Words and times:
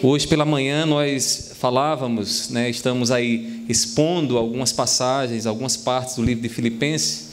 Hoje 0.00 0.28
pela 0.28 0.44
manhã 0.44 0.86
nós 0.86 1.50
falávamos, 1.58 2.50
né, 2.50 2.70
estamos 2.70 3.10
aí 3.10 3.64
expondo 3.68 4.38
algumas 4.38 4.72
passagens, 4.72 5.44
algumas 5.44 5.76
partes 5.76 6.14
do 6.14 6.22
livro 6.22 6.40
de 6.40 6.48
Filipenses, 6.48 7.30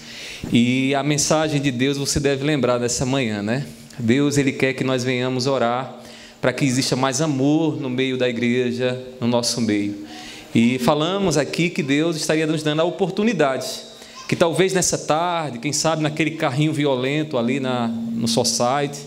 e 0.52 0.96
a 0.96 1.04
mensagem 1.04 1.62
de 1.62 1.70
Deus 1.70 1.96
você 1.96 2.20
deve 2.20 2.44
lembrar 2.44 2.80
dessa 2.80 3.06
manhã, 3.06 3.44
né? 3.44 3.68
Deus 4.00 4.36
ele 4.40 4.52
quer 4.52 4.74
que 4.74 4.84
nós 4.84 5.04
venhamos 5.04 5.46
orar 5.46 5.96
para 6.42 6.52
que 6.52 6.66
exista 6.66 6.96
mais 6.96 7.22
amor 7.22 7.80
no 7.80 7.88
meio 7.88 8.18
da 8.18 8.28
igreja, 8.28 9.00
no 9.22 9.28
nosso 9.28 9.62
meio. 9.62 10.04
E 10.54 10.80
falamos 10.80 11.38
aqui 11.38 11.70
que 11.70 11.84
Deus 11.84 12.16
estaria 12.16 12.48
nos 12.48 12.64
dando 12.64 12.80
a 12.80 12.84
oportunidade, 12.84 13.68
que 14.28 14.36
talvez 14.36 14.74
nessa 14.74 14.98
tarde, 14.98 15.60
quem 15.60 15.72
sabe 15.72 16.02
naquele 16.02 16.32
carrinho 16.32 16.74
violento 16.74 17.38
ali 17.38 17.60
na, 17.60 17.88
no 17.88 18.28
society, 18.28 19.02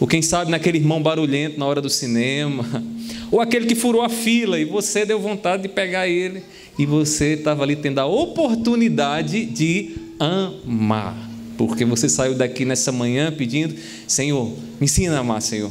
ou 0.00 0.06
quem 0.06 0.22
sabe 0.22 0.50
naquele 0.50 0.78
irmão 0.78 1.02
barulhento 1.02 1.58
na 1.58 1.66
hora 1.66 1.80
do 1.80 1.88
cinema, 1.88 2.64
ou 3.30 3.40
aquele 3.40 3.66
que 3.66 3.74
furou 3.74 4.02
a 4.02 4.08
fila 4.08 4.58
e 4.58 4.64
você 4.64 5.04
deu 5.04 5.20
vontade 5.20 5.62
de 5.62 5.68
pegar 5.68 6.08
ele 6.08 6.42
e 6.78 6.84
você 6.84 7.34
estava 7.34 7.62
ali 7.62 7.76
tendo 7.76 8.00
a 8.00 8.06
oportunidade 8.06 9.44
de 9.44 9.96
amar, 10.18 11.30
porque 11.56 11.84
você 11.84 12.08
saiu 12.08 12.34
daqui 12.34 12.64
nessa 12.64 12.90
manhã 12.90 13.32
pedindo: 13.32 13.74
Senhor, 14.06 14.48
me 14.80 14.84
ensina 14.84 15.16
a 15.16 15.20
amar, 15.20 15.40
Senhor. 15.40 15.70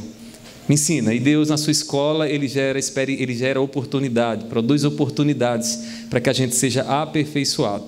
Me 0.66 0.76
ensina. 0.76 1.12
E 1.12 1.20
Deus, 1.20 1.50
na 1.50 1.58
sua 1.58 1.72
escola, 1.72 2.26
Ele 2.26 2.48
gera, 2.48 2.78
ele 3.06 3.34
gera 3.34 3.60
oportunidade, 3.60 4.46
produz 4.46 4.82
oportunidades 4.82 5.78
para 6.08 6.20
que 6.20 6.30
a 6.30 6.32
gente 6.32 6.54
seja 6.54 6.82
aperfeiçoado. 6.82 7.84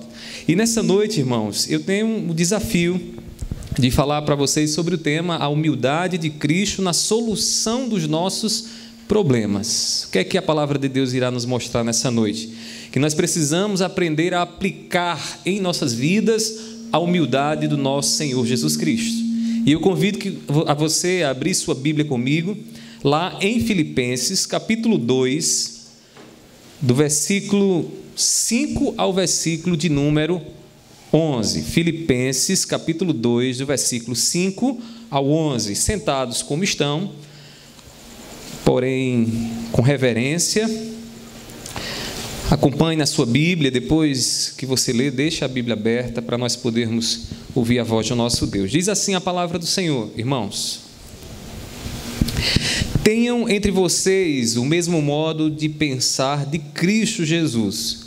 E 0.47 0.55
nessa 0.55 0.83
noite, 0.83 1.19
irmãos, 1.19 1.67
eu 1.71 1.79
tenho 1.79 2.05
um 2.05 2.33
desafio 2.35 3.01
de 3.79 3.91
falar 3.91 4.23
para 4.23 4.33
vocês 4.33 4.71
sobre 4.71 4.95
o 4.95 4.97
tema 4.97 5.37
a 5.37 5.47
humildade 5.47 6.17
de 6.17 6.29
Cristo 6.31 6.81
na 6.81 6.93
solução 6.93 7.87
dos 7.87 8.07
nossos 8.07 8.65
problemas. 9.07 10.05
O 10.07 10.11
que 10.11 10.19
é 10.19 10.23
que 10.23 10.37
a 10.37 10.41
palavra 10.41 10.79
de 10.79 10.89
Deus 10.89 11.13
irá 11.13 11.29
nos 11.29 11.45
mostrar 11.45 11.83
nessa 11.83 12.09
noite? 12.09 12.51
Que 12.91 12.97
nós 12.97 13.13
precisamos 13.13 13.81
aprender 13.81 14.33
a 14.33 14.41
aplicar 14.41 15.41
em 15.45 15.59
nossas 15.59 15.93
vidas 15.93 16.53
a 16.91 16.97
humildade 16.97 17.67
do 17.67 17.77
nosso 17.77 18.15
Senhor 18.15 18.45
Jesus 18.45 18.75
Cristo. 18.75 19.23
E 19.65 19.71
eu 19.71 19.79
convido 19.79 20.17
que, 20.17 20.39
a 20.65 20.73
você 20.73 21.21
a 21.23 21.29
abrir 21.29 21.53
sua 21.53 21.75
Bíblia 21.75 22.05
comigo, 22.05 22.57
lá 23.03 23.37
em 23.41 23.59
Filipenses, 23.59 24.45
capítulo 24.45 24.97
2, 24.97 25.87
do 26.81 26.95
versículo 26.95 27.91
5 28.15 28.95
ao 28.97 29.13
versículo 29.13 29.77
de 29.77 29.89
número 29.89 30.41
11. 31.11 31.61
Filipenses, 31.63 32.65
capítulo 32.65 33.13
2, 33.13 33.59
do 33.59 33.65
versículo 33.65 34.15
5 34.15 34.81
ao 35.09 35.29
11. 35.29 35.75
Sentados 35.75 36.41
como 36.41 36.63
estão, 36.63 37.11
porém 38.65 39.51
com 39.71 39.81
reverência. 39.81 40.69
Acompanhe 42.49 42.97
na 42.97 43.05
sua 43.05 43.25
Bíblia, 43.25 43.69
depois 43.69 44.53
que 44.57 44.65
você 44.65 44.93
lê, 44.93 45.11
deixe 45.11 45.43
a 45.43 45.47
Bíblia 45.47 45.73
aberta 45.73 46.21
para 46.21 46.37
nós 46.37 46.55
podermos 46.55 47.27
ouvir 47.53 47.79
a 47.79 47.83
voz 47.83 48.07
do 48.07 48.15
nosso 48.15 48.47
Deus. 48.47 48.71
Diz 48.71 48.87
assim 48.89 49.15
a 49.15 49.21
palavra 49.21 49.59
do 49.59 49.65
Senhor, 49.65 50.09
irmãos. 50.15 50.81
Tenham 53.03 53.49
entre 53.49 53.71
vocês 53.71 54.57
o 54.57 54.65
mesmo 54.65 55.01
modo 55.01 55.49
de 55.49 55.69
pensar 55.69 56.45
de 56.45 56.59
Cristo 56.59 57.23
Jesus 57.23 58.06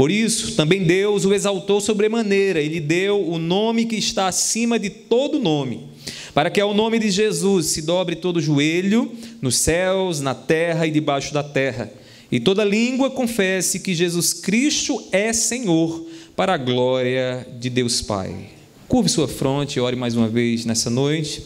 Por 0.00 0.10
isso, 0.10 0.52
também 0.52 0.82
Deus 0.82 1.26
o 1.26 1.34
exaltou 1.34 1.78
sobremaneira, 1.78 2.58
ele 2.58 2.80
deu 2.80 3.22
o 3.22 3.38
nome 3.38 3.84
que 3.84 3.96
está 3.96 4.28
acima 4.28 4.78
de 4.78 4.88
todo 4.88 5.38
nome, 5.38 5.88
para 6.32 6.48
que 6.48 6.58
ao 6.58 6.72
nome 6.72 6.98
de 6.98 7.10
Jesus 7.10 7.66
se 7.66 7.82
dobre 7.82 8.16
todo 8.16 8.40
joelho, 8.40 9.12
nos 9.42 9.56
céus, 9.56 10.22
na 10.22 10.34
terra 10.34 10.86
e 10.86 10.90
debaixo 10.90 11.34
da 11.34 11.42
terra, 11.42 11.92
e 12.32 12.40
toda 12.40 12.64
língua 12.64 13.10
confesse 13.10 13.80
que 13.80 13.94
Jesus 13.94 14.32
Cristo 14.32 15.06
é 15.12 15.34
Senhor, 15.34 16.06
para 16.34 16.54
a 16.54 16.56
glória 16.56 17.46
de 17.60 17.68
Deus 17.68 18.00
Pai. 18.00 18.34
Curve 18.88 19.10
sua 19.10 19.28
fronte 19.28 19.76
e 19.76 19.80
ore 19.80 19.96
mais 19.96 20.16
uma 20.16 20.28
vez 20.28 20.64
nessa 20.64 20.88
noite. 20.88 21.42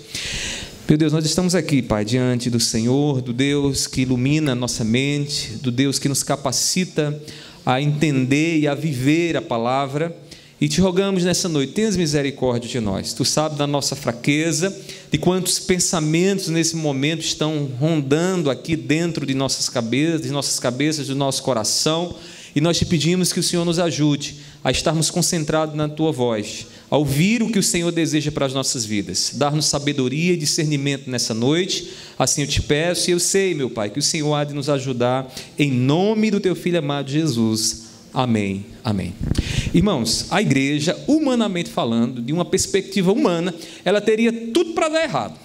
Meu 0.89 0.97
Deus, 0.97 1.13
nós 1.13 1.25
estamos 1.25 1.57
aqui, 1.57 1.83
Pai, 1.83 2.05
diante 2.05 2.49
do 2.49 2.61
Senhor, 2.61 3.21
do 3.21 3.33
Deus 3.33 3.89
que 3.89 4.03
ilumina 4.03 4.53
a 4.53 4.55
nossa 4.55 4.85
mente, 4.85 5.55
do 5.55 5.73
Deus 5.73 5.99
que 5.99 6.09
nos 6.09 6.23
capacita 6.23 7.21
a 7.65 7.81
entender 7.81 8.59
e 8.59 8.69
a 8.69 8.75
viver 8.75 9.37
a 9.37 9.43
palavra. 9.43 10.15
E 10.61 10.69
te 10.69 10.81
rogamos 10.81 11.25
nessa 11.25 11.49
noite, 11.49 11.73
tenhas 11.73 11.97
misericórdia 11.97 12.69
de 12.69 12.81
nós. 12.81 13.13
Tu 13.13 13.25
sabes 13.25 13.59
da 13.59 13.67
nossa 13.67 13.97
fraqueza, 13.97 14.75
de 15.11 15.19
quantos 15.19 15.59
pensamentos 15.59 16.49
nesse 16.49 16.77
momento 16.77 17.21
estão 17.21 17.69
rondando 17.79 18.51
aqui 18.51 18.77
dentro 18.77 19.27
de 19.27 19.35
nossas 19.35 19.69
cabeças, 19.69 20.23
de 20.23 20.31
nossas 20.31 20.59
cabeças, 20.61 21.09
do 21.09 21.15
nosso 21.15 21.43
coração. 21.43 22.15
E 22.55 22.61
nós 22.61 22.79
te 22.79 22.87
pedimos 22.87 23.33
que 23.33 23.41
o 23.41 23.43
Senhor 23.43 23.65
nos 23.65 23.79
ajude 23.79 24.37
a 24.63 24.71
estarmos 24.71 25.11
concentrados 25.11 25.75
na 25.75 25.89
tua 25.89 26.13
voz, 26.13 26.67
a 26.95 26.97
ouvir 26.97 27.43
o 27.43 27.51
que 27.51 27.59
o 27.59 27.63
Senhor 27.63 27.91
deseja 27.91 28.31
para 28.31 28.47
as 28.47 28.55
nossas 28.55 28.85
vidas, 28.85 29.33
dar-nos 29.35 29.67
sabedoria 29.67 30.33
e 30.33 30.37
discernimento 30.37 31.11
nessa 31.11 31.35
noite. 31.35 31.91
Assim 32.17 32.43
eu 32.43 32.47
te 32.47 32.63
peço 32.63 33.11
e 33.11 33.13
eu 33.13 33.19
sei, 33.19 33.53
meu 33.53 33.69
Pai, 33.69 33.91
que 33.91 33.99
o 33.99 34.03
Senhor 34.03 34.33
há 34.33 34.45
de 34.45 34.55
nos 34.55 34.69
ajudar, 34.69 35.29
em 35.59 35.73
nome 35.73 36.31
do 36.31 36.39
teu 36.39 36.55
filho 36.55 36.79
amado 36.79 37.11
Jesus. 37.11 37.87
Amém. 38.13 38.65
Amém. 38.85 39.13
Irmãos, 39.75 40.27
a 40.31 40.41
igreja, 40.41 40.97
humanamente 41.09 41.69
falando, 41.69 42.23
de 42.23 42.33
uma 42.33 42.45
perspectiva 42.45 43.11
humana, 43.11 43.53
ela 43.85 44.01
teria 44.01 44.33
tudo 44.53 44.73
para 44.73 44.89
dar 44.89 45.03
errado. 45.03 45.37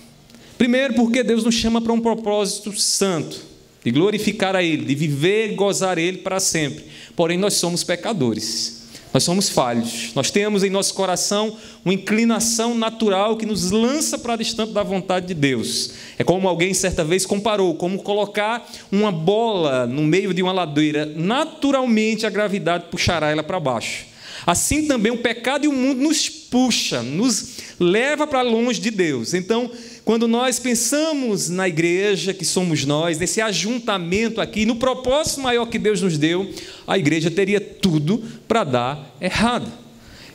Primeiro, 0.55 0.93
porque 0.93 1.23
Deus 1.23 1.43
nos 1.43 1.55
chama 1.55 1.81
para 1.81 1.93
um 1.93 1.99
propósito 1.99 2.79
santo, 2.79 3.41
de 3.83 3.89
glorificar 3.89 4.55
a 4.55 4.61
Ele, 4.61 4.85
de 4.85 4.93
viver 4.93 5.51
e 5.51 5.55
gozar 5.55 5.97
Ele 5.97 6.19
para 6.19 6.39
sempre. 6.39 6.85
Porém, 7.15 7.39
nós 7.39 7.55
somos 7.55 7.83
pecadores. 7.83 8.78
Nós 9.13 9.23
somos 9.23 9.49
falhos. 9.49 10.11
Nós 10.13 10.29
temos 10.29 10.63
em 10.63 10.69
nosso 10.69 10.93
coração 10.93 11.57
uma 11.83 11.93
inclinação 11.93 12.75
natural 12.75 13.37
que 13.37 13.45
nos 13.45 13.71
lança 13.71 14.19
para 14.19 14.35
distante 14.35 14.71
da 14.71 14.83
vontade 14.83 15.27
de 15.27 15.33
Deus. 15.33 15.91
É 16.17 16.23
como 16.23 16.47
alguém 16.47 16.73
certa 16.73 17.03
vez 17.03 17.25
comparou, 17.25 17.73
como 17.73 18.03
colocar 18.03 18.69
uma 18.91 19.11
bola 19.11 19.87
no 19.87 20.03
meio 20.03 20.33
de 20.33 20.43
uma 20.43 20.51
ladeira, 20.51 21.07
naturalmente 21.15 22.25
a 22.25 22.29
gravidade 22.29 22.85
puxará 22.91 23.29
ela 23.29 23.41
para 23.41 23.59
baixo. 23.59 24.05
Assim 24.45 24.87
também 24.87 25.11
o 25.11 25.17
pecado 25.17 25.65
e 25.65 25.67
o 25.67 25.73
mundo 25.73 26.01
nos 26.01 26.29
puxa, 26.29 27.01
nos 27.01 27.57
leva 27.79 28.25
para 28.25 28.41
longe 28.41 28.79
de 28.79 28.91
Deus. 28.91 29.33
Então, 29.33 29.69
quando 30.09 30.27
nós 30.27 30.57
pensamos 30.57 31.49
na 31.49 31.67
igreja, 31.67 32.33
que 32.33 32.43
somos 32.43 32.83
nós, 32.83 33.19
nesse 33.19 33.39
ajuntamento 33.41 34.41
aqui, 34.41 34.65
no 34.65 34.77
propósito 34.77 35.39
maior 35.39 35.67
que 35.67 35.77
Deus 35.77 36.01
nos 36.01 36.17
deu, 36.17 36.51
a 36.87 36.97
igreja 36.97 37.29
teria 37.29 37.61
tudo 37.61 38.17
para 38.47 38.63
dar 38.63 39.15
errado. 39.21 39.71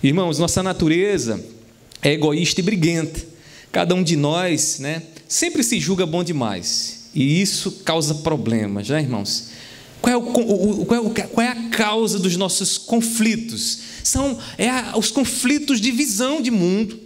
Irmãos, 0.01 0.39
nossa 0.39 0.63
natureza 0.63 1.45
é 2.01 2.13
egoísta 2.13 2.61
e 2.61 2.63
briguenta. 2.63 3.21
Cada 3.73 3.97
um 3.97 4.05
de 4.05 4.15
nós, 4.15 4.79
né, 4.79 5.03
sempre 5.27 5.65
se 5.65 5.81
julga 5.81 6.07
bom 6.07 6.23
demais. 6.23 7.11
E 7.13 7.43
isso 7.43 7.83
causa 7.85 8.15
problemas, 8.15 8.89
né, 8.89 9.01
irmãos? 9.01 9.49
Qual 10.01 10.13
é, 10.13 10.17
o, 10.17 10.85
qual, 10.85 11.13
é, 11.17 11.23
qual 11.23 11.45
é, 11.45 11.49
a 11.49 11.69
causa 11.71 12.21
dos 12.21 12.37
nossos 12.37 12.79
conflitos? 12.79 13.81
São 14.05 14.39
é 14.57 14.71
a, 14.71 14.97
os 14.97 15.11
conflitos 15.11 15.81
de 15.81 15.91
visão 15.91 16.41
de 16.41 16.53
mundo. 16.53 17.01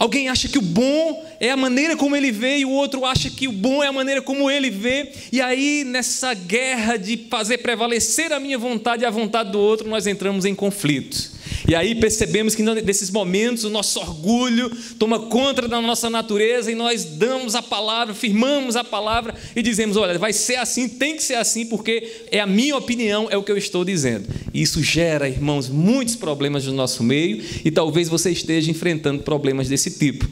Alguém 0.00 0.30
acha 0.30 0.48
que 0.48 0.56
o 0.56 0.62
bom 0.62 1.22
é 1.38 1.50
a 1.50 1.56
maneira 1.58 1.94
como 1.94 2.16
ele 2.16 2.32
vê, 2.32 2.56
e 2.56 2.64
o 2.64 2.70
outro 2.70 3.04
acha 3.04 3.28
que 3.28 3.46
o 3.46 3.52
bom 3.52 3.84
é 3.84 3.86
a 3.86 3.92
maneira 3.92 4.22
como 4.22 4.50
ele 4.50 4.70
vê. 4.70 5.12
E 5.30 5.42
aí, 5.42 5.84
nessa 5.84 6.32
guerra 6.32 6.96
de 6.96 7.26
fazer 7.28 7.58
prevalecer 7.58 8.32
a 8.32 8.40
minha 8.40 8.56
vontade 8.56 9.02
e 9.02 9.06
a 9.06 9.10
vontade 9.10 9.52
do 9.52 9.60
outro, 9.60 9.86
nós 9.90 10.06
entramos 10.06 10.46
em 10.46 10.54
conflito. 10.54 11.30
E 11.68 11.74
aí 11.74 11.94
percebemos 11.94 12.54
que 12.54 12.62
nesses 12.62 13.10
momentos 13.10 13.64
o 13.64 13.70
nosso 13.70 13.98
orgulho 14.00 14.70
toma 14.98 15.18
conta 15.18 15.66
da 15.68 15.80
nossa 15.80 16.08
natureza 16.08 16.70
e 16.70 16.74
nós 16.74 17.04
damos 17.04 17.54
a 17.54 17.62
palavra, 17.62 18.14
firmamos 18.14 18.76
a 18.76 18.84
palavra 18.84 19.34
e 19.54 19.62
dizemos: 19.62 19.96
olha, 19.96 20.18
vai 20.18 20.32
ser 20.32 20.56
assim, 20.56 20.88
tem 20.88 21.16
que 21.16 21.22
ser 21.22 21.34
assim, 21.34 21.66
porque 21.66 22.24
é 22.30 22.40
a 22.40 22.46
minha 22.46 22.76
opinião, 22.76 23.28
é 23.30 23.36
o 23.36 23.42
que 23.42 23.52
eu 23.52 23.56
estou 23.56 23.84
dizendo. 23.84 24.28
E 24.52 24.62
isso 24.62 24.82
gera, 24.82 25.28
irmãos, 25.28 25.68
muitos 25.68 26.16
problemas 26.16 26.66
no 26.66 26.72
nosso 26.72 27.02
meio 27.02 27.42
e 27.64 27.70
talvez 27.70 28.08
você 28.08 28.30
esteja 28.30 28.70
enfrentando 28.70 29.22
problemas 29.22 29.68
desse 29.68 29.90
tipo. 29.90 30.28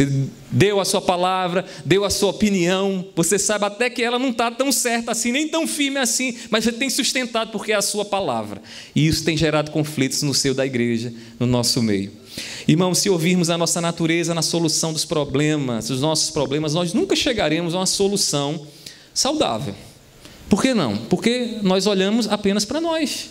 Você 0.00 0.08
deu 0.50 0.80
a 0.80 0.84
sua 0.86 1.02
palavra, 1.02 1.62
deu 1.84 2.06
a 2.06 2.10
sua 2.10 2.30
opinião, 2.30 3.04
você 3.14 3.38
sabe 3.38 3.66
até 3.66 3.90
que 3.90 4.02
ela 4.02 4.18
não 4.18 4.30
está 4.30 4.50
tão 4.50 4.72
certa 4.72 5.12
assim, 5.12 5.30
nem 5.30 5.46
tão 5.46 5.66
firme 5.66 5.98
assim, 5.98 6.34
mas 6.48 6.64
você 6.64 6.72
tem 6.72 6.88
sustentado 6.88 7.50
porque 7.50 7.70
é 7.70 7.74
a 7.74 7.82
sua 7.82 8.02
palavra. 8.02 8.62
E 8.94 9.06
isso 9.06 9.22
tem 9.22 9.36
gerado 9.36 9.70
conflitos 9.70 10.22
no 10.22 10.32
seio 10.32 10.54
da 10.54 10.64
igreja, 10.64 11.12
no 11.38 11.44
nosso 11.44 11.82
meio. 11.82 12.12
Irmãos, 12.66 12.96
se 12.96 13.10
ouvirmos 13.10 13.50
a 13.50 13.58
nossa 13.58 13.78
natureza 13.78 14.32
na 14.32 14.40
solução 14.40 14.90
dos 14.90 15.04
problemas, 15.04 15.88
dos 15.88 16.00
nossos 16.00 16.30
problemas, 16.30 16.72
nós 16.72 16.94
nunca 16.94 17.14
chegaremos 17.14 17.74
a 17.74 17.80
uma 17.80 17.86
solução 17.86 18.66
saudável. 19.12 19.74
Por 20.48 20.62
que 20.62 20.72
não? 20.72 20.96
Porque 20.96 21.58
nós 21.60 21.86
olhamos 21.86 22.26
apenas 22.26 22.64
para 22.64 22.80
nós. 22.80 23.28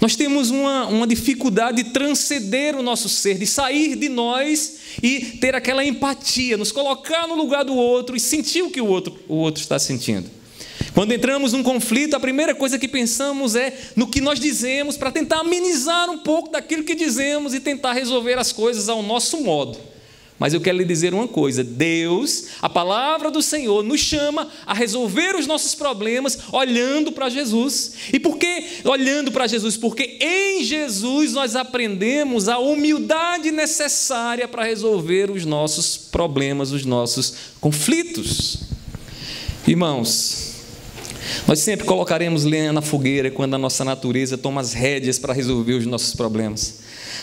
Nós 0.00 0.16
temos 0.16 0.50
uma, 0.50 0.86
uma 0.86 1.06
dificuldade 1.06 1.82
de 1.82 1.90
transcender 1.90 2.76
o 2.76 2.82
nosso 2.82 3.08
ser, 3.08 3.38
de 3.38 3.46
sair 3.46 3.96
de 3.96 4.08
nós 4.08 4.76
e 5.02 5.20
ter 5.40 5.54
aquela 5.54 5.84
empatia, 5.84 6.56
nos 6.56 6.72
colocar 6.72 7.26
no 7.26 7.34
lugar 7.34 7.64
do 7.64 7.74
outro 7.74 8.16
e 8.16 8.20
sentir 8.20 8.62
o 8.62 8.70
que 8.70 8.80
o 8.80 8.86
outro, 8.86 9.18
o 9.28 9.36
outro 9.36 9.62
está 9.62 9.78
sentindo. 9.78 10.30
Quando 10.94 11.12
entramos 11.12 11.52
num 11.52 11.62
conflito, 11.62 12.16
a 12.16 12.20
primeira 12.20 12.54
coisa 12.54 12.78
que 12.78 12.88
pensamos 12.88 13.54
é 13.54 13.76
no 13.94 14.08
que 14.08 14.20
nós 14.20 14.40
dizemos 14.40 14.96
para 14.96 15.12
tentar 15.12 15.40
amenizar 15.40 16.10
um 16.10 16.18
pouco 16.18 16.50
daquilo 16.50 16.82
que 16.82 16.94
dizemos 16.94 17.54
e 17.54 17.60
tentar 17.60 17.92
resolver 17.92 18.38
as 18.38 18.52
coisas 18.52 18.88
ao 18.88 19.02
nosso 19.02 19.40
modo. 19.40 19.78
Mas 20.40 20.54
eu 20.54 20.60
quero 20.60 20.78
lhe 20.78 20.86
dizer 20.86 21.12
uma 21.12 21.28
coisa: 21.28 21.62
Deus, 21.62 22.46
a 22.62 22.68
palavra 22.68 23.30
do 23.30 23.42
Senhor, 23.42 23.84
nos 23.84 24.00
chama 24.00 24.48
a 24.64 24.72
resolver 24.72 25.36
os 25.36 25.46
nossos 25.46 25.74
problemas 25.74 26.38
olhando 26.50 27.12
para 27.12 27.28
Jesus. 27.28 27.92
E 28.10 28.18
por 28.18 28.38
que 28.38 28.64
olhando 28.86 29.30
para 29.30 29.46
Jesus? 29.46 29.76
Porque 29.76 30.16
em 30.18 30.64
Jesus 30.64 31.34
nós 31.34 31.54
aprendemos 31.54 32.48
a 32.48 32.58
humildade 32.58 33.50
necessária 33.50 34.48
para 34.48 34.64
resolver 34.64 35.30
os 35.30 35.44
nossos 35.44 35.98
problemas, 35.98 36.72
os 36.72 36.86
nossos 36.86 37.34
conflitos. 37.60 38.60
Irmãos, 39.68 40.54
nós 41.46 41.58
sempre 41.58 41.84
colocaremos 41.84 42.44
lenha 42.44 42.72
na 42.72 42.80
fogueira 42.80 43.30
quando 43.30 43.52
a 43.52 43.58
nossa 43.58 43.84
natureza 43.84 44.38
toma 44.38 44.62
as 44.62 44.72
rédeas 44.72 45.18
para 45.18 45.34
resolver 45.34 45.74
os 45.74 45.84
nossos 45.84 46.14
problemas. 46.14 46.78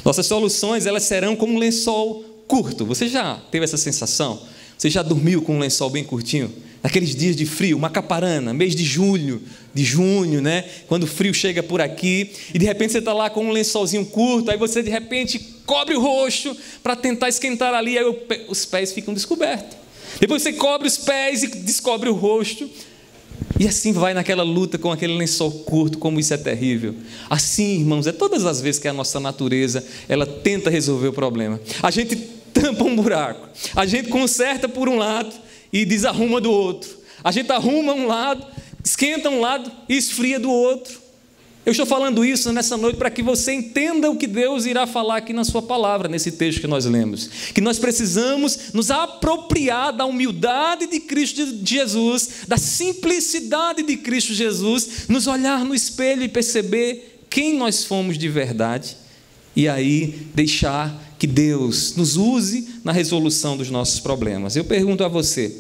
Nossas 0.06 0.28
soluções 0.28 0.86
elas 0.86 1.02
serão 1.02 1.36
como 1.36 1.56
um 1.56 1.58
lençol 1.58 2.37
curto. 2.47 2.85
Você 2.85 3.07
já 3.07 3.35
teve 3.51 3.65
essa 3.65 3.77
sensação? 3.77 4.41
Você 4.77 4.89
já 4.89 5.01
dormiu 5.01 5.41
com 5.41 5.55
um 5.55 5.59
lençol 5.59 5.89
bem 5.89 6.03
curtinho? 6.03 6.53
Naqueles 6.83 7.15
dias 7.15 7.35
de 7.35 7.45
frio, 7.45 7.79
Macaparana, 7.79 8.53
mês 8.53 8.75
de 8.75 8.83
julho, 8.83 9.41
de 9.73 9.83
junho, 9.83 10.41
né? 10.41 10.63
Quando 10.88 11.03
o 11.03 11.07
frio 11.07 11.33
chega 11.33 11.63
por 11.63 11.81
aqui 11.81 12.31
e 12.53 12.59
de 12.59 12.65
repente 12.65 12.91
você 12.91 12.99
está 12.99 13.11
lá 13.11 13.29
com 13.29 13.44
um 13.44 13.51
lençolzinho 13.51 14.05
curto, 14.05 14.51
aí 14.51 14.57
você 14.57 14.83
de 14.83 14.89
repente 14.89 15.39
cobre 15.65 15.95
o 15.95 15.99
rosto 15.99 16.55
para 16.83 16.95
tentar 16.95 17.27
esquentar 17.27 17.73
ali, 17.73 17.97
aí 17.97 18.05
os 18.47 18.65
pés 18.65 18.94
ficam 18.94 19.13
descobertos. 19.13 19.77
Depois 20.19 20.41
você 20.41 20.53
cobre 20.53 20.88
os 20.88 20.97
pés 20.97 21.44
e 21.44 21.47
descobre 21.47 22.09
o 22.09 22.13
rosto. 22.13 22.69
E 23.59 23.67
assim 23.67 23.91
vai 23.91 24.13
naquela 24.13 24.44
luta 24.44 24.77
com 24.77 24.91
aquele 24.91 25.15
lençol 25.15 25.51
curto, 25.51 25.97
como 25.97 26.19
isso 26.19 26.33
é 26.33 26.38
terrível. 26.38 26.94
Assim, 27.29 27.79
irmãos, 27.79 28.05
é 28.05 28.11
todas 28.11 28.45
as 28.45 28.61
vezes 28.61 28.79
que 28.79 28.88
a 28.88 28.94
nossa 28.94 29.19
natureza, 29.19 29.83
ela 30.07 30.25
tenta 30.25 30.69
resolver 30.69 31.07
o 31.07 31.13
problema. 31.13 31.59
A 31.81 31.89
gente 31.89 32.15
tampa 32.59 32.83
um 32.83 32.95
buraco. 32.95 33.48
A 33.75 33.86
gente 33.86 34.09
conserta 34.09 34.68
por 34.68 34.89
um 34.89 34.98
lado 34.98 35.33
e 35.71 35.86
desarruma 35.86 36.42
do 36.42 36.51
outro. 36.51 36.89
A 37.24 37.31
gente 37.31 37.51
arruma 37.51 37.94
um 37.94 38.07
lado, 38.07 38.45
esquenta 38.83 39.30
um 39.30 39.39
lado 39.39 39.71
e 39.88 39.95
esfria 39.95 40.39
do 40.39 40.51
outro. 40.51 41.07
Eu 41.65 41.71
estou 41.71 41.86
falando 41.86 42.24
isso 42.24 42.54
nessa 42.54 42.77
noite 42.77 42.95
para 42.95 43.09
que 43.09 43.21
você 43.21 43.51
entenda 43.51 44.09
o 44.09 44.15
que 44.15 44.25
Deus 44.25 44.65
irá 44.65 44.88
falar 44.88 45.18
aqui 45.18 45.33
na 45.33 45.44
Sua 45.44 45.62
palavra, 45.62 46.07
nesse 46.07 46.31
texto 46.31 46.62
que 46.62 46.68
nós 46.68 46.86
lemos. 46.86 47.30
Que 47.54 47.59
nós 47.59 47.77
precisamos 47.77 48.71
nos 48.74 48.89
apropriar 48.89 49.92
da 49.92 50.06
humildade 50.06 50.88
de 50.88 51.01
Cristo 51.01 51.45
Jesus, 51.65 52.45
da 52.48 52.56
simplicidade 52.56 53.83
de 53.83 53.98
Cristo 53.98 54.33
Jesus, 54.33 55.09
nos 55.09 55.27
olhar 55.27 55.65
no 55.65 55.75
espelho 55.75 56.24
e 56.24 56.30
perceber 56.30 57.25
quem 57.30 57.57
nós 57.57 57.83
fomos 57.83 58.18
de 58.18 58.30
verdade, 58.30 58.95
e 59.54 59.68
aí 59.68 60.27
deixar 60.33 61.06
que 61.18 61.28
Deus 61.28 61.96
nos 61.96 62.16
use 62.16 62.68
na 62.84 62.92
resolução 62.92 63.58
dos 63.58 63.69
nossos 63.69 64.00
problemas. 64.00 64.56
Eu 64.56 64.64
pergunto 64.66 65.04
a 65.04 65.08
você: 65.08 65.56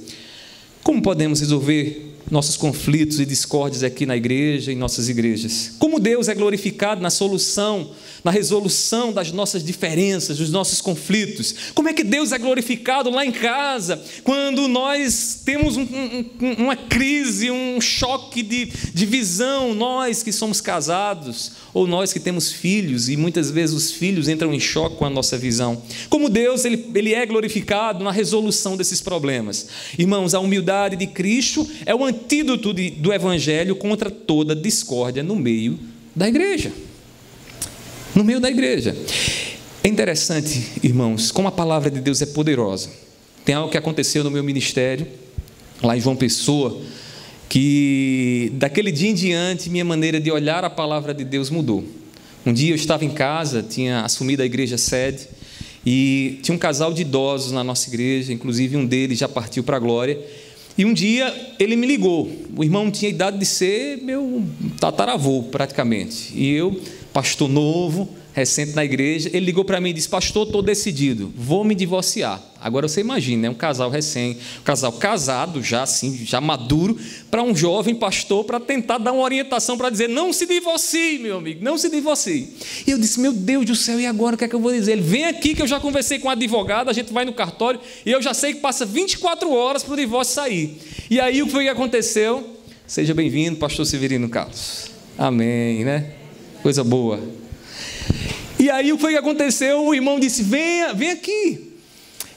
como 0.83 1.01
podemos 1.01 1.39
resolver 1.39 2.06
nossos 2.29 2.57
conflitos 2.57 3.19
e 3.19 3.25
discórdias 3.25 3.83
aqui 3.83 4.05
na 4.05 4.15
igreja, 4.15 4.71
em 4.71 4.75
nossas 4.75 5.09
igrejas? 5.09 5.71
Como 5.79 5.99
Deus 5.99 6.27
é 6.27 6.35
glorificado 6.35 7.01
na 7.01 7.09
solução 7.09 7.91
na 8.27 8.31
resolução 8.31 9.13
das 9.13 9.31
nossas 9.31 9.63
diferenças, 9.63 10.37
dos 10.37 10.49
nossos 10.49 10.81
conflitos. 10.81 11.71
Como 11.73 11.87
é 11.87 11.93
que 11.93 12.03
Deus 12.03 12.33
é 12.33 12.37
glorificado 12.37 13.09
lá 13.09 13.25
em 13.25 13.31
casa, 13.31 14.03
quando 14.23 14.67
nós 14.67 15.41
temos 15.45 15.77
um, 15.77 15.83
um, 15.83 16.53
uma 16.57 16.75
crise, 16.75 17.49
um 17.49 17.79
choque 17.79 18.43
de, 18.43 18.65
de 18.65 19.05
visão, 19.05 19.73
nós 19.73 20.23
que 20.23 20.33
somos 20.33 20.59
casados, 20.59 21.53
ou 21.73 21.87
nós 21.87 22.11
que 22.11 22.19
temos 22.19 22.51
filhos, 22.51 23.07
e 23.07 23.15
muitas 23.15 23.51
vezes 23.51 23.75
os 23.75 23.91
filhos 23.91 24.27
entram 24.27 24.53
em 24.53 24.59
choque 24.59 24.97
com 24.97 25.05
a 25.05 25.09
nossa 25.09 25.37
visão. 25.37 25.81
Como 26.09 26.27
Deus 26.27 26.65
ele, 26.65 26.89
ele 26.95 27.13
é 27.13 27.25
glorificado 27.25 28.03
na 28.03 28.11
resolução 28.11 28.75
desses 28.75 28.99
problemas. 28.99 29.67
Irmãos, 29.97 30.33
a 30.33 30.39
humildade 30.39 30.95
de 30.95 31.07
Cristo 31.07 31.65
é 31.85 31.93
o 31.93 32.05
antídoto 32.17 32.73
do 32.73 33.13
Evangelho 33.13 33.75
contra 33.75 34.09
toda 34.09 34.55
discórdia 34.55 35.23
no 35.23 35.35
meio 35.35 35.79
da 36.15 36.27
igreja 36.27 36.71
no 38.17 38.23
meio 38.23 38.39
da 38.39 38.49
igreja. 38.49 38.95
É 39.83 39.87
interessante, 39.87 40.81
irmãos, 40.83 41.31
como 41.31 41.47
a 41.47 41.51
palavra 41.51 41.91
de 41.91 42.01
Deus 42.01 42.19
é 42.19 42.25
poderosa. 42.25 42.89
Tem 43.45 43.53
algo 43.53 43.69
que 43.69 43.77
aconteceu 43.77 44.23
no 44.23 44.31
meu 44.31 44.43
ministério, 44.43 45.07
lá 45.83 45.95
em 45.95 46.01
João 46.01 46.15
Pessoa, 46.15 46.81
que 47.47 48.51
daquele 48.55 48.91
dia 48.91 49.09
em 49.09 49.13
diante 49.13 49.69
minha 49.69 49.85
maneira 49.85 50.19
de 50.19 50.31
olhar 50.31 50.65
a 50.65 50.69
palavra 50.69 51.13
de 51.13 51.23
Deus 51.23 51.51
mudou. 51.51 51.85
Um 52.43 52.51
dia 52.51 52.71
eu 52.71 52.75
estava 52.75 53.05
em 53.05 53.11
casa, 53.11 53.61
tinha 53.61 54.01
assumido 54.01 54.41
a 54.41 54.45
igreja 54.45 54.79
sede, 54.79 55.27
e 55.85 56.39
tinha 56.41 56.55
um 56.55 56.59
casal 56.59 56.91
de 56.91 57.03
idosos 57.03 57.51
na 57.51 57.63
nossa 57.63 57.87
igreja, 57.87 58.33
inclusive 58.33 58.75
um 58.75 58.85
deles 58.85 59.19
já 59.19 59.29
partiu 59.29 59.63
para 59.63 59.77
a 59.77 59.79
glória. 59.79 60.19
E 60.77 60.85
um 60.85 60.93
dia 60.93 61.33
ele 61.59 61.75
me 61.75 61.87
ligou. 61.87 62.31
O 62.55 62.63
irmão 62.63 62.91
tinha 62.91 63.09
idade 63.09 63.37
de 63.37 63.45
ser 63.45 63.97
meu 64.03 64.43
tataravô, 64.79 65.43
praticamente. 65.43 66.31
E 66.35 66.51
eu 66.51 66.79
pastor 67.11 67.49
novo, 67.49 68.07
recente 68.37 68.75
na 68.75 68.85
igreja, 68.85 69.31
ele 69.33 69.47
ligou 69.47 69.65
para 69.65 69.81
mim 69.81 69.89
e 69.89 69.93
disse: 69.93 70.07
Pastor, 70.07 70.45
estou 70.45 70.61
decidido, 70.61 71.33
vou 71.35 71.63
me 71.63 71.73
divorciar. 71.73 72.39
Agora 72.61 72.87
você 72.87 73.01
imagina, 73.01 73.47
é 73.47 73.49
um 73.49 73.55
casal 73.55 73.89
recém, 73.89 74.37
um 74.59 74.63
casal 74.63 74.91
casado, 74.93 75.63
já 75.63 75.81
assim, 75.81 76.23
já 76.23 76.39
maduro, 76.39 76.95
para 77.31 77.41
um 77.41 77.55
jovem 77.55 77.95
pastor 77.95 78.45
para 78.45 78.59
tentar 78.59 78.99
dar 78.99 79.11
uma 79.11 79.23
orientação 79.23 79.75
para 79.75 79.89
dizer: 79.89 80.07
Não 80.07 80.31
se 80.31 80.45
divorcie, 80.45 81.17
meu 81.17 81.37
amigo, 81.37 81.63
não 81.63 81.79
se 81.79 81.89
divorcie. 81.89 82.53
E 82.85 82.91
eu 82.91 82.99
disse: 82.99 83.19
Meu 83.19 83.33
Deus 83.33 83.65
do 83.65 83.75
céu, 83.75 83.99
e 83.99 84.05
agora 84.05 84.35
o 84.35 84.37
que 84.37 84.45
é 84.45 84.47
que 84.47 84.53
eu 84.53 84.61
vou 84.61 84.71
dizer? 84.71 84.91
Ele 84.91 85.01
vem 85.01 85.25
aqui 85.25 85.55
que 85.55 85.61
eu 85.63 85.67
já 85.67 85.79
conversei 85.79 86.19
com 86.19 86.29
a 86.29 86.33
advogada, 86.33 86.91
a 86.91 86.93
gente 86.93 87.11
vai 87.11 87.25
no 87.25 87.33
cartório 87.33 87.79
e 88.05 88.11
eu 88.11 88.21
já 88.21 88.35
sei 88.35 88.53
que 88.53 88.59
passa 88.59 88.85
24 88.85 89.51
horas 89.51 89.81
para 89.81 89.93
o 89.93 89.97
divórcio 89.97 90.35
sair. 90.35 90.77
E 91.09 91.19
aí 91.19 91.41
o 91.41 91.47
que 91.47 91.51
foi 91.51 91.63
que 91.63 91.69
aconteceu? 91.71 92.55
Seja 92.85 93.15
bem-vindo, 93.15 93.57
pastor 93.57 93.83
Severino 93.83 94.29
Carlos. 94.29 94.91
Amém, 95.17 95.83
né? 95.83 96.11
Coisa 96.61 96.83
boa. 96.83 97.46
E 98.67 98.69
aí 98.69 98.91
o 98.91 98.97
que 98.97 99.15
aconteceu? 99.15 99.85
O 99.85 99.95
irmão 99.95 100.19
disse: 100.19 100.43
Venha, 100.43 100.93
vem 100.93 101.11
aqui. 101.11 101.67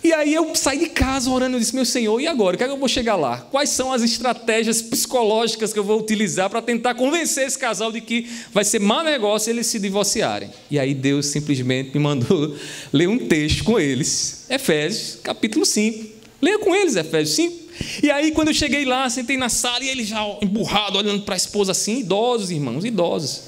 E 0.03 0.13
aí 0.13 0.33
eu 0.33 0.55
saí 0.55 0.79
de 0.79 0.87
casa 0.87 1.29
orando, 1.29 1.57
eu 1.57 1.61
disse, 1.61 1.75
meu 1.75 1.85
Senhor, 1.85 2.19
e 2.21 2.27
agora? 2.27 2.55
O 2.55 2.59
que 2.59 2.65
é 2.65 2.67
que 2.67 2.73
eu 2.73 2.79
vou 2.79 2.89
chegar 2.89 3.17
lá? 3.17 3.37
Quais 3.37 3.69
são 3.69 3.93
as 3.93 4.01
estratégias 4.01 4.81
psicológicas 4.81 5.75
que 5.75 5.79
eu 5.79 5.85
vou 5.85 6.01
utilizar 6.01 6.49
para 6.49 6.63
tentar 6.63 6.95
convencer 6.95 7.47
esse 7.47 7.59
casal 7.59 7.93
de 7.93 8.01
que 8.01 8.27
vai 8.51 8.65
ser 8.65 8.79
mau 8.79 9.05
negócio 9.05 9.51
eles 9.51 9.67
se 9.67 9.79
divorciarem? 9.79 10.49
E 10.71 10.79
aí 10.79 10.95
Deus 10.95 11.27
simplesmente 11.27 11.91
me 11.93 12.03
mandou 12.03 12.57
ler 12.91 13.09
um 13.09 13.19
texto 13.19 13.63
com 13.63 13.79
eles, 13.79 14.47
Efésios, 14.49 15.19
capítulo 15.23 15.67
5. 15.67 16.09
Leia 16.41 16.59
com 16.61 16.75
eles, 16.75 16.97
Efésios 16.97 17.37
5. 17.37 17.61
E 18.03 18.11
aí, 18.11 18.31
quando 18.31 18.49
eu 18.49 18.55
cheguei 18.55 18.87
lá, 18.87 19.11
sentei 19.11 19.37
na 19.37 19.51
sala 19.51 19.85
e 19.85 19.89
ele 19.89 20.05
já 20.05 20.25
emburrado, 20.41 20.97
olhando 20.97 21.23
para 21.25 21.35
a 21.35 21.37
esposa 21.37 21.73
assim, 21.73 21.99
idosos, 21.99 22.51
irmãos, 22.51 22.87
idosos. 22.87 23.43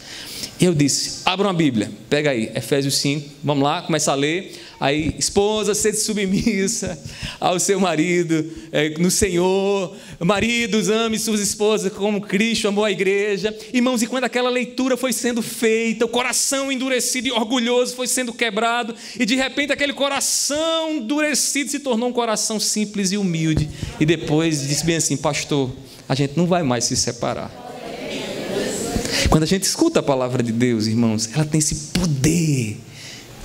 Eu 0.60 0.74
disse: 0.74 1.22
abra 1.24 1.46
uma 1.48 1.54
Bíblia, 1.54 1.90
pega 2.08 2.30
aí, 2.30 2.50
Efésios 2.54 2.96
5, 2.98 3.28
vamos 3.42 3.64
lá, 3.64 3.82
começa 3.82 4.12
a 4.12 4.14
ler. 4.14 4.52
Aí, 4.82 5.14
esposa, 5.16 5.76
sede 5.76 5.98
submissa 5.98 6.98
ao 7.38 7.60
seu 7.60 7.78
marido, 7.78 8.44
é, 8.72 8.90
no 8.98 9.12
Senhor. 9.12 9.96
Maridos, 10.18 10.88
ame 10.88 11.20
suas 11.20 11.38
esposas 11.40 11.92
como 11.92 12.20
Cristo 12.20 12.66
amou 12.66 12.84
a 12.84 12.90
igreja. 12.90 13.56
Irmãos, 13.72 14.02
e 14.02 14.08
quando 14.08 14.24
aquela 14.24 14.50
leitura 14.50 14.96
foi 14.96 15.12
sendo 15.12 15.40
feita, 15.40 16.04
o 16.04 16.08
coração 16.08 16.72
endurecido 16.72 17.28
e 17.28 17.30
orgulhoso 17.30 17.94
foi 17.94 18.08
sendo 18.08 18.32
quebrado, 18.32 18.92
e 19.16 19.24
de 19.24 19.36
repente 19.36 19.72
aquele 19.72 19.92
coração 19.92 20.90
endurecido 20.90 21.70
se 21.70 21.78
tornou 21.78 22.08
um 22.08 22.12
coração 22.12 22.58
simples 22.58 23.12
e 23.12 23.16
humilde. 23.16 23.68
E 24.00 24.04
depois 24.04 24.66
disse 24.66 24.84
bem 24.84 24.96
assim: 24.96 25.16
Pastor, 25.16 25.70
a 26.08 26.14
gente 26.16 26.36
não 26.36 26.46
vai 26.46 26.64
mais 26.64 26.84
se 26.84 26.96
separar. 26.96 27.71
Quando 29.28 29.42
a 29.42 29.46
gente 29.46 29.64
escuta 29.64 30.00
a 30.00 30.02
palavra 30.02 30.42
de 30.42 30.52
Deus, 30.52 30.86
irmãos, 30.86 31.28
ela 31.32 31.44
tem 31.44 31.58
esse 31.58 31.74
poder 31.92 32.78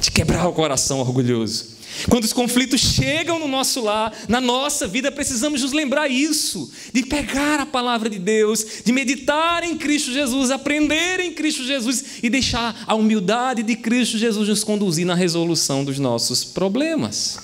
de 0.01 0.12
quebrar 0.12 0.47
o 0.47 0.53
coração 0.53 1.00
orgulhoso. 1.00 1.77
Quando 2.09 2.25
os 2.25 2.33
conflitos 2.33 2.79
chegam 2.79 3.39
no 3.39 3.47
nosso 3.47 3.81
lar, 3.81 4.13
na 4.27 4.39
nossa 4.39 4.88
vida, 4.88 5.12
precisamos 5.12 5.62
nos 5.62 5.71
lembrar 5.71 6.07
isso, 6.09 6.71
de 6.93 7.03
pegar 7.03 7.59
a 7.59 7.65
palavra 7.65 8.09
de 8.09 8.19
Deus, 8.19 8.65
de 8.86 8.91
meditar 8.91 9.63
em 9.63 9.75
Cristo 9.77 10.12
Jesus, 10.12 10.51
aprender 10.51 11.19
em 11.19 11.33
Cristo 11.33 11.65
Jesus 11.65 12.03
e 12.21 12.29
deixar 12.29 12.83
a 12.86 12.93
humildade 12.93 13.63
de 13.63 13.75
Cristo 13.75 14.17
Jesus 14.17 14.47
nos 14.47 14.63
conduzir 14.63 15.05
na 15.05 15.15
resolução 15.15 15.83
dos 15.83 15.97
nossos 15.97 16.43
problemas. 16.43 17.39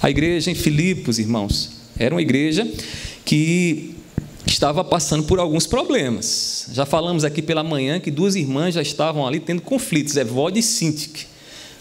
A 0.00 0.10
igreja 0.10 0.50
em 0.50 0.54
Filipos, 0.54 1.18
irmãos, 1.18 1.70
era 1.98 2.14
uma 2.14 2.22
igreja 2.22 2.70
que 3.24 3.91
estava 4.46 4.84
passando 4.84 5.24
por 5.24 5.38
alguns 5.38 5.66
problemas. 5.66 6.66
Já 6.72 6.84
falamos 6.84 7.24
aqui 7.24 7.42
pela 7.42 7.62
manhã 7.62 8.00
que 8.00 8.10
duas 8.10 8.34
irmãs 8.34 8.74
já 8.74 8.82
estavam 8.82 9.26
ali 9.26 9.40
tendo 9.40 9.62
conflitos, 9.62 10.16
Evode 10.16 10.58
e 10.58 10.62
Sintique. 10.62 11.32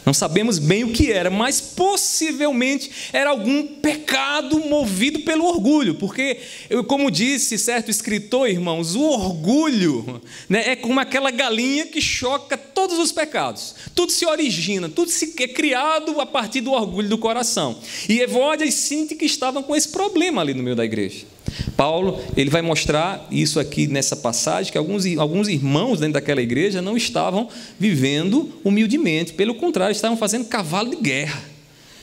Não 0.04 0.14
sabemos 0.16 0.58
bem 0.58 0.84
o 0.84 0.92
que 0.92 1.12
era, 1.12 1.30
mas 1.30 1.62
possivelmente 1.62 2.90
era 3.14 3.30
algum 3.30 3.68
pecado 3.68 4.60
movido 4.60 5.20
pelo 5.20 5.46
orgulho, 5.46 5.94
porque, 5.96 6.40
como 6.88 7.12
disse 7.12 7.56
certo 7.58 7.92
escritor, 7.92 8.50
irmãos, 8.50 8.96
o 8.96 9.04
orgulho 9.04 10.20
né, 10.50 10.72
é 10.72 10.76
como 10.76 11.00
aquela 11.00 11.30
galinha 11.30 11.86
que 11.86 12.02
choca 12.02 12.58
todos 12.58 12.98
os 12.98 13.12
pecados. 13.12 13.76
Tudo 13.94 14.12
se 14.12 14.26
origina, 14.26 14.90
tudo 14.90 15.12
se 15.12 15.36
é 15.38 15.48
criado 15.48 16.20
a 16.20 16.26
partir 16.26 16.62
do 16.62 16.72
orgulho 16.72 17.08
do 17.08 17.18
coração. 17.20 17.78
E 18.10 18.20
Evódia 18.20 18.66
e 18.66 18.72
Sinti 18.72 19.14
que 19.14 19.26
estavam 19.26 19.62
com 19.62 19.76
esse 19.76 19.90
problema 19.90 20.42
ali 20.42 20.56
no 20.56 20.64
meio 20.64 20.76
da 20.76 20.84
igreja. 20.84 21.31
Paulo 21.76 22.20
ele 22.36 22.50
vai 22.50 22.62
mostrar 22.62 23.28
isso 23.32 23.60
aqui 23.60 23.88
nessa 23.88 24.16
passagem 24.16 24.72
que 24.72 24.78
alguns, 24.78 25.06
alguns 25.18 25.48
irmãos 25.48 26.00
dentro 26.00 26.14
daquela 26.14 26.42
igreja 26.42 26.82
não 26.82 26.98
estavam 26.98 27.48
vivendo 27.80 28.50
humildemente, 28.64 29.34
pelo 29.34 29.56
contrário, 29.56 29.92
estavam 29.94 30.18
fazendo 30.18 30.46
cavalo 30.46 30.90
de 30.90 30.98
guerra. 30.98 31.51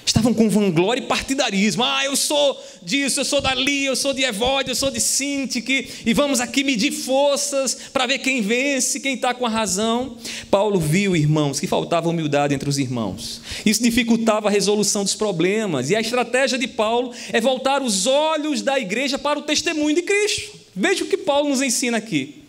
Estavam 0.08 0.32
com 0.32 0.48
vanglória 0.48 1.02
e 1.02 1.06
partidarismo. 1.06 1.84
Ah, 1.84 2.02
eu 2.02 2.16
sou 2.16 2.58
disso, 2.80 3.20
eu 3.20 3.26
sou 3.26 3.42
dali, 3.42 3.84
eu 3.84 3.94
sou 3.94 4.14
de 4.14 4.22
Evódio, 4.22 4.70
eu 4.70 4.74
sou 4.74 4.90
de 4.90 5.02
Sintique, 5.02 5.86
e 6.06 6.14
vamos 6.14 6.40
aqui 6.40 6.64
medir 6.64 6.92
forças 6.92 7.76
para 7.92 8.06
ver 8.06 8.16
quem 8.20 8.40
vence, 8.40 9.00
quem 9.00 9.16
está 9.16 9.34
com 9.34 9.44
a 9.44 9.50
razão. 9.50 10.16
Paulo 10.50 10.80
viu, 10.80 11.14
irmãos, 11.14 11.60
que 11.60 11.66
faltava 11.66 12.08
humildade 12.08 12.54
entre 12.54 12.70
os 12.70 12.78
irmãos. 12.78 13.42
Isso 13.66 13.82
dificultava 13.82 14.48
a 14.48 14.50
resolução 14.50 15.04
dos 15.04 15.14
problemas. 15.14 15.90
E 15.90 15.94
a 15.94 16.00
estratégia 16.00 16.58
de 16.58 16.66
Paulo 16.66 17.12
é 17.30 17.38
voltar 17.38 17.82
os 17.82 18.06
olhos 18.06 18.62
da 18.62 18.80
igreja 18.80 19.18
para 19.18 19.38
o 19.38 19.42
testemunho 19.42 19.94
de 19.94 20.00
Cristo. 20.00 20.58
Veja 20.74 21.04
o 21.04 21.06
que 21.06 21.18
Paulo 21.18 21.50
nos 21.50 21.60
ensina 21.60 21.98
aqui. 21.98 22.44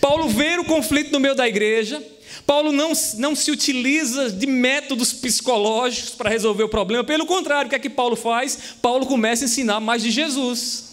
Paulo 0.00 0.28
vê 0.28 0.60
o 0.60 0.64
conflito 0.64 1.10
no 1.10 1.18
meio 1.18 1.34
da 1.34 1.48
igreja 1.48 2.00
Paulo 2.46 2.72
não, 2.72 2.92
não 3.18 3.34
se 3.34 3.50
utiliza 3.50 4.30
de 4.30 4.46
métodos 4.46 5.12
psicológicos 5.12 6.10
para 6.10 6.30
resolver 6.30 6.64
o 6.64 6.68
problema, 6.68 7.04
pelo 7.04 7.26
contrário, 7.26 7.66
o 7.66 7.70
que 7.70 7.76
é 7.76 7.78
que 7.78 7.90
Paulo 7.90 8.16
faz? 8.16 8.58
Paulo 8.80 9.06
começa 9.06 9.44
a 9.44 9.46
ensinar 9.46 9.80
mais 9.80 10.02
de 10.02 10.10
Jesus. 10.10 10.90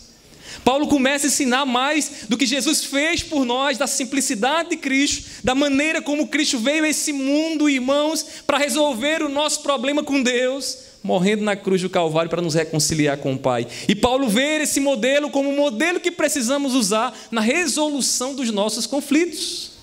Paulo 0.64 0.88
começa 0.88 1.28
a 1.28 1.30
ensinar 1.30 1.66
mais 1.66 2.26
do 2.28 2.38
que 2.38 2.46
Jesus 2.46 2.84
fez 2.84 3.24
por 3.24 3.46
nós, 3.46 3.78
da 3.78 3.88
simplicidade 3.88 4.72
de 4.72 4.78
Cristo, 4.78 5.24
da 5.44 5.56
maneira 5.56 6.02
como 6.02 6.28
Cristo 6.28 6.58
veio 6.58 6.84
a 6.84 6.90
esse 6.90 7.14
mundo, 7.14 7.70
irmãos, 7.70 8.26
para 8.46 8.58
resolver 8.58 9.24
o 9.24 9.30
nosso 9.30 9.62
problema 9.62 10.04
com 10.04 10.22
Deus, 10.22 10.78
morrendo 11.04 11.44
na 11.44 11.56
cruz 11.56 11.82
do 11.82 11.90
Calvário 11.90 12.30
para 12.30 12.42
nos 12.42 12.54
reconciliar 12.54 13.18
com 13.18 13.34
o 13.34 13.40
Pai. 13.40 13.66
E 13.88 13.96
Paulo 13.96 14.28
vê 14.28 14.62
esse 14.62 14.80
modelo 14.80 15.30
como 15.30 15.50
o 15.50 15.56
modelo 15.56 16.00
que 16.00 16.12
precisamos 16.12 16.74
usar 16.74 17.18
na 17.32 17.42
resolução 17.42 18.36
dos 18.36 18.52
nossos 18.52 18.86
conflitos. 18.86 19.77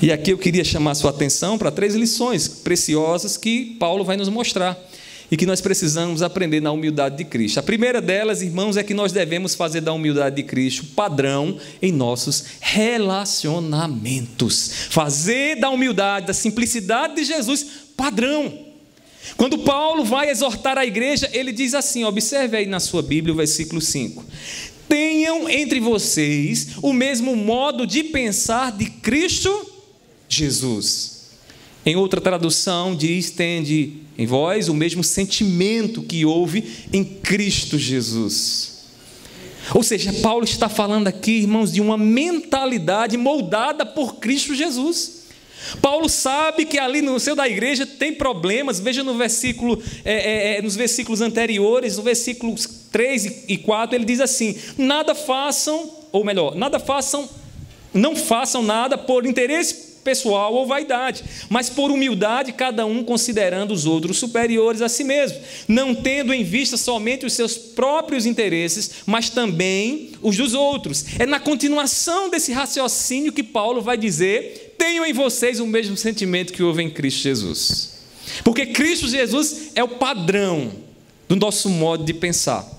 E 0.00 0.10
aqui 0.12 0.30
eu 0.30 0.36
queria 0.36 0.62
chamar 0.62 0.90
a 0.90 0.94
sua 0.94 1.08
atenção 1.08 1.56
para 1.56 1.70
três 1.70 1.94
lições 1.94 2.46
preciosas 2.46 3.38
que 3.38 3.76
Paulo 3.78 4.04
vai 4.04 4.18
nos 4.18 4.28
mostrar 4.28 4.78
e 5.30 5.38
que 5.38 5.46
nós 5.46 5.62
precisamos 5.62 6.20
aprender 6.22 6.60
na 6.60 6.70
humildade 6.70 7.16
de 7.16 7.24
Cristo. 7.24 7.58
A 7.58 7.62
primeira 7.62 7.98
delas, 8.00 8.42
irmãos, 8.42 8.76
é 8.76 8.82
que 8.82 8.92
nós 8.92 9.10
devemos 9.10 9.54
fazer 9.54 9.80
da 9.80 9.94
humildade 9.94 10.36
de 10.36 10.42
Cristo 10.42 10.84
padrão 10.94 11.56
em 11.80 11.92
nossos 11.92 12.44
relacionamentos. 12.60 14.70
Fazer 14.90 15.56
da 15.56 15.70
humildade, 15.70 16.26
da 16.26 16.34
simplicidade 16.34 17.16
de 17.16 17.24
Jesus 17.24 17.66
padrão. 17.96 18.52
Quando 19.38 19.56
Paulo 19.58 20.04
vai 20.04 20.28
exortar 20.28 20.76
a 20.76 20.84
igreja, 20.84 21.30
ele 21.32 21.52
diz 21.52 21.72
assim: 21.72 22.04
observe 22.04 22.58
aí 22.58 22.66
na 22.66 22.80
sua 22.80 23.00
Bíblia 23.02 23.32
o 23.32 23.36
versículo 23.36 23.80
5. 23.80 24.22
Tenham 24.88 25.48
entre 25.48 25.80
vocês 25.80 26.72
o 26.82 26.92
mesmo 26.92 27.34
modo 27.34 27.86
de 27.86 28.04
pensar 28.04 28.70
de 28.70 28.84
Cristo 28.84 29.72
Jesus. 30.28 31.16
Em 31.84 31.94
outra 31.94 32.20
tradução, 32.20 32.96
diz: 32.96 33.30
tende 33.30 33.98
em 34.18 34.26
vós 34.26 34.68
o 34.68 34.74
mesmo 34.74 35.04
sentimento 35.04 36.02
que 36.02 36.24
houve 36.24 36.64
em 36.92 37.04
Cristo 37.04 37.78
Jesus. 37.78 38.76
Ou 39.74 39.82
seja, 39.82 40.12
Paulo 40.14 40.44
está 40.44 40.68
falando 40.68 41.08
aqui, 41.08 41.32
irmãos, 41.38 41.72
de 41.72 41.80
uma 41.80 41.96
mentalidade 41.96 43.16
moldada 43.16 43.84
por 43.84 44.16
Cristo 44.16 44.54
Jesus. 44.54 45.26
Paulo 45.80 46.08
sabe 46.08 46.64
que 46.64 46.78
ali 46.78 47.02
no 47.02 47.18
seu 47.18 47.34
da 47.34 47.48
igreja 47.48 47.84
tem 47.84 48.12
problemas, 48.12 48.78
veja 48.78 49.02
no 49.02 49.14
versículo, 49.14 49.82
é, 50.04 50.54
é, 50.54 50.58
é 50.58 50.62
nos 50.62 50.76
versículos 50.76 51.20
anteriores, 51.20 51.96
no 51.96 52.02
versículo 52.02 52.54
3 52.92 53.44
e 53.48 53.56
4, 53.56 53.96
ele 53.96 54.04
diz 54.04 54.20
assim: 54.20 54.56
nada 54.78 55.14
façam, 55.14 55.90
ou 56.12 56.24
melhor, 56.24 56.54
nada 56.54 56.78
façam, 56.78 57.28
não 57.92 58.14
façam 58.14 58.62
nada 58.62 58.96
por 58.96 59.26
interesse 59.26 59.85
pessoal 60.06 60.54
ou 60.54 60.64
vaidade, 60.64 61.24
mas 61.50 61.68
por 61.68 61.90
humildade, 61.90 62.52
cada 62.52 62.86
um 62.86 63.02
considerando 63.02 63.72
os 63.72 63.86
outros 63.86 64.18
superiores 64.18 64.80
a 64.80 64.88
si 64.88 65.02
mesmo, 65.02 65.36
não 65.66 65.92
tendo 65.92 66.32
em 66.32 66.44
vista 66.44 66.76
somente 66.76 67.26
os 67.26 67.32
seus 67.32 67.58
próprios 67.58 68.24
interesses, 68.24 69.02
mas 69.04 69.28
também 69.28 70.12
os 70.22 70.36
dos 70.36 70.54
outros. 70.54 71.04
É 71.18 71.26
na 71.26 71.40
continuação 71.40 72.30
desse 72.30 72.52
raciocínio 72.52 73.32
que 73.32 73.42
Paulo 73.42 73.82
vai 73.82 73.98
dizer: 73.98 74.76
tenham 74.78 75.04
em 75.04 75.12
vocês 75.12 75.58
o 75.58 75.66
mesmo 75.66 75.96
sentimento 75.96 76.52
que 76.52 76.62
houve 76.62 76.84
em 76.84 76.90
Cristo 76.90 77.22
Jesus. 77.22 77.96
Porque 78.44 78.66
Cristo 78.66 79.08
Jesus 79.08 79.72
é 79.74 79.82
o 79.82 79.88
padrão 79.88 80.70
do 81.28 81.34
nosso 81.34 81.68
modo 81.68 82.04
de 82.04 82.14
pensar. 82.14 82.75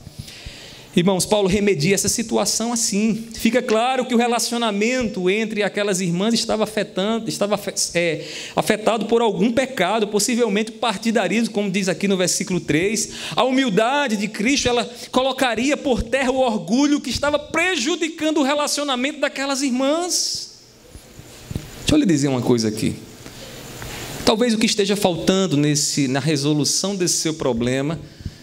Irmãos, 0.97 1.27
Paulo 1.27 1.47
remedia 1.47 1.93
essa 1.93 2.09
situação 2.09 2.73
assim. 2.73 3.27
Fica 3.35 3.61
claro 3.61 4.03
que 4.03 4.15
o 4.15 4.17
relacionamento 4.17 5.29
entre 5.29 5.61
aquelas 5.61 6.01
irmãs 6.01 6.33
estava 6.33 6.63
afetando, 6.63 7.29
estava 7.29 7.59
é, 7.93 8.25
afetado 8.55 9.05
por 9.05 9.21
algum 9.21 9.51
pecado, 9.51 10.07
possivelmente 10.07 10.71
partidarismo, 10.71 11.53
como 11.53 11.69
diz 11.69 11.87
aqui 11.87 12.07
no 12.07 12.17
versículo 12.17 12.59
3. 12.59 13.11
A 13.35 13.43
humildade 13.43 14.17
de 14.17 14.27
Cristo, 14.27 14.69
ela 14.69 14.89
colocaria 15.11 15.77
por 15.77 16.01
terra 16.01 16.31
o 16.31 16.39
orgulho 16.39 16.99
que 16.99 17.11
estava 17.11 17.37
prejudicando 17.37 18.39
o 18.39 18.43
relacionamento 18.43 19.19
daquelas 19.19 19.61
irmãs. 19.61 20.49
Deixa 21.81 21.93
eu 21.93 21.99
lhe 21.99 22.07
dizer 22.07 22.27
uma 22.27 22.41
coisa 22.41 22.69
aqui. 22.69 22.95
Talvez 24.25 24.55
o 24.55 24.57
que 24.57 24.65
esteja 24.65 24.95
faltando 24.95 25.55
nesse, 25.55 26.07
na 26.07 26.19
resolução 26.19 26.95
desse 26.95 27.17
seu 27.17 27.35
problema 27.35 27.99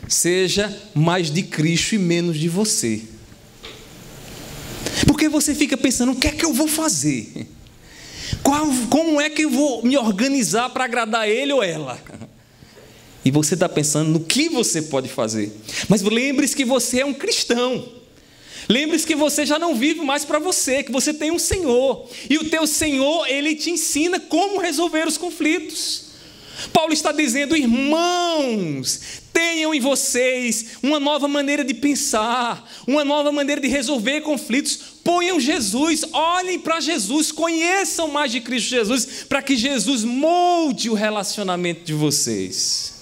seja 0.09 0.75
mais 0.95 1.31
de 1.31 1.43
Cristo 1.43 1.95
e 1.95 1.99
menos 1.99 2.39
de 2.39 2.49
você. 2.49 3.03
Porque 5.07 5.29
você 5.29 5.55
fica 5.55 5.77
pensando: 5.77 6.13
o 6.13 6.17
que 6.17 6.29
é 6.29 6.33
que 6.33 6.45
eu 6.45 6.53
vou 6.53 6.69
fazer? 6.69 7.47
Qual, 8.43 8.67
como 8.91 9.21
é 9.21 9.29
que 9.31 9.43
eu 9.43 9.51
vou 9.51 9.85
me 9.85 9.97
organizar 9.97 10.71
para 10.71 10.85
agradar 10.85 11.29
ele 11.29 11.53
ou 11.53 11.63
ela? 11.63 12.01
E 13.25 13.31
você 13.31 13.55
está 13.55 13.69
pensando 13.69 14.11
no 14.11 14.21
que 14.21 14.49
você 14.49 14.83
pode 14.83 15.09
fazer. 15.09 15.51
Mas 15.89 16.03
lembre-se 16.03 16.55
que 16.55 16.65
você 16.65 17.01
é 17.01 17.07
um 17.07 17.15
cristão. 17.15 17.89
Lembre-se 18.69 19.07
que 19.07 19.15
você 19.15 19.45
já 19.45 19.59
não 19.59 19.75
vive 19.75 20.01
mais 20.01 20.25
para 20.25 20.39
você, 20.39 20.83
que 20.83 20.93
você 20.93 21.13
tem 21.13 21.31
um 21.31 21.39
Senhor. 21.39 22.09
E 22.29 22.39
o 22.39 22.49
teu 22.51 22.67
Senhor, 22.67 23.27
ele 23.27 23.55
te 23.55 23.71
ensina 23.71 24.21
como 24.21 24.61
resolver 24.61 25.07
os 25.07 25.19
conflitos. 25.19 26.05
Paulo 26.73 26.93
está 26.93 27.13
dizendo, 27.13 27.57
irmãos, 27.57 29.24
tenham 29.35 29.75
em 29.75 29.81
vocês 29.81 30.76
uma 30.81 31.00
nova 31.00 31.26
maneira 31.26 31.64
de 31.64 31.75
pensar, 31.75 32.71
uma 32.87 33.05
nova 33.05 33.33
maneira 33.33 33.61
de 33.61 33.67
resolver 33.67 34.21
conflitos. 34.21 34.79
Ponham 35.03 35.41
Jesus, 35.41 36.05
olhem 36.12 36.59
para 36.61 36.81
Jesus, 36.81 37.33
conheçam 37.33 38.09
mais 38.09 38.31
de 38.31 38.41
Cristo 38.41 38.71
Jesus, 38.71 39.25
para 39.29 39.43
que 39.43 39.57
Jesus 39.57 40.05
molde 40.05 40.88
o 40.88 40.95
relacionamento 40.95 41.85
de 41.85 41.93
vocês. 41.93 42.95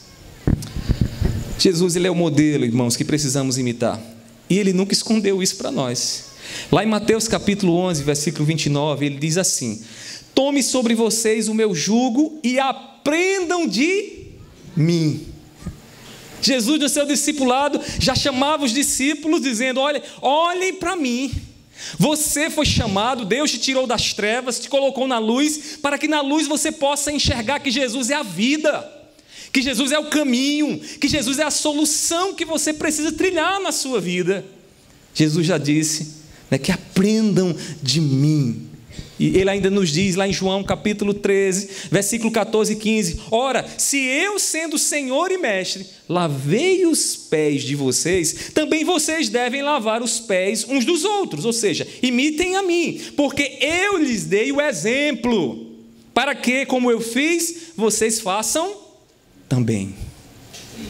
Jesus, 1.59 1.95
ele 1.95 2.09
é 2.09 2.11
o 2.11 2.15
modelo, 2.15 2.65
irmãos, 2.65 2.97
que 2.97 3.05
precisamos 3.05 3.59
imitar. 3.59 4.01
E 4.49 4.59
ele 4.59 4.73
nunca 4.73 4.95
escondeu 4.95 5.43
isso 5.43 5.57
para 5.57 5.71
nós. 5.71 6.33
Lá 6.73 6.83
em 6.83 6.89
Mateus 6.89 7.29
capítulo 7.29 7.77
11, 7.77 8.03
versículo 8.03 8.45
29, 8.45 9.07
ele 9.07 9.19
diz 9.19 9.37
assim: 9.37 9.81
Tome 10.35 10.62
sobre 10.62 10.95
vocês 10.95 11.47
o 11.47 11.55
meu 11.55 11.75
jugo 11.75 12.41
e 12.43 12.59
aprendam 12.59 13.67
de 13.67 14.23
mim 14.75 15.32
Jesus, 16.43 16.81
no 16.81 16.89
seu 16.89 17.07
discipulado, 17.07 17.81
já 17.99 18.15
chamava 18.15 18.65
os 18.65 18.73
discípulos, 18.73 19.41
dizendo: 19.41 19.81
Olha, 19.81 20.03
olhem 20.21 20.75
para 20.75 20.97
mim. 20.97 21.31
Você 21.99 22.49
foi 22.49 22.65
chamado, 22.65 23.25
Deus 23.25 23.51
te 23.51 23.59
tirou 23.59 23.87
das 23.87 24.13
trevas, 24.13 24.61
te 24.61 24.69
colocou 24.69 25.09
na 25.09 25.19
luz, 25.19 25.79
para 25.83 25.99
que 25.99 26.07
na 26.07 26.21
luz 26.21 26.47
você 26.47 26.71
possa 26.71 27.11
enxergar 27.11 27.61
que 27.61 27.71
Jesus 27.71 28.11
é 28.11 28.15
a 28.15 28.23
vida, 28.23 28.89
que 29.53 29.61
Jesus 29.61 29.91
é 29.91 29.99
o 29.99 30.09
caminho, 30.09 30.79
que 30.79 31.09
Jesus 31.09 31.39
é 31.39 31.45
a 31.45 31.51
solução 31.51 32.35
que 32.35 32.45
você 32.45 32.73
precisa 32.73 33.13
trilhar 33.13 33.61
na 33.61 33.73
sua 33.73 34.01
vida. 34.01 34.45
Jesus 35.15 35.47
já 35.47 35.59
disse 35.59 36.23
né, 36.51 36.59
que 36.59 36.73
aprendam 36.73 37.55
de 37.83 38.01
mim. 38.01 38.69
E 39.23 39.38
ele 39.38 39.50
ainda 39.50 39.71
nos 39.71 39.91
diz 39.91 40.17
lá 40.17 40.26
em 40.26 40.33
João 40.33 40.64
capítulo 40.64 41.14
13, 41.14 41.69
versículo 41.93 42.33
14 42.33 42.73
e 42.73 42.76
15: 42.76 43.21
Ora, 43.31 43.64
se 43.79 43.97
eu, 43.97 44.37
sendo 44.37 44.76
Senhor 44.76 45.31
e 45.31 45.38
Mestre, 45.38 45.87
lavei 46.09 46.85
os 46.87 47.14
pés 47.14 47.62
de 47.62 47.76
vocês, 47.76 48.50
também 48.52 48.83
vocês 48.83 49.29
devem 49.29 49.62
lavar 49.62 50.02
os 50.02 50.19
pés 50.19 50.67
uns 50.69 50.85
dos 50.85 51.05
outros, 51.05 51.45
ou 51.45 51.52
seja, 51.52 51.87
imitem 52.02 52.57
a 52.57 52.64
mim, 52.64 53.00
porque 53.17 53.59
eu 53.61 53.97
lhes 53.97 54.25
dei 54.25 54.50
o 54.50 54.61
exemplo, 54.61 55.71
para 56.12 56.35
que, 56.35 56.67
como 56.67 56.91
eu 56.91 57.00
fiz, 57.00 57.71
vocês 57.76 58.19
façam 58.19 58.76
também. 59.49 59.95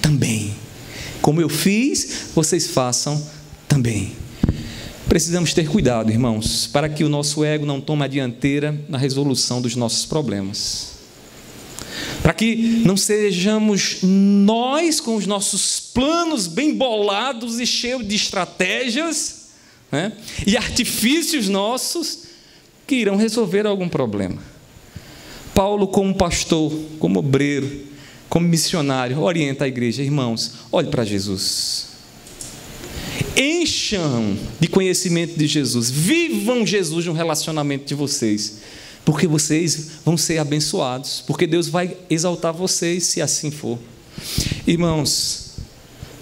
Também. 0.01 0.55
Como 1.21 1.39
eu 1.39 1.51
fiz, 1.51 2.29
vocês 2.35 2.69
façam 2.69 3.23
também. 3.69 4.22
Precisamos 5.13 5.53
ter 5.53 5.69
cuidado, 5.69 6.11
irmãos, 6.11 6.67
para 6.67 6.89
que 6.89 7.05
o 7.05 7.09
nosso 7.11 7.45
ego 7.45 7.67
não 7.67 7.83
tome 7.83 8.03
a 8.03 8.09
dianteira 8.09 8.75
na 8.89 8.97
resolução 8.97 9.61
dos 9.61 9.77
nossos 9.77 10.07
problemas. 10.07 10.93
Para 12.23 12.33
que 12.33 12.81
não 12.83 12.97
sejamos 12.97 13.99
nós 14.03 15.01
com 15.01 15.15
os 15.15 15.27
nossos 15.27 15.81
planos 15.81 16.47
bem 16.47 16.75
bolados 16.75 17.61
e 17.61 17.67
cheios 17.67 18.09
de 18.09 18.17
estratégias 18.17 19.51
né, 19.93 20.13
e 20.47 20.57
artifícios 20.57 21.47
nossos 21.47 22.21
que 22.87 22.95
irão 22.95 23.17
resolver 23.17 23.67
algum 23.67 23.91
problema. 23.91 24.43
Paulo, 25.55 25.89
como 25.89 26.15
pastor, 26.15 26.73
como 26.99 27.19
obreiro, 27.19 27.71
como 28.31 28.49
missionário, 28.49 29.21
orienta 29.21 29.67
a 29.67 29.69
igreja, 29.69 30.03
irmãos, 30.03 30.55
olhe 30.73 30.89
para 30.89 31.05
Jesus. 31.05 31.92
Encham 33.37 34.37
de 34.61 34.69
conhecimento 34.69 35.39
de 35.39 35.47
Jesus, 35.47 35.91
vivam 35.91 36.67
Jesus 36.67 37.07
no 37.07 37.13
relacionamento 37.13 37.87
de 37.87 37.95
vocês, 37.95 38.59
porque 39.05 39.27
vocês 39.27 39.93
vão 40.05 40.17
ser 40.19 40.39
abençoados, 40.39 41.25
porque 41.27 41.47
Deus 41.47 41.69
vai 41.69 41.97
exaltar 42.11 42.53
vocês 42.53 43.05
se 43.05 43.23
assim 43.23 43.51
for. 43.51 43.79
Irmãos, 44.67 45.57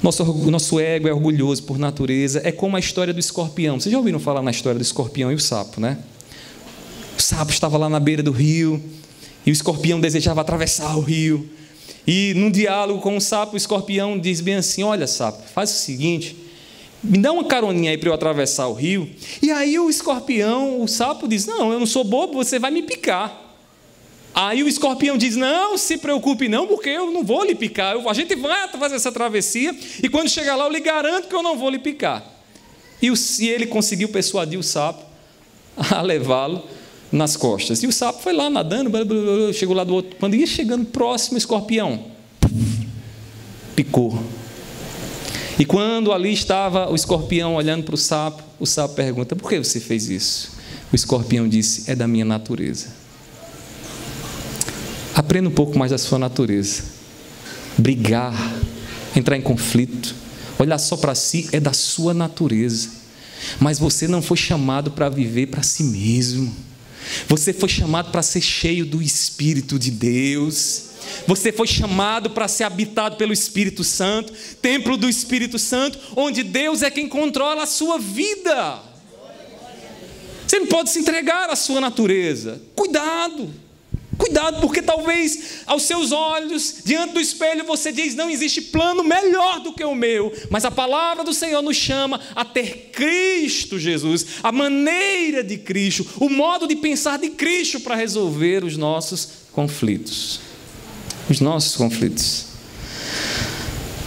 nosso, 0.02 0.25
nosso 0.25 0.79
ego 0.79 1.09
é 1.09 1.12
orgulhoso 1.12 1.64
por 1.64 1.79
natureza, 1.79 2.40
é 2.45 2.52
como 2.52 2.76
a 2.76 2.81
história 2.81 3.12
do 3.12 3.19
escorpião. 3.19 3.81
Vocês 3.81 3.93
já 3.93 3.99
ouviram 3.99 4.21
falar 4.21 4.40
na 4.40 4.52
história 4.52 4.79
do 4.79 4.83
escorpião 4.83 5.33
e 5.33 5.35
o 5.35 5.40
sapo, 5.40 5.81
né? 5.81 5.99
O 7.19 7.23
sapo 7.23 7.50
estava 7.50 7.76
lá 7.76 7.88
na 7.88 8.00
beira 8.00 8.23
do 8.23 8.31
rio 8.31 8.83
e 9.45 9.50
o 9.50 9.52
escorpião 9.52 10.00
desejava 10.00 10.40
atravessar 10.40 10.97
o 10.97 11.00
rio. 11.00 11.50
E 12.07 12.33
num 12.35 12.50
diálogo 12.50 13.00
com 13.00 13.17
o 13.17 13.21
sapo, 13.21 13.55
o 13.55 13.57
escorpião 13.57 14.19
diz 14.19 14.40
bem 14.40 14.55
assim: 14.55 14.83
Olha, 14.83 15.07
sapo, 15.07 15.43
faz 15.52 15.71
o 15.71 15.75
seguinte, 15.75 16.35
me 17.02 17.19
dá 17.19 17.33
uma 17.33 17.45
caroninha 17.45 17.90
aí 17.90 17.99
para 17.99 18.11
eu 18.11 18.14
atravessar 18.14 18.66
o 18.69 18.75
rio. 18.75 19.09
E 19.40 19.50
aí 19.50 19.78
o 19.78 19.88
escorpião, 19.88 20.83
o 20.83 20.88
sapo 20.88 21.26
diz: 21.26 21.47
Não, 21.47 21.73
eu 21.73 21.78
não 21.78 21.87
sou 21.87 22.04
bobo, 22.04 22.35
você 22.35 22.59
vai 22.59 22.71
me 22.71 22.83
picar. 22.83 23.49
Aí 24.35 24.62
o 24.62 24.69
escorpião 24.69 25.16
diz: 25.16 25.35
Não, 25.37 25.78
se 25.78 25.97
preocupe 25.97 26.49
não, 26.49 26.66
porque 26.66 26.90
eu 26.90 27.11
não 27.11 27.25
vou 27.25 27.45
lhe 27.45 27.54
picar. 27.54 27.97
a 27.97 28.14
gente 28.14 28.35
vai 28.37 28.69
fazer 28.69 28.97
essa 28.97 29.11
travessia 29.11 29.75
e 30.02 30.09
quando 30.09 30.28
chegar 30.28 30.57
lá 30.57 30.66
eu 30.66 30.73
lhe 30.73 30.80
garanto 30.80 31.28
que 31.28 31.35
eu 31.35 31.42
não 31.42 31.57
vou 31.57 31.71
lhe 31.71 31.78
picar. 31.78 32.25
E, 33.00 33.11
ele 33.49 33.66
conseguiu 33.66 34.11
persuadir 34.11 34.59
o 34.59 34.62
sapo 34.62 35.02
a 35.76 36.02
levá-lo 36.02 36.62
nas 37.11 37.37
costas. 37.37 37.83
E 37.83 37.87
o 37.87 37.92
sapo 37.92 38.23
foi 38.23 38.35
lá 38.35 38.50
nadando, 38.50 38.90
blá, 38.90 39.04
blá, 39.04 39.21
blá, 39.21 39.52
chegou 39.54 39.75
lá 39.75 39.85
do 39.85 39.95
outro. 39.95 40.16
Quando 40.21 40.37
ia 40.37 40.47
chegando 40.47 40.85
próximo, 40.85 41.37
o 41.37 41.38
escorpião 41.38 42.04
picou. 43.75 44.23
E 45.61 45.67
quando 45.67 46.11
ali 46.11 46.33
estava 46.33 46.90
o 46.90 46.95
escorpião 46.95 47.55
olhando 47.55 47.85
para 47.85 47.95
o 47.95 47.99
sapo, 47.99 48.43
o 48.59 48.64
sapo 48.64 48.95
pergunta: 48.95 49.37
Por 49.37 49.47
que 49.47 49.59
você 49.59 49.79
fez 49.79 50.09
isso? 50.09 50.52
O 50.90 50.97
escorpião 50.97 51.47
disse: 51.47 51.90
É 51.90 51.95
da 51.95 52.09
minha 52.09 52.25
natureza. 52.25 52.87
Aprenda 55.15 55.50
um 55.50 55.52
pouco 55.52 55.78
mais 55.78 55.91
da 55.91 55.99
sua 55.99 56.19
natureza. 56.19 56.82
Brigar, 57.76 58.35
entrar 59.15 59.37
em 59.37 59.43
conflito, 59.43 60.15
olhar 60.58 60.78
só 60.78 60.97
para 60.97 61.15
si 61.15 61.50
é 61.52 61.61
da 61.61 61.75
sua 61.75 62.15
natureza. 62.15 62.89
Mas 63.61 63.78
você 63.78 64.08
não 64.08 64.23
foi 64.23 64.39
chamado 64.39 64.91
para 64.93 65.11
viver 65.11 65.49
para 65.49 65.63
si 65.63 65.82
mesmo. 65.85 66.56
Você 67.28 67.52
foi 67.52 67.69
chamado 67.69 68.11
para 68.11 68.23
ser 68.23 68.41
cheio 68.41 68.87
do 68.87 69.02
Espírito 69.02 69.78
de 69.78 69.91
Deus. 69.91 70.85
Você 71.26 71.52
foi 71.52 71.67
chamado 71.67 72.30
para 72.30 72.49
ser 72.49 72.65
habitado 72.65 73.17
pelo 73.17 73.32
Espírito 73.32 73.84
Santo, 73.84 74.32
templo 74.60 74.97
do 74.97 75.08
Espírito 75.08 75.58
Santo, 75.58 75.99
onde 76.17 76.43
Deus 76.43 76.82
é 76.82 76.91
quem 76.91 77.08
controla 77.08 77.63
a 77.63 77.67
sua 77.67 77.99
vida. 77.99 78.82
Você 80.47 80.58
não 80.58 80.67
pode 80.67 80.91
se 80.91 80.99
entregar 80.99 81.49
à 81.49 81.54
sua 81.54 81.80
natureza. 81.80 82.60
Cuidado. 82.75 83.49
Cuidado, 84.21 84.60
porque 84.60 84.82
talvez 84.82 85.63
aos 85.65 85.84
seus 85.84 86.13
olhos, 86.13 86.82
diante 86.84 87.15
do 87.15 87.21
espelho, 87.21 87.65
você 87.65 87.91
diz: 87.91 88.15
não 88.15 88.28
existe 88.28 88.60
plano 88.60 89.02
melhor 89.02 89.60
do 89.60 89.73
que 89.73 89.82
o 89.82 89.95
meu. 89.95 90.30
Mas 90.50 90.65
a 90.67 90.71
palavra 90.71 91.25
do 91.25 91.32
Senhor 91.32 91.63
nos 91.63 91.76
chama 91.76 92.21
a 92.34 92.45
ter 92.45 92.91
Cristo 92.93 93.78
Jesus, 93.78 94.26
a 94.43 94.52
maneira 94.52 95.43
de 95.43 95.56
Cristo, 95.56 96.06
o 96.19 96.28
modo 96.28 96.67
de 96.67 96.76
pensar 96.76 97.19
de 97.19 97.30
Cristo 97.30 97.80
para 97.80 97.95
resolver 97.95 98.63
os 98.63 98.76
nossos 98.76 99.28
conflitos. 99.52 100.50
Os 101.30 101.40
nossos 101.40 101.76
conflitos. 101.76 102.47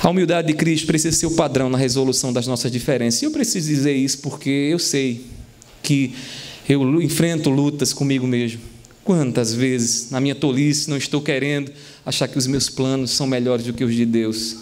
A 0.01 0.09
humildade 0.09 0.49
de 0.49 0.53
Cristo 0.53 0.85
precisa 0.85 1.17
ser 1.17 1.25
o 1.25 1.31
padrão 1.31 1.69
na 1.69 1.77
resolução 1.77 2.31
das 2.31 2.45
nossas 2.45 2.71
diferenças. 2.71 3.21
E 3.21 3.25
eu 3.25 3.31
preciso 3.31 3.69
dizer 3.69 3.95
isso 3.95 4.19
porque 4.19 4.49
eu 4.49 4.77
sei 4.77 5.25
que 5.81 6.13
eu 6.69 7.01
enfrento 7.01 7.49
lutas 7.49 7.93
comigo 7.93 8.27
mesmo 8.27 8.59
Quantas 9.03 9.53
vezes, 9.53 10.09
na 10.11 10.21
minha 10.21 10.33
tolice, 10.33 10.89
não 10.89 10.95
estou 10.95 11.21
querendo 11.21 11.71
achar 12.05 12.27
que 12.27 12.37
os 12.37 12.47
meus 12.47 12.69
planos 12.69 13.11
são 13.11 13.27
melhores 13.27 13.65
do 13.65 13.73
que 13.73 13.83
os 13.83 13.93
de 13.93 14.05
Deus? 14.05 14.57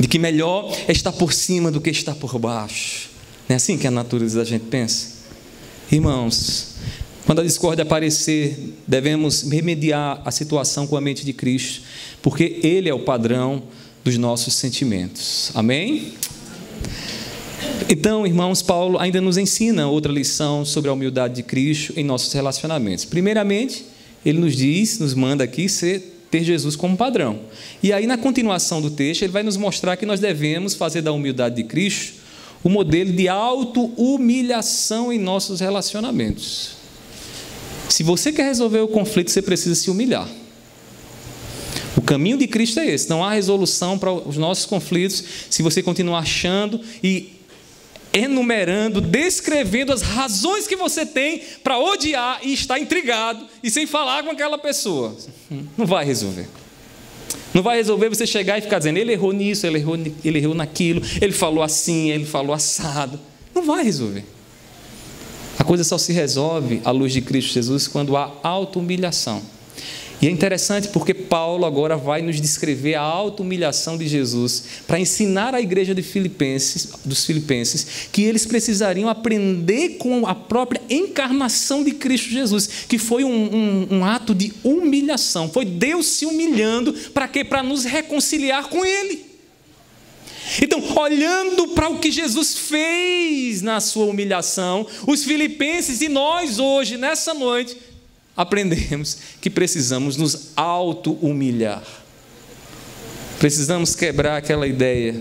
De 0.00 0.08
que 0.08 0.18
melhor 0.18 0.76
é 0.88 0.92
estar 0.92 1.12
por 1.12 1.32
cima 1.32 1.70
do 1.70 1.80
que 1.80 1.90
estar 1.90 2.16
por 2.16 2.36
baixo. 2.40 3.08
Não 3.48 3.54
é 3.54 3.56
assim 3.56 3.78
que 3.78 3.86
a 3.86 3.90
natureza 3.90 4.38
da 4.40 4.44
gente 4.44 4.64
pensa? 4.64 5.10
Irmãos, 5.92 6.74
quando 7.26 7.40
a 7.40 7.44
discórdia 7.44 7.82
aparecer, 7.82 8.56
devemos 8.86 9.42
remediar 9.42 10.22
a 10.24 10.30
situação 10.30 10.86
com 10.86 10.96
a 10.96 11.00
mente 11.00 11.24
de 11.24 11.32
Cristo, 11.32 11.82
porque 12.22 12.60
Ele 12.62 12.88
é 12.88 12.94
o 12.94 13.00
padrão 13.00 13.64
dos 14.04 14.16
nossos 14.16 14.54
sentimentos. 14.54 15.50
Amém? 15.52 16.12
Então, 17.90 18.24
irmãos, 18.24 18.62
Paulo 18.62 18.96
ainda 18.96 19.20
nos 19.20 19.36
ensina 19.36 19.88
outra 19.88 20.12
lição 20.12 20.64
sobre 20.64 20.88
a 20.88 20.92
humildade 20.92 21.34
de 21.34 21.42
Cristo 21.42 21.92
em 21.96 22.04
nossos 22.04 22.32
relacionamentos. 22.32 23.04
Primeiramente, 23.04 23.84
ele 24.24 24.38
nos 24.38 24.56
diz, 24.56 25.00
nos 25.00 25.12
manda 25.12 25.42
aqui 25.42 25.68
ser, 25.68 26.26
ter 26.30 26.44
Jesus 26.44 26.76
como 26.76 26.96
padrão. 26.96 27.40
E 27.82 27.92
aí, 27.92 28.06
na 28.06 28.16
continuação 28.16 28.80
do 28.80 28.90
texto, 28.90 29.22
ele 29.22 29.32
vai 29.32 29.42
nos 29.42 29.56
mostrar 29.56 29.96
que 29.96 30.06
nós 30.06 30.20
devemos 30.20 30.74
fazer 30.74 31.02
da 31.02 31.10
humildade 31.10 31.56
de 31.56 31.64
Cristo 31.64 32.14
o 32.62 32.68
modelo 32.68 33.12
de 33.12 33.28
auto-humilhação 33.28 35.12
em 35.12 35.18
nossos 35.18 35.58
relacionamentos. 35.58 36.85
Se 37.88 38.02
você 38.02 38.32
quer 38.32 38.44
resolver 38.44 38.80
o 38.80 38.88
conflito, 38.88 39.30
você 39.30 39.42
precisa 39.42 39.74
se 39.74 39.90
humilhar. 39.90 40.28
O 41.96 42.02
caminho 42.02 42.36
de 42.36 42.46
Cristo 42.46 42.80
é 42.80 42.86
esse. 42.86 43.08
Não 43.08 43.24
há 43.24 43.32
resolução 43.32 43.98
para 43.98 44.12
os 44.12 44.36
nossos 44.36 44.66
conflitos 44.66 45.22
se 45.48 45.62
você 45.62 45.82
continuar 45.82 46.18
achando 46.18 46.80
e 47.02 47.32
enumerando, 48.12 49.00
descrevendo 49.00 49.92
as 49.92 50.02
razões 50.02 50.66
que 50.66 50.76
você 50.76 51.04
tem 51.04 51.42
para 51.62 51.78
odiar 51.78 52.40
e 52.42 52.52
estar 52.52 52.78
intrigado 52.78 53.46
e 53.62 53.70
sem 53.70 53.86
falar 53.86 54.22
com 54.22 54.30
aquela 54.30 54.58
pessoa. 54.58 55.16
Não 55.76 55.86
vai 55.86 56.04
resolver. 56.04 56.48
Não 57.52 57.62
vai 57.62 57.76
resolver 57.76 58.08
você 58.08 58.26
chegar 58.26 58.58
e 58.58 58.62
ficar 58.62 58.78
dizendo, 58.78 58.98
ele 58.98 59.12
errou 59.12 59.32
nisso, 59.32 59.66
ele 59.66 59.78
errou, 59.78 59.96
ele 60.24 60.38
errou 60.38 60.54
naquilo, 60.54 61.02
ele 61.20 61.32
falou 61.32 61.62
assim, 61.62 62.10
ele 62.10 62.26
falou 62.26 62.54
assado. 62.54 63.18
Não 63.54 63.62
vai 63.62 63.84
resolver. 63.84 64.24
A 65.58 65.64
coisa 65.64 65.84
só 65.84 65.98
se 65.98 66.12
resolve 66.12 66.80
à 66.84 66.90
luz 66.90 67.12
de 67.12 67.20
Cristo 67.20 67.52
Jesus 67.54 67.88
quando 67.88 68.16
há 68.16 68.32
auto-humilhação. 68.42 69.42
E 70.20 70.26
é 70.26 70.30
interessante 70.30 70.88
porque 70.88 71.12
Paulo 71.12 71.66
agora 71.66 71.96
vai 71.96 72.22
nos 72.22 72.40
descrever 72.40 72.94
a 72.94 73.02
auto-humilhação 73.02 73.98
de 73.98 74.08
Jesus 74.08 74.64
para 74.86 74.98
ensinar 74.98 75.54
à 75.54 75.60
igreja 75.60 75.94
de 75.94 76.02
Filipenses, 76.02 76.88
dos 77.04 77.26
Filipenses 77.26 78.08
que 78.10 78.22
eles 78.22 78.46
precisariam 78.46 79.10
aprender 79.10 79.96
com 79.98 80.26
a 80.26 80.34
própria 80.34 80.80
encarnação 80.88 81.84
de 81.84 81.92
Cristo 81.92 82.30
Jesus, 82.30 82.66
que 82.88 82.96
foi 82.96 83.24
um, 83.24 83.30
um, 83.30 83.98
um 83.98 84.04
ato 84.04 84.34
de 84.34 84.54
humilhação. 84.64 85.50
Foi 85.50 85.66
Deus 85.66 86.06
se 86.06 86.24
humilhando 86.24 86.94
para 87.12 87.28
quê? 87.28 87.44
Para 87.44 87.62
nos 87.62 87.84
reconciliar 87.84 88.68
com 88.68 88.84
Ele. 88.84 89.25
Então, 90.62 90.82
olhando 90.96 91.68
para 91.68 91.88
o 91.88 91.98
que 91.98 92.10
Jesus 92.10 92.56
fez 92.56 93.62
na 93.62 93.80
sua 93.80 94.06
humilhação, 94.06 94.86
os 95.06 95.24
filipenses 95.24 96.00
e 96.00 96.08
nós 96.08 96.58
hoje, 96.58 96.96
nessa 96.96 97.34
noite, 97.34 97.76
aprendemos 98.36 99.18
que 99.40 99.50
precisamos 99.50 100.16
nos 100.16 100.52
auto-humilhar. 100.54 101.82
Precisamos 103.38 103.94
quebrar 103.94 104.36
aquela 104.36 104.66
ideia 104.66 105.14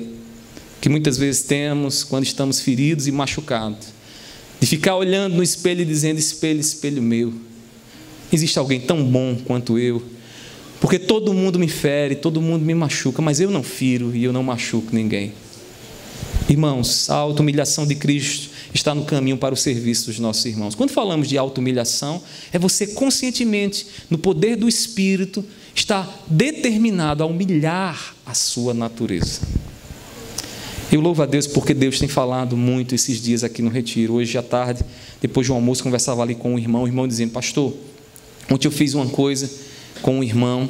que 0.80 0.90
muitas 0.90 1.18
vezes 1.18 1.44
temos 1.44 2.04
quando 2.04 2.26
estamos 2.26 2.62
feridos 2.62 3.08
e 3.08 3.12
machucados, 3.12 3.88
de 4.60 4.68
ficar 4.68 4.96
olhando 4.96 5.36
no 5.36 5.44
espelho 5.44 5.82
e 5.82 5.86
dizendo: 5.86 6.20
espelho, 6.20 6.60
espelho 6.60 7.02
meu, 7.02 7.34
existe 8.32 8.60
alguém 8.60 8.80
tão 8.80 9.04
bom 9.04 9.36
quanto 9.44 9.80
eu, 9.80 10.04
porque 10.80 11.00
todo 11.00 11.34
mundo 11.34 11.58
me 11.58 11.68
fere, 11.68 12.16
todo 12.16 12.42
mundo 12.42 12.64
me 12.64 12.74
machuca, 12.74 13.22
mas 13.22 13.40
eu 13.40 13.50
não 13.50 13.64
firo 13.64 14.16
e 14.16 14.24
eu 14.24 14.34
não 14.34 14.44
machuco 14.44 14.94
ninguém. 14.94 15.34
Irmãos, 16.48 17.10
a 17.10 17.16
auto-humilhação 17.16 17.88
de 17.88 17.96
Cristo 17.96 18.50
está 18.74 18.94
no 18.94 19.06
caminho 19.06 19.38
para 19.38 19.54
o 19.54 19.58
serviço 19.58 20.08
dos 20.08 20.20
nossos 20.20 20.46
irmãos. 20.46 20.76
Quando 20.76 20.92
falamos 20.92 21.28
de 21.28 21.38
auto-humilhação, 21.38 22.22
é 22.52 22.60
você 22.60 22.88
conscientemente, 22.88 23.88
no 24.10 24.18
poder 24.18 24.56
do 24.56 24.68
Espírito, 24.68 25.44
está 25.74 26.08
determinado 26.28 27.24
a 27.24 27.26
humilhar 27.26 28.16
a 28.26 28.34
sua 28.34 28.74
natureza. 28.74 29.42
Eu 30.92 31.02
louvo 31.02 31.24
a 31.24 31.26
Deus 31.26 31.48
porque 31.48 31.74
Deus 31.74 31.98
tem 32.00 32.08
falado 32.08 32.56
muito 32.56 32.94
esses 32.94 33.20
dias 33.22 33.44
aqui 33.44 33.62
no 33.62 33.70
retiro. 33.70 34.14
Hoje 34.14 34.38
à 34.38 34.44
tarde, 34.44 34.84
depois 35.20 35.48
de 35.48 35.52
um 35.52 35.56
almoço, 35.56 35.82
conversava 35.82 36.22
ali 36.22 36.36
com 36.36 36.54
o 36.54 36.60
irmão, 36.60 36.84
o 36.84 36.88
irmão 36.88 37.08
dizendo: 37.08 37.32
Pastor, 37.32 37.74
ontem 38.52 38.68
eu 38.68 38.72
fiz 38.72 38.94
uma 38.94 39.08
coisa 39.08 39.50
com 40.01 40.19
um 40.19 40.23
irmão 40.23 40.69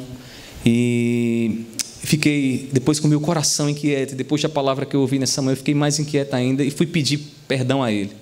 e 0.64 1.64
fiquei, 2.02 2.68
depois 2.72 3.00
com 3.00 3.08
meu 3.08 3.20
coração 3.20 3.68
inquieto, 3.68 4.14
depois 4.14 4.42
da 4.42 4.48
palavra 4.48 4.86
que 4.86 4.94
eu 4.94 5.00
ouvi 5.00 5.18
nessa 5.18 5.42
manhã, 5.42 5.52
eu 5.52 5.58
fiquei 5.58 5.74
mais 5.74 5.98
inquieto 5.98 6.34
ainda 6.34 6.64
e 6.64 6.70
fui 6.70 6.86
pedir 6.86 7.20
perdão 7.46 7.82
a 7.82 7.92
ele, 7.92 8.12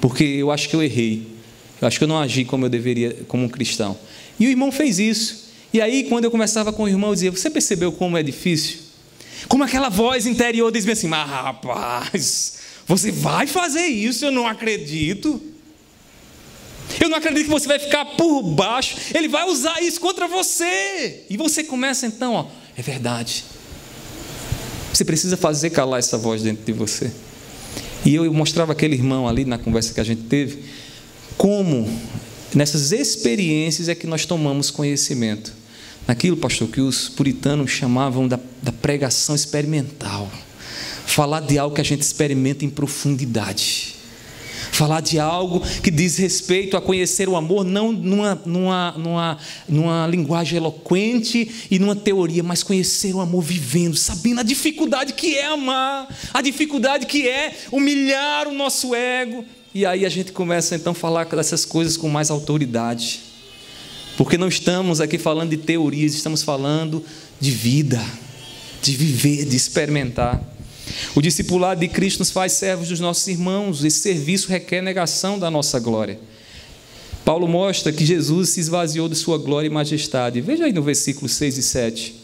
porque 0.00 0.24
eu 0.24 0.50
acho 0.50 0.68
que 0.68 0.76
eu 0.76 0.82
errei, 0.82 1.26
eu 1.80 1.88
acho 1.88 1.98
que 1.98 2.04
eu 2.04 2.08
não 2.08 2.18
agi 2.18 2.44
como 2.44 2.64
eu 2.64 2.70
deveria, 2.70 3.24
como 3.28 3.44
um 3.44 3.48
cristão. 3.48 3.96
E 4.38 4.46
o 4.46 4.50
irmão 4.50 4.70
fez 4.72 4.98
isso. 4.98 5.46
E 5.72 5.80
aí, 5.80 6.04
quando 6.04 6.24
eu 6.24 6.30
conversava 6.30 6.72
com 6.72 6.84
o 6.84 6.88
irmão, 6.88 7.10
eu 7.10 7.14
dizia: 7.14 7.30
Você 7.30 7.50
percebeu 7.50 7.92
como 7.92 8.16
é 8.16 8.22
difícil? 8.22 8.78
Como 9.48 9.62
aquela 9.62 9.88
voz 9.88 10.26
interior 10.26 10.70
dizia 10.72 10.92
assim: 10.92 11.08
Mas 11.08 11.28
rapaz, 11.28 12.58
você 12.86 13.10
vai 13.10 13.46
fazer 13.46 13.86
isso? 13.86 14.24
Eu 14.24 14.32
não 14.32 14.46
acredito. 14.46 15.40
Eu 17.00 17.08
não 17.08 17.18
acredito 17.18 17.44
que 17.44 17.50
você 17.50 17.66
vai 17.66 17.78
ficar 17.78 18.04
por 18.04 18.42
baixo. 18.42 18.96
Ele 19.14 19.28
vai 19.28 19.44
usar 19.48 19.82
isso 19.82 20.00
contra 20.00 20.28
você. 20.28 21.24
E 21.28 21.36
você 21.36 21.64
começa 21.64 22.06
então, 22.06 22.34
ó, 22.34 22.46
é 22.76 22.82
verdade. 22.82 23.44
Você 24.92 25.04
precisa 25.04 25.36
fazer 25.36 25.70
calar 25.70 25.98
essa 25.98 26.16
voz 26.16 26.42
dentro 26.42 26.64
de 26.64 26.72
você. 26.72 27.10
E 28.04 28.14
eu 28.14 28.32
mostrava 28.32 28.72
aquele 28.72 28.94
irmão 28.94 29.28
ali 29.28 29.44
na 29.44 29.58
conversa 29.58 29.92
que 29.92 30.00
a 30.00 30.04
gente 30.04 30.22
teve, 30.22 30.62
como 31.36 31.88
nessas 32.54 32.92
experiências 32.92 33.88
é 33.88 33.94
que 33.94 34.06
nós 34.06 34.24
tomamos 34.24 34.70
conhecimento 34.70 35.52
naquilo, 36.06 36.36
pastor, 36.36 36.68
que 36.68 36.80
os 36.80 37.08
puritanos 37.08 37.70
chamavam 37.70 38.28
da, 38.28 38.38
da 38.62 38.70
pregação 38.70 39.34
experimental. 39.34 40.30
Falar 41.04 41.40
de 41.40 41.58
algo 41.58 41.74
que 41.74 41.80
a 41.80 41.84
gente 41.84 42.02
experimenta 42.02 42.64
em 42.64 42.70
profundidade 42.70 43.95
falar 44.76 45.00
de 45.00 45.18
algo 45.18 45.60
que 45.82 45.90
diz 45.90 46.16
respeito 46.18 46.76
a 46.76 46.80
conhecer 46.80 47.28
o 47.28 47.36
amor, 47.36 47.64
não 47.64 47.92
numa, 47.92 48.40
numa, 48.44 48.94
numa, 48.96 49.38
numa 49.68 50.06
linguagem 50.06 50.58
eloquente 50.58 51.66
e 51.70 51.78
numa 51.78 51.96
teoria, 51.96 52.42
mas 52.42 52.62
conhecer 52.62 53.14
o 53.14 53.20
amor 53.20 53.42
vivendo, 53.42 53.96
sabendo 53.96 54.40
a 54.40 54.42
dificuldade 54.42 55.14
que 55.14 55.36
é 55.36 55.46
amar, 55.46 56.08
a 56.32 56.42
dificuldade 56.42 57.06
que 57.06 57.26
é 57.26 57.56
humilhar 57.72 58.48
o 58.48 58.52
nosso 58.52 58.94
ego. 58.94 59.44
E 59.74 59.84
aí 59.84 60.06
a 60.06 60.08
gente 60.08 60.32
começa 60.32 60.74
então 60.74 60.92
a 60.92 60.94
falar 60.94 61.24
dessas 61.24 61.64
coisas 61.64 61.96
com 61.96 62.08
mais 62.08 62.30
autoridade. 62.30 63.20
Porque 64.16 64.38
não 64.38 64.48
estamos 64.48 65.00
aqui 65.00 65.18
falando 65.18 65.50
de 65.50 65.58
teorias, 65.58 66.14
estamos 66.14 66.42
falando 66.42 67.04
de 67.38 67.50
vida, 67.50 68.02
de 68.82 68.92
viver, 68.92 69.44
de 69.44 69.56
experimentar. 69.56 70.55
O 71.14 71.20
discipulado 71.20 71.80
de 71.80 71.88
Cristo 71.88 72.20
nos 72.20 72.30
faz 72.30 72.52
servos 72.52 72.88
dos 72.88 73.00
nossos 73.00 73.26
irmãos, 73.26 73.84
esse 73.84 74.00
serviço 74.00 74.48
requer 74.48 74.82
negação 74.82 75.38
da 75.38 75.50
nossa 75.50 75.78
glória. 75.80 76.18
Paulo 77.24 77.48
mostra 77.48 77.92
que 77.92 78.06
Jesus 78.06 78.50
se 78.50 78.60
esvaziou 78.60 79.08
de 79.08 79.16
sua 79.16 79.36
glória 79.36 79.66
e 79.66 79.70
majestade. 79.70 80.40
Veja 80.40 80.64
aí 80.64 80.72
no 80.72 80.82
versículo 80.82 81.28
6 81.28 81.58
e 81.58 81.62
7. 81.62 82.14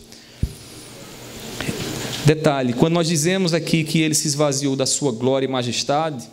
Detalhe: 2.25 2.73
quando 2.73 2.95
nós 2.95 3.09
dizemos 3.09 3.53
aqui 3.53 3.83
que 3.83 4.01
ele 4.01 4.15
se 4.15 4.29
esvaziou 4.29 4.77
da 4.77 4.87
sua 4.87 5.11
glória 5.11 5.47
e 5.47 5.51
majestade, 5.51 6.25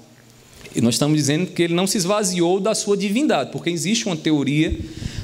nós 0.75 0.95
estamos 0.95 1.17
dizendo 1.17 1.47
que 1.47 1.63
ele 1.63 1.73
não 1.73 1.87
se 1.87 1.97
esvaziou 1.97 2.59
da 2.59 2.75
sua 2.75 2.95
divindade, 2.95 3.51
porque 3.51 3.71
existe 3.71 4.05
uma 4.05 4.15
teoria 4.15 4.77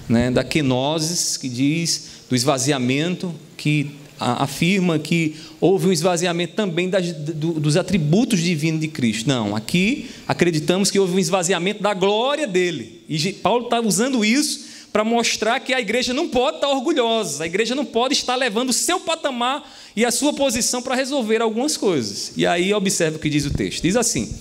né, 0.09 0.31
da 0.31 0.43
kenosis, 0.43 1.37
que 1.37 1.47
diz 1.47 2.07
do 2.27 2.35
esvaziamento, 2.35 3.33
que 3.55 3.91
afirma 4.19 4.97
que 4.97 5.35
houve 5.59 5.87
um 5.87 5.91
esvaziamento 5.91 6.53
também 6.53 6.89
das, 6.89 7.11
do, 7.11 7.53
dos 7.53 7.77
atributos 7.77 8.39
divinos 8.39 8.81
de 8.81 8.87
Cristo. 8.87 9.27
Não, 9.27 9.55
aqui 9.55 10.09
acreditamos 10.27 10.89
que 10.89 10.99
houve 10.99 11.15
um 11.15 11.19
esvaziamento 11.19 11.81
da 11.81 11.93
glória 11.93 12.47
dele. 12.47 13.01
E 13.07 13.33
Paulo 13.33 13.65
está 13.65 13.79
usando 13.79 14.23
isso 14.23 14.75
para 14.91 15.03
mostrar 15.03 15.59
que 15.59 15.73
a 15.73 15.81
igreja 15.81 16.13
não 16.13 16.29
pode 16.29 16.57
estar 16.57 16.69
orgulhosa, 16.69 17.43
a 17.43 17.47
igreja 17.47 17.75
não 17.75 17.83
pode 17.83 18.13
estar 18.13 18.35
levando 18.35 18.69
o 18.69 18.73
seu 18.73 18.99
patamar 18.99 19.69
e 19.93 20.05
a 20.05 20.11
sua 20.11 20.33
posição 20.33 20.81
para 20.81 20.95
resolver 20.95 21.41
algumas 21.41 21.75
coisas. 21.75 22.31
E 22.37 22.47
aí 22.47 22.73
observe 22.73 23.17
o 23.17 23.19
que 23.19 23.29
diz 23.29 23.45
o 23.45 23.51
texto: 23.51 23.83
diz 23.83 23.97
assim, 23.97 24.33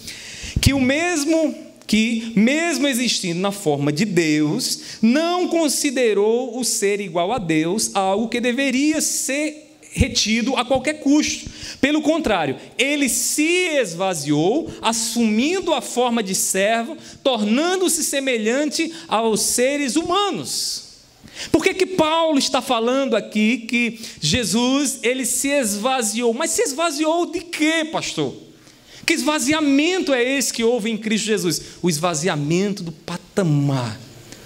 que 0.61 0.73
o 0.73 0.81
mesmo 0.81 1.55
que, 1.87 2.33
mesmo 2.35 2.87
existindo 2.87 3.41
na 3.41 3.53
forma 3.53 3.93
de 3.93 4.05
Deus, 4.05 4.99
não 5.03 5.49
considerou 5.49 6.59
o 6.59 6.65
ser 6.65 7.01
igual 7.01 7.33
a 7.33 7.39
Deus 7.39 7.91
algo 7.95 8.29
que 8.29 8.41
deveria 8.41 9.01
ser 9.01 9.64
retido 9.95 10.57
a 10.57 10.65
qualquer 10.65 10.95
custo. 10.95 11.49
Pelo 11.81 12.03
contrário, 12.03 12.57
ele 12.77 13.09
se 13.09 13.79
esvaziou, 13.81 14.71
assumindo 14.83 15.73
a 15.73 15.81
forma 15.81 16.23
de 16.23 16.35
servo, 16.35 16.97
tornando-se 17.23 18.03
semelhante 18.05 18.93
aos 19.09 19.41
seres 19.41 19.97
humanos. 19.97 20.83
Por 21.51 21.63
que, 21.63 21.75
que 21.75 21.87
Paulo 21.87 22.39
está 22.39 22.61
falando 22.61 23.17
aqui 23.17 23.59
que 23.59 24.01
Jesus 24.21 24.99
ele 25.03 25.25
se 25.25 25.49
esvaziou? 25.49 26.33
Mas 26.35 26.51
se 26.51 26.63
esvaziou 26.63 27.27
de 27.27 27.41
quê, 27.41 27.89
pastor? 27.91 28.35
Que 29.07 29.13
esvaziamento 29.13 30.13
é 30.13 30.23
esse 30.23 30.53
que 30.53 30.65
houve 30.65 30.91
em 30.91 30.97
Cristo 30.97 31.27
Jesus? 31.27 31.61
O 31.83 31.91
esvaziamento 31.91 32.83
do 32.83 32.93
patamar, 32.93 34.01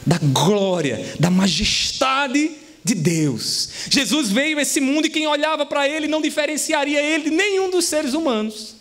da 0.06 0.18
glória, 0.18 1.14
da 1.20 1.30
majestade 1.30 2.52
de 2.88 2.94
Deus. 2.94 3.68
Jesus 3.90 4.30
veio 4.30 4.58
a 4.58 4.62
esse 4.62 4.80
mundo 4.80 5.06
e 5.06 5.10
quem 5.10 5.26
olhava 5.26 5.66
para 5.66 5.86
ele 5.86 6.08
não 6.08 6.22
diferenciaria 6.22 7.00
ele 7.02 7.24
de 7.24 7.30
nenhum 7.30 7.70
dos 7.70 7.84
seres 7.84 8.14
humanos. 8.14 8.76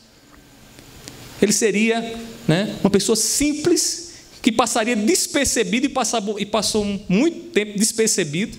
Ele 1.41 1.51
seria 1.51 2.15
né, 2.47 2.75
uma 2.81 2.89
pessoa 2.89 3.15
simples 3.15 4.13
que 4.41 4.51
passaria 4.51 4.95
despercebido 4.95 5.85
e, 5.85 5.89
passava, 5.89 6.35
e 6.39 6.45
passou 6.45 6.85
muito 7.09 7.49
tempo 7.51 7.77
despercebido. 7.77 8.57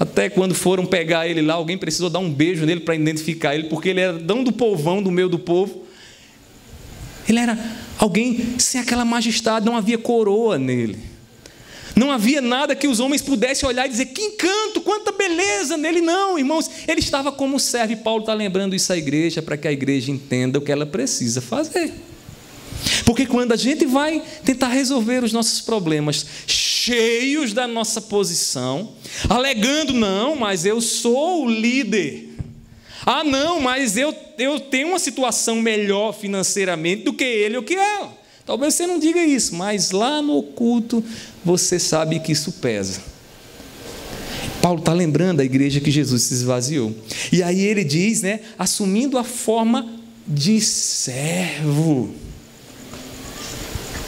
Até 0.00 0.28
quando 0.28 0.54
foram 0.54 0.86
pegar 0.86 1.28
ele 1.28 1.42
lá, 1.42 1.54
alguém 1.54 1.78
precisou 1.78 2.08
dar 2.08 2.18
um 2.18 2.32
beijo 2.32 2.64
nele 2.64 2.80
para 2.80 2.94
identificar 2.94 3.54
ele, 3.54 3.68
porque 3.68 3.90
ele 3.90 4.00
era 4.00 4.18
dão 4.18 4.42
do 4.42 4.50
povão, 4.50 5.02
do 5.02 5.10
meio 5.10 5.28
do 5.28 5.38
povo. 5.38 5.84
Ele 7.28 7.38
era 7.38 7.56
alguém 7.98 8.58
sem 8.58 8.80
aquela 8.80 9.04
majestade, 9.04 9.64
não 9.64 9.76
havia 9.76 9.98
coroa 9.98 10.58
nele. 10.58 11.13
Não 11.96 12.10
havia 12.10 12.40
nada 12.40 12.74
que 12.74 12.88
os 12.88 12.98
homens 12.98 13.22
pudessem 13.22 13.68
olhar 13.68 13.86
e 13.86 13.88
dizer: 13.88 14.06
que 14.06 14.20
encanto, 14.20 14.80
quanta 14.80 15.12
beleza 15.12 15.76
nele. 15.76 16.00
Não, 16.00 16.38
irmãos, 16.38 16.68
ele 16.88 17.00
estava 17.00 17.30
como 17.30 17.58
servo. 17.60 17.92
E 17.92 17.96
Paulo 17.96 18.20
está 18.20 18.34
lembrando 18.34 18.74
isso 18.74 18.92
à 18.92 18.96
igreja 18.96 19.40
para 19.40 19.56
que 19.56 19.68
a 19.68 19.72
igreja 19.72 20.10
entenda 20.10 20.58
o 20.58 20.62
que 20.62 20.72
ela 20.72 20.86
precisa 20.86 21.40
fazer. 21.40 21.92
Porque 23.04 23.26
quando 23.26 23.52
a 23.52 23.56
gente 23.56 23.86
vai 23.86 24.22
tentar 24.44 24.68
resolver 24.68 25.22
os 25.22 25.32
nossos 25.32 25.60
problemas 25.60 26.26
cheios 26.46 27.52
da 27.52 27.66
nossa 27.66 28.00
posição, 28.00 28.92
alegando, 29.28 29.92
não, 29.92 30.36
mas 30.36 30.66
eu 30.66 30.80
sou 30.80 31.44
o 31.44 31.50
líder. 31.50 32.30
Ah, 33.06 33.22
não, 33.22 33.60
mas 33.60 33.96
eu, 33.96 34.14
eu 34.38 34.58
tenho 34.58 34.88
uma 34.88 34.98
situação 34.98 35.56
melhor 35.56 36.12
financeiramente 36.12 37.04
do 37.04 37.12
que 37.12 37.24
ele 37.24 37.56
ou 37.56 37.62
que 37.62 37.74
ela. 37.74 38.23
Talvez 38.46 38.74
você 38.74 38.86
não 38.86 38.98
diga 38.98 39.24
isso, 39.24 39.54
mas 39.54 39.90
lá 39.90 40.20
no 40.20 40.38
oculto 40.38 41.02
você 41.44 41.78
sabe 41.78 42.20
que 42.20 42.32
isso 42.32 42.52
pesa. 42.52 43.00
Paulo 44.60 44.80
está 44.80 44.92
lembrando 44.92 45.40
a 45.40 45.44
igreja 45.44 45.80
que 45.80 45.90
Jesus 45.90 46.22
se 46.22 46.34
esvaziou. 46.34 46.94
E 47.30 47.42
aí 47.42 47.60
ele 47.60 47.84
diz, 47.84 48.22
né, 48.22 48.40
assumindo 48.58 49.18
a 49.18 49.24
forma 49.24 49.86
de 50.26 50.60
servo, 50.60 52.14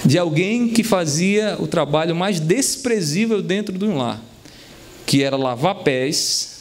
de 0.04 0.18
alguém 0.18 0.68
que 0.68 0.82
fazia 0.82 1.56
o 1.58 1.66
trabalho 1.66 2.14
mais 2.14 2.40
desprezível 2.40 3.42
dentro 3.42 3.76
de 3.76 3.84
um 3.84 3.98
lar, 3.98 4.22
que 5.04 5.22
era 5.22 5.36
lavar 5.36 5.76
pés, 5.76 6.56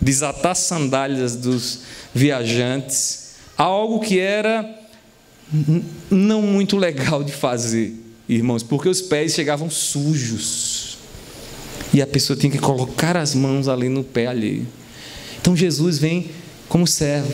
desatar 0.00 0.54
sandálias 0.54 1.34
dos 1.36 1.80
viajantes, 2.14 3.34
algo 3.56 4.00
que 4.00 4.18
era 4.18 4.77
não 6.10 6.42
muito 6.42 6.76
legal 6.76 7.24
de 7.24 7.32
fazer, 7.32 7.94
irmãos, 8.28 8.62
porque 8.62 8.88
os 8.88 9.00
pés 9.00 9.34
chegavam 9.34 9.70
sujos. 9.70 10.98
E 11.92 12.02
a 12.02 12.06
pessoa 12.06 12.38
tinha 12.38 12.52
que 12.52 12.58
colocar 12.58 13.16
as 13.16 13.34
mãos 13.34 13.66
ali 13.66 13.88
no 13.88 14.04
pé 14.04 14.26
alheio. 14.26 14.66
Então 15.40 15.56
Jesus 15.56 15.98
vem 15.98 16.30
como 16.68 16.86
servo, 16.86 17.32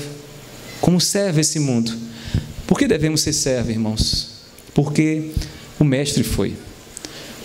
como 0.81 1.01
servo 1.01 1.41
esse 1.41 1.59
mundo. 1.59 1.93
Por 2.67 2.79
que 2.79 2.87
devemos 2.87 3.21
ser 3.21 3.33
servos, 3.33 3.71
irmãos? 3.71 4.29
Porque 4.73 5.33
o 5.79 5.85
Mestre 5.85 6.23
foi. 6.23 6.55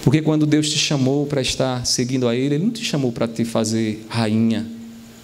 Porque 0.03 0.21
quando 0.21 0.45
Deus 0.45 0.69
te 0.69 0.77
chamou 0.77 1.25
para 1.25 1.41
estar 1.41 1.85
seguindo 1.85 2.27
a 2.27 2.35
Ele, 2.35 2.55
Ele 2.55 2.63
não 2.63 2.71
te 2.71 2.83
chamou 2.83 3.11
para 3.11 3.27
te 3.27 3.43
fazer 3.43 4.05
rainha 4.07 4.65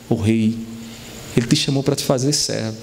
ou 0.10 0.19
rei. 0.19 0.58
Ele 1.38 1.47
te 1.47 1.55
chamou 1.55 1.84
para 1.84 1.95
te 1.95 2.03
fazer 2.03 2.34
servo. 2.34 2.77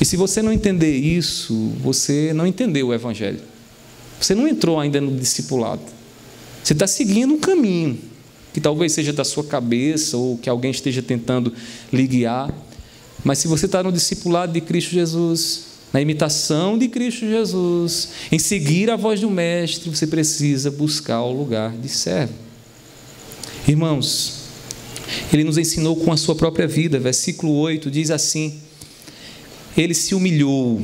E 0.00 0.04
se 0.04 0.16
você 0.16 0.40
não 0.42 0.52
entender 0.52 0.96
isso, 0.96 1.54
você 1.80 2.32
não 2.32 2.46
entendeu 2.46 2.88
o 2.88 2.94
Evangelho. 2.94 3.40
Você 4.20 4.34
não 4.34 4.46
entrou 4.46 4.78
ainda 4.78 5.00
no 5.00 5.16
discipulado. 5.16 5.82
Você 6.62 6.72
está 6.72 6.86
seguindo 6.86 7.34
um 7.34 7.38
caminho 7.38 7.98
que 8.52 8.60
talvez 8.60 8.92
seja 8.92 9.12
da 9.12 9.24
sua 9.24 9.44
cabeça 9.44 10.16
ou 10.16 10.38
que 10.38 10.48
alguém 10.48 10.70
esteja 10.70 11.02
tentando 11.02 11.52
lhe 11.92 12.06
guiar. 12.06 12.52
Mas 13.24 13.38
se 13.38 13.48
você 13.48 13.66
está 13.66 13.82
no 13.82 13.92
discipulado 13.92 14.52
de 14.52 14.60
Cristo 14.60 14.92
Jesus, 14.92 15.64
na 15.92 16.00
imitação 16.00 16.78
de 16.78 16.88
Cristo 16.88 17.20
Jesus, 17.20 18.10
em 18.30 18.38
seguir 18.38 18.90
a 18.90 18.96
voz 18.96 19.20
do 19.20 19.30
Mestre, 19.30 19.90
você 19.90 20.06
precisa 20.06 20.70
buscar 20.70 21.22
o 21.22 21.32
lugar 21.32 21.72
de 21.76 21.88
servo. 21.88 22.34
Irmãos, 23.66 24.34
ele 25.32 25.44
nos 25.44 25.58
ensinou 25.58 25.96
com 25.96 26.12
a 26.12 26.16
sua 26.16 26.34
própria 26.34 26.66
vida, 26.66 26.98
versículo 26.98 27.52
8 27.54 27.90
diz 27.90 28.10
assim: 28.10 28.60
Ele 29.78 29.94
se 29.94 30.12
humilhou, 30.12 30.82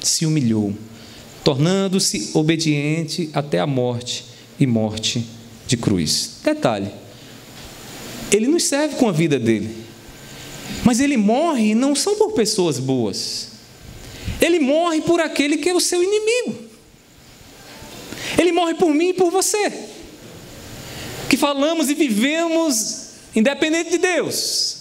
se 0.00 0.24
humilhou, 0.24 0.72
tornando-se 1.42 2.30
obediente 2.34 3.28
até 3.32 3.58
a 3.58 3.66
morte 3.66 4.24
e 4.60 4.66
morte 4.66 5.26
de 5.66 5.76
cruz. 5.76 6.38
Detalhe: 6.44 6.88
ele 8.30 8.46
nos 8.46 8.62
serve 8.62 8.94
com 8.94 9.08
a 9.08 9.12
vida 9.12 9.40
dele, 9.40 9.76
mas 10.84 11.00
ele 11.00 11.16
morre 11.16 11.74
não 11.74 11.96
são 11.96 12.14
por 12.14 12.32
pessoas 12.32 12.78
boas, 12.78 13.48
ele 14.40 14.60
morre 14.60 15.00
por 15.00 15.20
aquele 15.20 15.56
que 15.56 15.68
é 15.68 15.74
o 15.74 15.80
seu 15.80 16.00
inimigo, 16.00 16.58
ele 18.38 18.52
morre 18.52 18.74
por 18.74 18.94
mim 18.94 19.08
e 19.08 19.14
por 19.14 19.32
você, 19.32 19.72
que 21.28 21.36
falamos 21.36 21.90
e 21.90 21.94
vivemos 21.94 23.08
independente 23.34 23.90
de 23.90 23.98
Deus. 23.98 24.77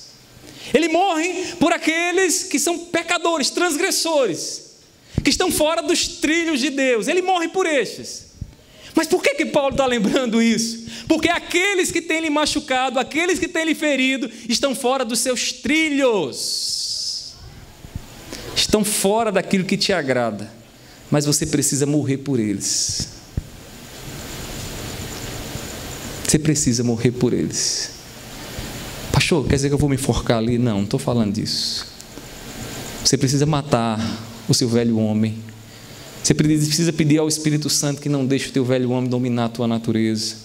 Ele 0.74 0.88
morre 0.88 1.54
por 1.60 1.72
aqueles 1.74 2.44
que 2.44 2.60
são 2.60 2.78
pecadores, 2.78 3.50
transgressores, 3.50 4.72
que 5.24 5.30
estão 5.30 5.52
fora 5.52 5.82
dos 5.82 6.08
trilhos 6.08 6.60
de 6.60 6.70
Deus. 6.70 7.08
Ele 7.08 7.22
morre 7.22 7.48
por 7.48 7.66
estes. 7.66 8.28
Mas 8.96 9.08
por 9.08 9.22
que, 9.22 9.36
que 9.36 9.46
Paulo 9.46 9.72
está 9.72 9.86
lembrando 9.86 10.42
isso? 10.42 10.88
Porque 11.08 11.30
aqueles 11.30 11.92
que 11.92 12.02
têm 12.02 12.22
lhe 12.22 12.30
machucado, 12.30 13.00
aqueles 13.00 13.38
que 13.38 13.48
têm 13.48 13.66
lhe 13.66 13.76
ferido, 13.76 14.30
estão 14.50 14.74
fora 14.74 15.06
dos 15.06 15.20
seus 15.20 15.52
trilhos, 15.52 17.36
estão 18.56 18.84
fora 18.84 19.32
daquilo 19.32 19.66
que 19.66 19.78
te 19.78 19.94
agrada, 19.94 20.52
mas 21.12 21.26
você 21.26 21.46
precisa 21.46 21.86
morrer 21.86 22.18
por 22.18 22.40
eles. 22.40 23.10
Você 26.28 26.40
precisa 26.40 26.84
morrer 26.84 27.12
por 27.12 27.34
eles. 27.34 27.97
Quer 29.48 29.56
dizer 29.56 29.68
que 29.70 29.74
eu 29.74 29.80
vou 29.80 29.90
me 29.90 29.96
enforcar 29.96 30.38
ali? 30.38 30.58
Não, 30.58 30.78
não 30.78 30.84
estou 30.84 31.00
falando 31.00 31.34
disso. 31.34 31.88
Você 33.04 33.18
precisa 33.18 33.46
matar 33.46 34.00
o 34.48 34.54
seu 34.54 34.68
velho 34.68 34.98
homem 34.98 35.48
você 36.28 36.34
precisa 36.34 36.92
pedir 36.92 37.20
ao 37.20 37.28
Espírito 37.30 37.70
Santo 37.70 38.02
que 38.02 38.10
não 38.10 38.26
deixe 38.26 38.50
o 38.50 38.52
teu 38.52 38.66
velho 38.66 38.92
homem 38.92 39.10
dominar 39.10 39.46
a 39.46 39.50
tua 39.50 39.66
natureza. 39.66 40.36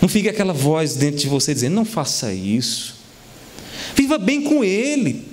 Não 0.00 0.08
fique 0.08 0.26
aquela 0.26 0.54
voz 0.54 0.94
dentro 0.94 1.20
de 1.20 1.28
você 1.28 1.52
dizendo: 1.52 1.74
não 1.74 1.84
faça 1.84 2.32
isso. 2.32 2.96
Viva 3.94 4.16
bem 4.16 4.40
com 4.40 4.64
ele. 4.64 5.28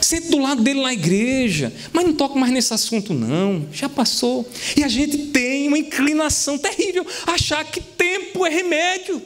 Sente 0.00 0.28
do 0.28 0.38
lado 0.38 0.62
dele 0.62 0.82
na 0.82 0.92
igreja, 0.92 1.72
mas 1.92 2.04
não 2.04 2.12
toque 2.12 2.38
mais 2.38 2.52
nesse 2.52 2.72
assunto, 2.72 3.12
não. 3.12 3.66
Já 3.72 3.88
passou. 3.88 4.48
E 4.76 4.84
a 4.84 4.88
gente 4.88 5.18
tem 5.32 5.66
uma 5.66 5.78
inclinação 5.78 6.56
terrível, 6.56 7.04
achar 7.26 7.64
que 7.64 7.80
tempo 7.80 8.46
é 8.46 8.50
remédio 8.50 9.20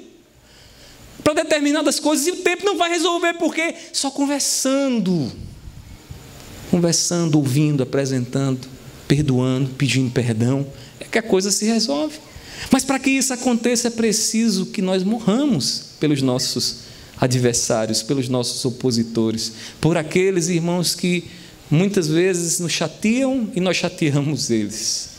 para 1.28 1.42
determinadas 1.42 2.00
coisas 2.00 2.26
e 2.26 2.30
o 2.30 2.36
tempo 2.36 2.64
não 2.64 2.76
vai 2.76 2.90
resolver, 2.90 3.34
porque 3.34 3.74
só 3.92 4.10
conversando, 4.10 5.30
conversando, 6.70 7.36
ouvindo, 7.36 7.82
apresentando 7.82 8.78
perdoando, 9.06 9.70
pedindo 9.70 10.10
perdão, 10.10 10.66
é 11.00 11.04
que 11.04 11.18
a 11.18 11.22
coisa 11.22 11.50
se 11.50 11.64
resolve. 11.64 12.18
Mas 12.70 12.84
para 12.84 12.98
que 12.98 13.10
isso 13.10 13.32
aconteça 13.32 13.88
é 13.88 13.90
preciso 13.90 14.66
que 14.66 14.82
nós 14.82 15.02
morramos 15.02 15.84
pelos 15.98 16.20
nossos 16.20 16.80
adversários, 17.18 18.02
pelos 18.02 18.28
nossos 18.28 18.64
opositores, 18.66 19.52
por 19.80 19.96
aqueles 19.96 20.48
irmãos 20.48 20.94
que 20.94 21.24
muitas 21.70 22.08
vezes 22.08 22.60
nos 22.60 22.72
chateiam 22.72 23.50
e 23.54 23.60
nós 23.60 23.76
chateamos 23.78 24.50
eles. 24.50 25.17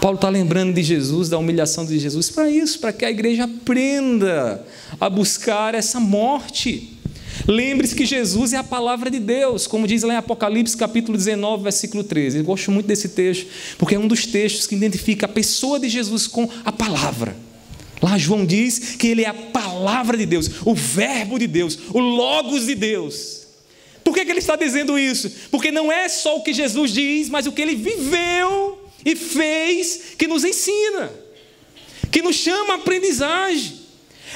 Paulo 0.00 0.16
está 0.16 0.28
lembrando 0.28 0.74
de 0.74 0.82
Jesus, 0.82 1.28
da 1.28 1.38
humilhação 1.38 1.84
de 1.84 1.98
Jesus, 1.98 2.30
para 2.30 2.50
isso, 2.50 2.78
para 2.78 2.92
que 2.92 3.04
a 3.04 3.10
igreja 3.10 3.44
aprenda 3.44 4.64
a 5.00 5.08
buscar 5.08 5.74
essa 5.74 5.98
morte. 5.98 6.96
Lembre-se 7.46 7.94
que 7.94 8.06
Jesus 8.06 8.52
é 8.52 8.56
a 8.56 8.64
palavra 8.64 9.10
de 9.10 9.18
Deus, 9.18 9.66
como 9.66 9.86
diz 9.86 10.02
lá 10.02 10.14
em 10.14 10.16
Apocalipse 10.16 10.76
capítulo 10.76 11.16
19, 11.16 11.62
versículo 11.62 12.04
13. 12.04 12.38
Eu 12.38 12.44
gosto 12.44 12.70
muito 12.70 12.86
desse 12.86 13.10
texto, 13.10 13.46
porque 13.78 13.94
é 13.94 13.98
um 13.98 14.08
dos 14.08 14.26
textos 14.26 14.66
que 14.66 14.74
identifica 14.74 15.26
a 15.26 15.28
pessoa 15.28 15.78
de 15.78 15.88
Jesus 15.88 16.26
com 16.26 16.48
a 16.64 16.72
palavra. 16.72 17.36
Lá 18.02 18.18
João 18.18 18.44
diz 18.44 18.96
que 18.96 19.08
ele 19.08 19.22
é 19.22 19.28
a 19.28 19.34
palavra 19.34 20.16
de 20.16 20.26
Deus, 20.26 20.50
o 20.64 20.74
verbo 20.74 21.38
de 21.38 21.46
Deus, 21.46 21.78
o 21.92 21.98
logos 21.98 22.66
de 22.66 22.74
Deus. 22.74 23.46
Por 24.04 24.14
que, 24.14 24.24
que 24.24 24.30
ele 24.30 24.38
está 24.38 24.54
dizendo 24.54 24.98
isso? 24.98 25.30
Porque 25.50 25.72
não 25.72 25.90
é 25.90 26.08
só 26.08 26.36
o 26.36 26.42
que 26.42 26.52
Jesus 26.52 26.92
diz, 26.92 27.28
mas 27.28 27.46
o 27.46 27.52
que 27.52 27.62
ele 27.62 27.74
viveu 27.74 28.85
e 29.06 29.14
fez 29.14 30.14
que 30.18 30.26
nos 30.26 30.44
ensina, 30.44 31.12
que 32.10 32.20
nos 32.20 32.34
chama 32.34 32.74
a 32.74 32.76
aprendizagem. 32.76 33.86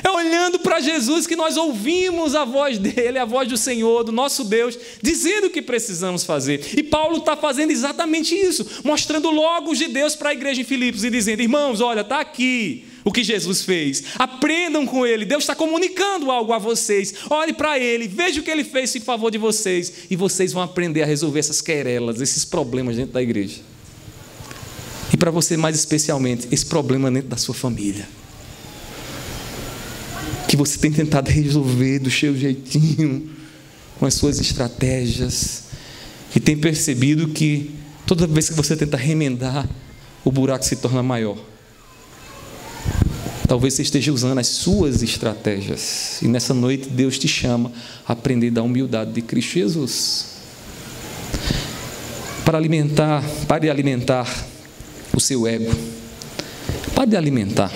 É 0.05 0.09
olhando 0.09 0.61
para 0.61 0.81
Jesus 0.81 1.27
que 1.27 1.35
nós 1.35 1.57
ouvimos 1.57 2.37
a 2.37 2.45
voz 2.45 2.79
dele, 2.79 3.19
a 3.19 3.25
voz 3.25 3.49
do 3.49 3.57
Senhor, 3.57 4.05
do 4.05 4.13
nosso 4.13 4.45
Deus, 4.45 4.79
dizendo 5.03 5.49
o 5.49 5.51
que 5.51 5.61
precisamos 5.61 6.23
fazer. 6.23 6.65
E 6.79 6.83
Paulo 6.85 7.17
está 7.19 7.37
fazendo 7.37 7.73
exatamente 7.73 8.33
isso, 8.33 8.65
mostrando 8.85 9.29
logo 9.31 9.75
de 9.75 9.89
Deus 9.89 10.15
para 10.15 10.31
a 10.31 10.33
igreja 10.33 10.61
em 10.61 10.65
Filipos 10.65 11.03
e 11.03 11.11
dizendo: 11.11 11.43
irmãos, 11.43 11.81
olha, 11.81 12.03
está 12.03 12.21
aqui 12.21 12.85
o 13.05 13.11
que 13.11 13.25
Jesus 13.25 13.63
fez. 13.63 14.05
Aprendam 14.17 14.87
com 14.87 15.05
ele. 15.05 15.25
Deus 15.25 15.43
está 15.43 15.57
comunicando 15.57 16.31
algo 16.31 16.53
a 16.53 16.59
vocês. 16.59 17.13
Olhe 17.29 17.53
para 17.53 17.77
ele, 17.77 18.07
veja 18.07 18.41
o 18.41 18.45
que 18.45 18.51
ele 18.51 18.65
fez 18.65 18.95
em 18.95 19.01
favor 19.01 19.31
de 19.31 19.39
vocês. 19.39 19.93
E 20.09 20.15
vocês 20.15 20.53
vão 20.53 20.63
aprender 20.63 21.03
a 21.03 21.07
resolver 21.07 21.41
essas 21.41 21.61
querelas, 21.61 22.21
esses 22.21 22.45
problemas 22.45 22.97
dentro 22.97 23.13
da 23.13 23.23
igreja. 23.23 23.70
E 25.13 25.17
para 25.17 25.31
você, 25.31 25.57
mais 25.57 25.77
especialmente, 25.77 26.49
esse 26.51 26.67
problema 26.67 27.11
dentro 27.11 27.29
da 27.29 27.37
sua 27.37 27.55
família 27.55 28.07
que 30.51 30.57
você 30.57 30.77
tem 30.77 30.91
tentado 30.91 31.31
resolver 31.31 32.01
do 32.01 32.11
seu 32.11 32.37
jeitinho, 32.37 33.31
com 34.01 34.05
as 34.05 34.15
suas 34.15 34.41
estratégias, 34.41 35.63
e 36.35 36.41
tem 36.41 36.57
percebido 36.57 37.29
que 37.29 37.71
toda 38.05 38.27
vez 38.27 38.49
que 38.49 38.57
você 38.57 38.77
tenta 38.77 38.97
remendar, 38.97 39.69
o 40.25 40.33
buraco 40.33 40.65
se 40.65 40.75
torna 40.75 41.05
maior. 41.05 41.39
Talvez 43.47 43.75
você 43.75 43.83
esteja 43.83 44.13
usando 44.13 44.41
as 44.41 44.49
suas 44.49 45.05
estratégias, 45.05 46.21
e 46.21 46.27
nessa 46.27 46.53
noite 46.53 46.89
Deus 46.89 47.17
te 47.17 47.29
chama 47.29 47.71
a 48.05 48.13
aprender 48.13 48.51
da 48.51 48.61
humildade 48.61 49.13
de 49.13 49.23
Cristo 49.23 49.53
Jesus. 49.53 50.27
Para 52.45 52.59
alimentar, 52.59 53.23
pare 53.47 53.67
de 53.67 53.71
alimentar 53.71 54.50
o 55.15 55.21
seu 55.21 55.47
ego. 55.47 55.71
Pare 56.95 57.11
de 57.11 57.17
alimentar. 57.17 57.73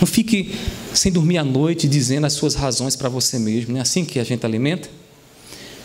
Não 0.00 0.06
fique 0.06 0.54
sem 0.94 1.10
dormir 1.10 1.38
à 1.38 1.44
noite 1.44 1.88
dizendo 1.88 2.26
as 2.26 2.32
suas 2.32 2.54
razões 2.54 2.96
para 2.96 3.08
você 3.08 3.38
mesmo. 3.38 3.72
Não 3.72 3.78
é 3.78 3.82
assim 3.82 4.04
que 4.04 4.18
a 4.18 4.24
gente 4.24 4.44
alimenta? 4.44 4.88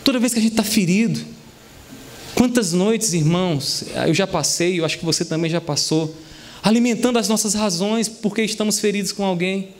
Toda 0.02 0.18
vez 0.18 0.32
que 0.32 0.38
a 0.38 0.42
gente 0.42 0.52
está 0.52 0.62
ferido, 0.62 1.20
quantas 2.34 2.72
noites, 2.72 3.12
irmãos, 3.12 3.84
eu 4.06 4.12
já 4.12 4.26
passei, 4.26 4.78
eu 4.78 4.84
acho 4.84 4.98
que 4.98 5.04
você 5.04 5.24
também 5.24 5.50
já 5.50 5.60
passou, 5.60 6.14
alimentando 6.62 7.18
as 7.18 7.28
nossas 7.28 7.54
razões 7.54 8.08
porque 8.08 8.42
estamos 8.42 8.78
feridos 8.78 9.12
com 9.12 9.24
alguém. 9.24 9.70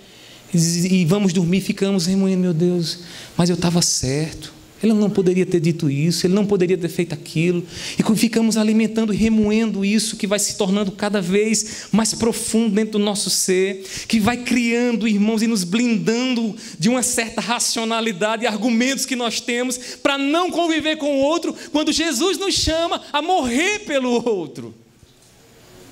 E 0.55 1.05
vamos 1.05 1.33
dormir, 1.33 1.61
ficamos 1.61 2.07
remoendo, 2.07 2.41
meu 2.41 2.55
Deus, 2.55 3.01
mas 3.37 3.51
eu 3.51 3.55
estava 3.55 3.83
certo. 3.83 4.54
Ele 4.85 4.93
não 4.93 5.09
poderia 5.09 5.47
ter 5.47 5.61
dito 5.61 5.89
isso, 5.89 6.27
ele 6.27 6.35
não 6.35 6.45
poderia 6.45 6.77
ter 6.77 6.91
feito 6.91 7.15
aquilo. 7.15 7.65
E 7.99 8.17
ficamos 8.17 8.59
alimentando 8.59 9.15
e 9.15 9.17
remoendo 9.17 9.83
isso, 9.83 10.17
que 10.17 10.27
vai 10.27 10.39
se 10.39 10.59
tornando 10.59 10.93
cada 10.93 11.23
vez 11.23 11.87
mais 11.91 12.13
profundo 12.13 12.75
dentro 12.75 12.93
do 12.93 12.99
nosso 12.99 13.31
ser, 13.31 13.83
que 14.07 14.21
vai 14.21 14.37
criando, 14.37 15.09
irmãos, 15.09 15.41
e 15.41 15.47
nos 15.47 15.65
blindando 15.65 16.55
de 16.79 16.91
uma 16.91 17.03
certa 17.03 17.41
racionalidade 17.41 18.45
e 18.45 18.47
argumentos 18.47 19.07
que 19.07 19.17
nós 19.17 19.41
temos 19.41 19.79
para 20.03 20.19
não 20.19 20.51
conviver 20.51 20.97
com 20.97 21.17
o 21.17 21.23
outro, 21.23 21.57
quando 21.73 21.91
Jesus 21.91 22.37
nos 22.37 22.55
chama 22.55 23.01
a 23.11 23.23
morrer 23.23 23.81
pelo 23.81 24.11
outro. 24.29 24.75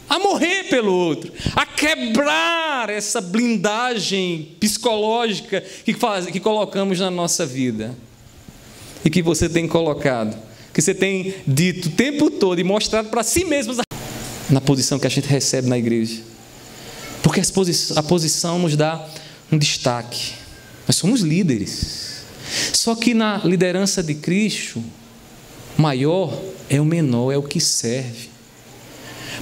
a 0.07 0.19
morrer 0.19 0.65
pelo 0.65 0.93
outro, 0.93 1.33
a 1.57 1.65
quebrar 1.65 2.91
essa 2.91 3.19
blindagem 3.19 4.49
psicológica 4.61 5.65
que, 5.87 5.95
faz, 5.95 6.27
que 6.27 6.39
colocamos 6.39 7.01
na 7.01 7.11
nossa 7.11 7.47
vida 7.47 7.97
e 9.05 9.11
que 9.11 9.23
você 9.23 9.49
tem 9.49 9.67
colocado, 9.67 10.37
que 10.73 10.81
você 10.81 10.95
tem 10.95 11.35
dito 11.47 11.89
o 11.89 11.93
tempo 11.93 12.31
todo 12.31 12.59
e 12.61 12.65
mostrado 12.65 13.09
para 13.09 13.23
si 13.23 13.45
mesmo 13.45 13.75
na 14.51 14.61
posição 14.61 14.99
que 14.99 15.07
a 15.07 15.11
gente 15.11 15.27
recebe 15.27 15.69
na 15.69 15.79
igreja. 15.79 16.21
Porque 17.23 17.41
a 17.41 18.03
posição 18.03 18.59
nos 18.59 18.77
dá 18.77 19.09
um 19.51 19.59
destaque. 19.59 20.33
Nós 20.87 20.97
somos 20.97 21.21
líderes. 21.21 22.23
Só 22.73 22.95
que 22.95 23.15
na 23.15 23.39
liderança 23.45 24.03
de 24.03 24.15
Cristo, 24.15 24.83
maior 25.77 26.37
é 26.69 26.81
o 26.81 26.85
menor, 26.85 27.33
é 27.33 27.37
o 27.37 27.43
que 27.43 27.61
serve. 27.61 28.31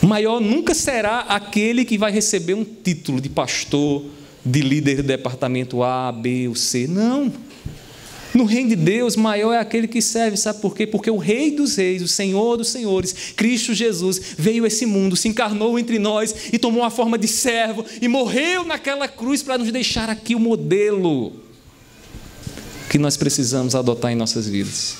Maior 0.02 0.40
nunca 0.40 0.74
será 0.74 1.20
aquele 1.20 1.84
que 1.84 1.98
vai 1.98 2.12
receber 2.12 2.54
um 2.54 2.64
título 2.64 3.20
de 3.20 3.28
pastor, 3.28 4.04
de 4.44 4.60
líder 4.60 4.96
do 4.96 5.02
departamento 5.02 5.82
A, 5.82 6.12
B 6.12 6.48
ou 6.48 6.54
C. 6.54 6.86
Não. 6.86 7.32
No 8.32 8.44
reino 8.44 8.70
de 8.70 8.76
Deus, 8.76 9.16
maior 9.16 9.52
é 9.52 9.58
aquele 9.58 9.88
que 9.88 10.00
serve, 10.00 10.36
sabe 10.36 10.60
por 10.60 10.74
quê? 10.74 10.86
Porque 10.86 11.10
o 11.10 11.16
Rei 11.16 11.50
dos 11.50 11.76
Reis, 11.76 12.00
o 12.00 12.08
Senhor 12.08 12.56
dos 12.56 12.68
Senhores, 12.68 13.32
Cristo 13.34 13.74
Jesus, 13.74 14.20
veio 14.38 14.64
a 14.64 14.68
esse 14.68 14.86
mundo, 14.86 15.16
se 15.16 15.28
encarnou 15.28 15.78
entre 15.78 15.98
nós 15.98 16.34
e 16.52 16.58
tomou 16.58 16.84
a 16.84 16.90
forma 16.90 17.18
de 17.18 17.26
servo 17.26 17.84
e 18.00 18.06
morreu 18.06 18.64
naquela 18.64 19.08
cruz 19.08 19.42
para 19.42 19.58
nos 19.58 19.70
deixar 19.72 20.08
aqui 20.08 20.34
o 20.34 20.40
modelo 20.40 21.32
que 22.88 22.98
nós 22.98 23.16
precisamos 23.16 23.74
adotar 23.74 24.12
em 24.12 24.16
nossas 24.16 24.48
vidas. 24.48 24.96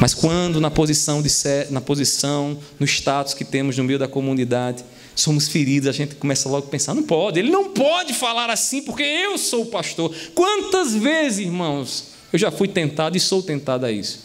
Mas 0.00 0.14
quando 0.14 0.60
na 0.60 0.70
posição, 0.70 1.22
de, 1.22 1.30
na 1.70 1.80
posição, 1.80 2.58
no 2.78 2.84
status 2.84 3.34
que 3.34 3.44
temos 3.44 3.78
no 3.78 3.84
meio 3.84 4.00
da 4.00 4.08
comunidade, 4.08 4.84
somos 5.14 5.48
feridos, 5.48 5.88
a 5.88 5.92
gente 5.92 6.16
começa 6.16 6.48
logo 6.48 6.66
a 6.66 6.70
pensar: 6.70 6.92
não 6.92 7.04
pode, 7.04 7.38
ele 7.38 7.50
não 7.50 7.70
pode 7.70 8.12
falar 8.12 8.50
assim 8.50 8.82
porque 8.82 9.02
eu 9.02 9.38
sou 9.38 9.62
o 9.62 9.66
pastor. 9.66 10.12
Quantas 10.34 10.94
vezes, 10.94 11.46
irmãos, 11.46 12.11
eu 12.32 12.38
já 12.38 12.50
fui 12.50 12.68
tentado 12.68 13.16
e 13.16 13.20
sou 13.20 13.42
tentado 13.42 13.84
a 13.84 13.92
isso? 13.92 14.20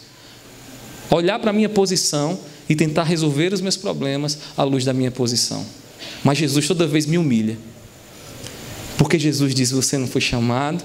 Olhar 1.10 1.38
para 1.38 1.50
a 1.50 1.52
minha 1.52 1.68
posição 1.68 2.38
e 2.68 2.74
tentar 2.74 3.04
resolver 3.04 3.52
os 3.52 3.60
meus 3.60 3.76
problemas 3.76 4.38
à 4.56 4.62
luz 4.62 4.84
da 4.84 4.92
minha 4.92 5.10
posição. 5.10 5.64
Mas 6.22 6.38
Jesus 6.38 6.66
toda 6.66 6.86
vez 6.86 7.06
me 7.06 7.18
humilha. 7.18 7.58
Porque 8.96 9.18
Jesus 9.18 9.54
diz: 9.54 9.70
você 9.70 9.96
não 9.96 10.06
foi 10.06 10.20
chamado 10.20 10.82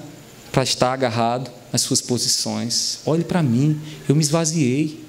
para 0.51 0.63
estar 0.63 0.93
agarrado 0.93 1.51
nas 1.71 1.81
suas 1.81 1.99
posições. 1.99 2.99
Olhe 3.05 3.23
para 3.23 3.41
mim, 3.41 3.79
eu 4.07 4.15
me 4.15 4.21
esvaziei. 4.21 5.03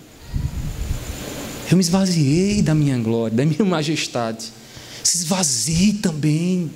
Eu 1.70 1.76
me 1.76 1.82
esvaziei 1.82 2.62
da 2.62 2.74
minha 2.74 2.98
glória, 2.98 3.36
da 3.36 3.44
minha 3.44 3.64
majestade. 3.64 4.52
Se 5.02 5.18
esvaziei 5.18 5.94
também. 5.94 6.70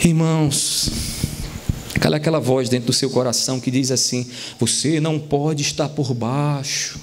Irmãos, 0.00 0.90
cala 2.02 2.16
aquela 2.16 2.40
voz 2.40 2.68
dentro 2.68 2.88
do 2.88 2.92
seu 2.92 3.08
coração 3.08 3.60
que 3.60 3.70
diz 3.70 3.92
assim: 3.92 4.26
Você 4.58 4.98
não 4.98 5.20
pode 5.20 5.62
estar 5.62 5.88
por 5.88 6.12
baixo. 6.12 6.98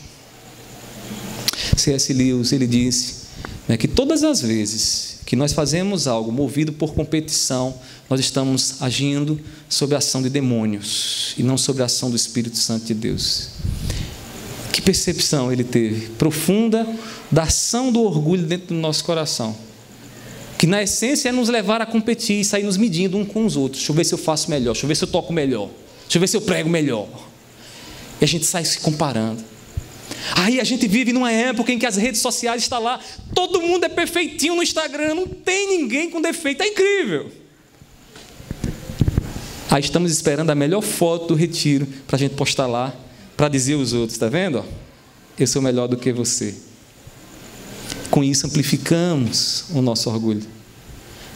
C.S. 1.77 2.11
Lewis, 2.11 2.51
ele 2.51 2.67
disse 2.67 3.27
né, 3.65 3.77
que 3.77 3.87
todas 3.87 4.23
as 4.23 4.41
vezes 4.41 5.19
que 5.25 5.37
nós 5.37 5.53
fazemos 5.53 6.05
algo 6.05 6.31
movido 6.31 6.73
por 6.73 6.93
competição, 6.93 7.73
nós 8.09 8.19
estamos 8.19 8.81
agindo 8.81 9.39
sob 9.69 9.95
a 9.95 9.99
ação 9.99 10.21
de 10.21 10.29
demônios 10.29 11.33
e 11.37 11.43
não 11.43 11.57
sob 11.57 11.81
a 11.81 11.85
ação 11.85 12.09
do 12.09 12.17
Espírito 12.17 12.57
Santo 12.57 12.85
de 12.85 12.93
Deus. 12.93 13.49
Que 14.73 14.81
percepção 14.81 15.51
ele 15.51 15.63
teve 15.63 16.09
profunda 16.09 16.85
da 17.31 17.43
ação 17.43 17.91
do 17.91 18.01
orgulho 18.01 18.45
dentro 18.45 18.67
do 18.67 18.81
nosso 18.81 19.05
coração. 19.05 19.55
Que 20.59 20.67
na 20.67 20.83
essência 20.83 21.29
é 21.29 21.31
nos 21.31 21.47
levar 21.47 21.81
a 21.81 21.85
competir 21.85 22.41
e 22.41 22.43
sair 22.43 22.63
nos 22.63 22.75
medindo 22.75 23.17
um 23.17 23.23
com 23.23 23.45
os 23.45 23.55
outros. 23.55 23.79
Deixa 23.79 23.93
eu 23.93 23.95
ver 23.95 24.03
se 24.03 24.13
eu 24.13 24.17
faço 24.17 24.49
melhor, 24.49 24.73
deixa 24.73 24.85
eu 24.85 24.89
ver 24.89 24.95
se 24.95 25.05
eu 25.05 25.07
toco 25.07 25.31
melhor, 25.31 25.69
deixa 26.01 26.17
eu 26.17 26.19
ver 26.19 26.27
se 26.27 26.35
eu 26.35 26.41
prego 26.41 26.69
melhor. 26.69 27.07
E 28.19 28.25
a 28.25 28.27
gente 28.27 28.45
sai 28.45 28.65
se 28.65 28.77
comparando. 28.79 29.41
Aí 30.35 30.59
a 30.59 30.63
gente 30.65 30.85
vive 30.85 31.13
numa 31.13 31.31
época 31.31 31.71
em 31.71 31.79
que 31.79 31.85
as 31.85 31.95
redes 31.95 32.19
sociais 32.19 32.63
estão 32.63 32.83
lá, 32.83 32.99
todo 33.33 33.61
mundo 33.61 33.85
é 33.85 33.89
perfeitinho 33.89 34.53
no 34.53 34.61
Instagram, 34.61 35.15
não 35.15 35.25
tem 35.25 35.77
ninguém 35.77 36.09
com 36.09 36.21
defeito, 36.21 36.61
é 36.61 36.67
incrível. 36.67 37.31
Aí 39.71 39.81
estamos 39.81 40.11
esperando 40.11 40.49
a 40.49 40.55
melhor 40.55 40.81
foto 40.81 41.27
do 41.27 41.35
retiro 41.35 41.87
para 42.05 42.17
a 42.17 42.19
gente 42.19 42.35
postar 42.35 42.67
lá, 42.67 42.93
para 43.37 43.47
dizer 43.47 43.75
aos 43.75 43.93
outros, 43.93 44.11
está 44.15 44.27
vendo? 44.27 44.65
Eu 45.39 45.47
sou 45.47 45.61
melhor 45.61 45.87
do 45.87 45.95
que 45.95 46.11
você. 46.11 46.53
Com 48.09 48.23
isso 48.23 48.47
amplificamos 48.47 49.65
o 49.73 49.81
nosso 49.81 50.09
orgulho. 50.09 50.41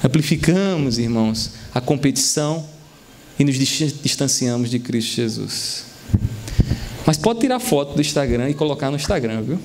Amplificamos, 0.03 0.97
irmãos, 0.97 1.51
a 1.73 1.79
competição 1.79 2.67
e 3.39 3.43
nos 3.43 3.55
distanciamos 3.55 4.69
de 4.69 4.79
Cristo 4.79 5.15
Jesus. 5.15 5.85
Mas 7.05 7.17
pode 7.17 7.39
tirar 7.39 7.59
foto 7.59 7.95
do 7.95 8.01
Instagram 8.01 8.49
e 8.49 8.53
colocar 8.53 8.89
no 8.89 8.95
Instagram, 8.95 9.41
viu? 9.41 9.59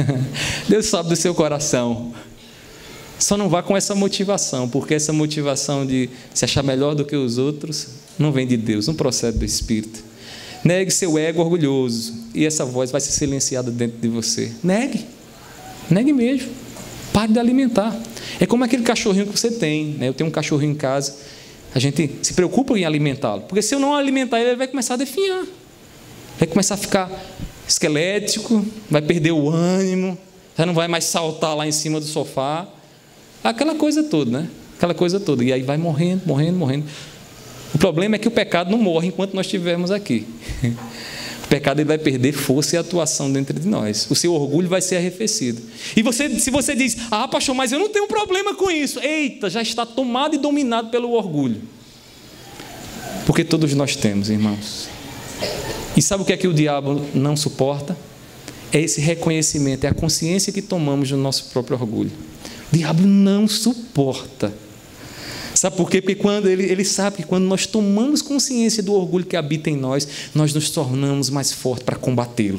Deus 0.68 0.86
sabe 0.86 1.08
do 1.08 1.16
seu 1.16 1.34
coração. 1.34 2.12
Só 3.18 3.36
não 3.36 3.48
vá 3.48 3.62
com 3.62 3.76
essa 3.76 3.94
motivação, 3.94 4.68
porque 4.68 4.94
essa 4.94 5.12
motivação 5.12 5.86
de 5.86 6.08
se 6.32 6.44
achar 6.44 6.62
melhor 6.62 6.94
do 6.94 7.04
que 7.04 7.14
os 7.14 7.36
outros 7.36 7.88
não 8.18 8.32
vem 8.32 8.46
de 8.46 8.56
Deus, 8.56 8.86
não 8.86 8.94
procede 8.94 9.38
do 9.38 9.44
Espírito. 9.44 10.02
Negue 10.64 10.90
seu 10.90 11.18
ego 11.18 11.40
orgulhoso 11.40 12.14
e 12.34 12.44
essa 12.44 12.64
voz 12.64 12.90
vai 12.90 13.00
ser 13.00 13.12
silenciada 13.12 13.70
dentro 13.70 13.98
de 13.98 14.08
você. 14.08 14.52
Negue, 14.62 15.06
negue 15.94 16.12
mesmo. 16.12 16.50
Pare 17.12 17.32
de 17.32 17.38
alimentar. 17.38 17.98
É 18.38 18.46
como 18.46 18.64
aquele 18.64 18.82
cachorrinho 18.82 19.26
que 19.26 19.38
você 19.38 19.50
tem. 19.50 19.96
Né? 19.98 20.08
Eu 20.08 20.14
tenho 20.14 20.28
um 20.28 20.32
cachorrinho 20.32 20.72
em 20.72 20.76
casa. 20.76 21.16
A 21.74 21.78
gente 21.78 22.18
se 22.22 22.34
preocupa 22.34 22.78
em 22.78 22.84
alimentá-lo, 22.84 23.42
porque 23.42 23.62
se 23.62 23.74
eu 23.74 23.78
não 23.78 23.94
alimentar 23.94 24.40
ele, 24.40 24.50
ele 24.50 24.56
vai 24.56 24.66
começar 24.66 24.94
a 24.94 24.96
definhar 24.96 25.44
vai 26.40 26.48
começar 26.48 26.74
a 26.74 26.78
ficar 26.78 27.10
esquelético, 27.68 28.64
vai 28.90 29.02
perder 29.02 29.32
o 29.32 29.50
ânimo, 29.50 30.16
já 30.56 30.64
não 30.64 30.72
vai 30.72 30.88
mais 30.88 31.04
saltar 31.04 31.54
lá 31.54 31.66
em 31.66 31.72
cima 31.72 32.00
do 32.00 32.06
sofá. 32.06 32.66
Aquela 33.44 33.74
coisa 33.74 34.02
toda, 34.02 34.30
né? 34.30 34.48
Aquela 34.78 34.94
coisa 34.94 35.20
toda. 35.20 35.44
E 35.44 35.52
aí 35.52 35.62
vai 35.62 35.76
morrendo, 35.76 36.22
morrendo, 36.24 36.58
morrendo. 36.58 36.86
O 37.74 37.78
problema 37.78 38.16
é 38.16 38.18
que 38.18 38.26
o 38.26 38.30
pecado 38.30 38.70
não 38.70 38.78
morre 38.78 39.08
enquanto 39.08 39.34
nós 39.34 39.44
estivermos 39.44 39.90
aqui. 39.90 40.26
Pecado 41.50 41.80
ele 41.80 41.88
vai 41.88 41.98
perder 41.98 42.30
força 42.32 42.76
e 42.76 42.78
atuação 42.78 43.30
dentro 43.30 43.58
de 43.58 43.66
nós. 43.66 44.06
O 44.08 44.14
seu 44.14 44.32
orgulho 44.32 44.68
vai 44.68 44.80
ser 44.80 44.98
arrefecido. 44.98 45.60
E 45.96 46.00
você, 46.00 46.38
se 46.38 46.48
você 46.48 46.76
diz, 46.76 46.96
ah, 47.10 47.26
pastor, 47.26 47.56
mas 47.56 47.72
eu 47.72 47.78
não 47.80 47.88
tenho 47.88 48.06
problema 48.06 48.54
com 48.54 48.70
isso. 48.70 49.00
Eita, 49.00 49.50
já 49.50 49.60
está 49.60 49.84
tomado 49.84 50.36
e 50.36 50.38
dominado 50.38 50.90
pelo 50.90 51.10
orgulho. 51.10 51.60
Porque 53.26 53.42
todos 53.42 53.74
nós 53.74 53.96
temos, 53.96 54.30
irmãos. 54.30 54.88
E 55.96 56.00
sabe 56.00 56.22
o 56.22 56.26
que 56.26 56.32
é 56.32 56.36
que 56.36 56.46
o 56.46 56.54
diabo 56.54 57.04
não 57.12 57.36
suporta? 57.36 57.98
É 58.72 58.80
esse 58.80 59.00
reconhecimento, 59.00 59.84
é 59.84 59.88
a 59.88 59.94
consciência 59.94 60.52
que 60.52 60.62
tomamos 60.62 61.08
do 61.08 61.16
nosso 61.16 61.46
próprio 61.46 61.76
orgulho. 61.76 62.12
O 62.72 62.76
diabo 62.76 63.04
não 63.04 63.48
suporta. 63.48 64.54
Sabe 65.60 65.76
por 65.76 65.90
quê? 65.90 66.00
Porque 66.00 66.14
quando 66.14 66.48
ele, 66.48 66.62
ele 66.62 66.86
sabe 66.86 67.18
que 67.18 67.22
quando 67.22 67.44
nós 67.44 67.66
tomamos 67.66 68.22
consciência 68.22 68.82
do 68.82 68.94
orgulho 68.94 69.26
que 69.26 69.36
habita 69.36 69.68
em 69.68 69.76
nós, 69.76 70.08
nós 70.34 70.54
nos 70.54 70.70
tornamos 70.70 71.28
mais 71.28 71.52
fortes 71.52 71.84
para 71.84 71.96
combatê-lo. 71.96 72.58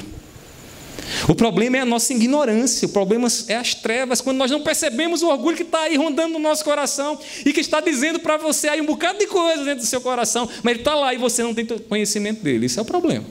O 1.28 1.34
problema 1.34 1.78
é 1.78 1.80
a 1.80 1.86
nossa 1.86 2.14
ignorância, 2.14 2.86
o 2.86 2.90
problema 2.90 3.28
é 3.48 3.56
as 3.56 3.74
trevas, 3.74 4.22
quando 4.22 4.38
nós 4.38 4.52
não 4.52 4.62
percebemos 4.62 5.24
o 5.24 5.30
orgulho 5.30 5.58
que 5.58 5.64
está 5.64 5.82
aí 5.82 5.98
rondando 5.98 6.34
no 6.34 6.40
nosso 6.40 6.64
coração 6.64 7.18
e 7.44 7.52
que 7.52 7.60
está 7.60 7.82
dizendo 7.82 8.20
para 8.20 8.38
você 8.38 8.68
aí 8.68 8.80
um 8.80 8.86
bocado 8.86 9.18
de 9.18 9.26
coisa 9.26 9.66
dentro 9.66 9.80
do 9.80 9.88
seu 9.88 10.00
coração, 10.00 10.48
mas 10.62 10.74
ele 10.74 10.82
está 10.82 10.94
lá 10.94 11.12
e 11.12 11.18
você 11.18 11.42
não 11.42 11.56
tem 11.56 11.66
conhecimento 11.66 12.44
dele. 12.44 12.68
Isso 12.68 12.80
é 12.80 12.84
o 12.84 12.86
problema. 12.86 13.26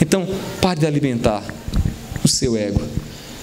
Então, 0.00 0.28
pare 0.60 0.78
de 0.78 0.86
alimentar 0.86 1.42
o 2.24 2.28
seu 2.28 2.56
ego. 2.56 2.80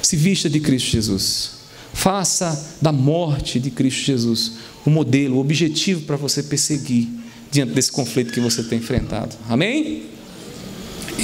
Se 0.02 0.16
vista 0.16 0.50
de 0.50 0.62
Cristo 0.62 0.92
Jesus. 0.92 1.60
Faça 2.00 2.78
da 2.82 2.94
morte 2.94 3.60
de 3.60 3.70
Cristo 3.70 4.06
Jesus 4.06 4.54
o 4.86 4.90
modelo, 4.90 5.38
o 5.38 5.40
objetivo 5.40 6.02
para 6.02 6.16
você 6.16 6.44
perseguir 6.44 7.08
diante 7.52 7.74
desse 7.74 7.92
conflito 7.92 8.32
que 8.32 8.40
você 8.40 8.64
tem 8.64 8.80
enfrentado. 8.80 9.36
Amém? 9.48 10.04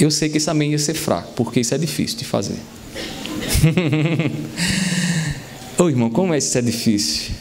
Eu 0.00 0.10
sei 0.10 0.28
que 0.28 0.36
esse 0.36 0.50
amém 0.50 0.72
ia 0.72 0.78
ser 0.78 0.94
fraco, 0.94 1.32
porque 1.34 1.60
isso 1.60 1.74
é 1.74 1.78
difícil 1.78 2.18
de 2.18 2.24
fazer. 2.24 2.58
Ô 5.78 5.88
irmão, 5.88 6.10
como 6.10 6.34
é 6.34 6.38
isso 6.38 6.56
é 6.56 6.62
difícil? 6.62 7.34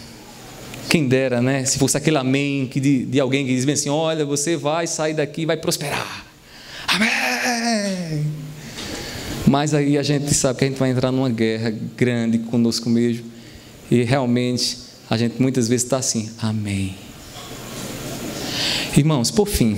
Quem 0.89 1.07
dera, 1.07 1.41
né? 1.41 1.65
Se 1.65 1.77
fosse 1.77 1.97
aquele 1.97 2.17
amém 2.17 2.67
que 2.67 2.79
de, 2.79 3.05
de 3.05 3.19
alguém 3.19 3.45
que 3.45 3.53
diz 3.53 3.65
bem 3.65 3.73
assim: 3.73 3.89
olha, 3.89 4.25
você 4.25 4.55
vai 4.55 4.87
sair 4.87 5.13
daqui 5.13 5.41
e 5.41 5.45
vai 5.45 5.57
prosperar. 5.57 6.25
Amém! 6.87 8.25
Mas 9.47 9.73
aí 9.73 9.97
a 9.97 10.03
gente 10.03 10.33
sabe 10.33 10.59
que 10.59 10.65
a 10.65 10.67
gente 10.67 10.77
vai 10.77 10.89
entrar 10.89 11.11
numa 11.11 11.29
guerra 11.29 11.73
grande 11.97 12.39
conosco 12.39 12.89
mesmo. 12.89 13.25
E 13.91 14.03
realmente 14.03 14.77
a 15.09 15.17
gente 15.17 15.41
muitas 15.41 15.67
vezes 15.67 15.83
está 15.83 15.97
assim: 15.97 16.29
Amém. 16.39 16.95
Irmãos, 18.97 19.29
por 19.29 19.47
fim, 19.47 19.75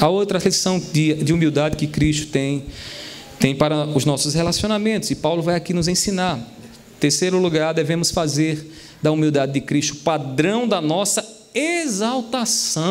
a 0.00 0.08
outra 0.08 0.38
lição 0.38 0.80
de, 0.92 1.14
de 1.14 1.32
humildade 1.32 1.76
que 1.76 1.86
Cristo 1.86 2.32
tem, 2.32 2.64
tem 3.38 3.54
para 3.54 3.86
os 3.86 4.04
nossos 4.04 4.34
relacionamentos, 4.34 5.10
e 5.10 5.14
Paulo 5.14 5.42
vai 5.42 5.54
aqui 5.54 5.72
nos 5.74 5.86
ensinar. 5.86 6.40
Terceiro 6.98 7.38
lugar, 7.38 7.74
devemos 7.74 8.10
fazer 8.10 8.72
da 9.02 9.12
humildade 9.12 9.52
de 9.52 9.60
Cristo 9.60 9.96
padrão 9.96 10.66
da 10.66 10.80
nossa 10.80 11.22
exaltação. 11.54 12.84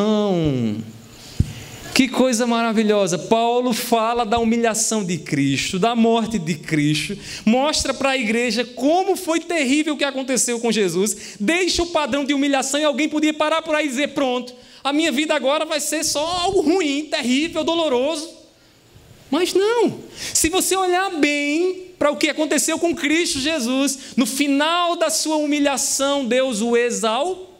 Que 1.93 2.07
coisa 2.07 2.47
maravilhosa! 2.47 3.19
Paulo 3.19 3.71
fala 3.71 4.25
da 4.25 4.39
humilhação 4.39 5.05
de 5.05 5.19
Cristo, 5.19 5.77
da 5.77 5.95
morte 5.95 6.39
de 6.39 6.55
Cristo, 6.55 7.15
mostra 7.45 7.93
para 7.93 8.11
a 8.11 8.17
igreja 8.17 8.65
como 8.65 9.15
foi 9.15 9.39
terrível 9.39 9.93
o 9.93 9.97
que 9.97 10.03
aconteceu 10.03 10.59
com 10.59 10.71
Jesus, 10.71 11.35
deixa 11.39 11.83
o 11.83 11.87
padrão 11.87 12.25
de 12.25 12.33
humilhação 12.33 12.79
e 12.79 12.83
alguém 12.83 13.07
podia 13.07 13.31
parar 13.31 13.61
por 13.61 13.75
aí 13.75 13.85
e 13.85 13.89
dizer: 13.89 14.09
pronto, 14.09 14.55
a 14.83 14.91
minha 14.91 15.11
vida 15.11 15.35
agora 15.35 15.65
vai 15.65 15.79
ser 15.79 16.03
só 16.03 16.25
algo 16.25 16.61
ruim, 16.61 17.05
terrível, 17.11 17.63
doloroso. 17.63 18.27
Mas 19.29 19.53
não, 19.53 19.99
se 20.33 20.49
você 20.49 20.75
olhar 20.75 21.11
bem 21.11 21.91
para 21.99 22.09
o 22.09 22.17
que 22.17 22.29
aconteceu 22.29 22.79
com 22.79 22.95
Cristo 22.95 23.39
Jesus, 23.39 23.99
no 24.17 24.25
final 24.25 24.95
da 24.95 25.11
sua 25.11 25.35
humilhação, 25.35 26.25
Deus 26.25 26.59
o 26.59 26.75
exaltou. 26.75 27.52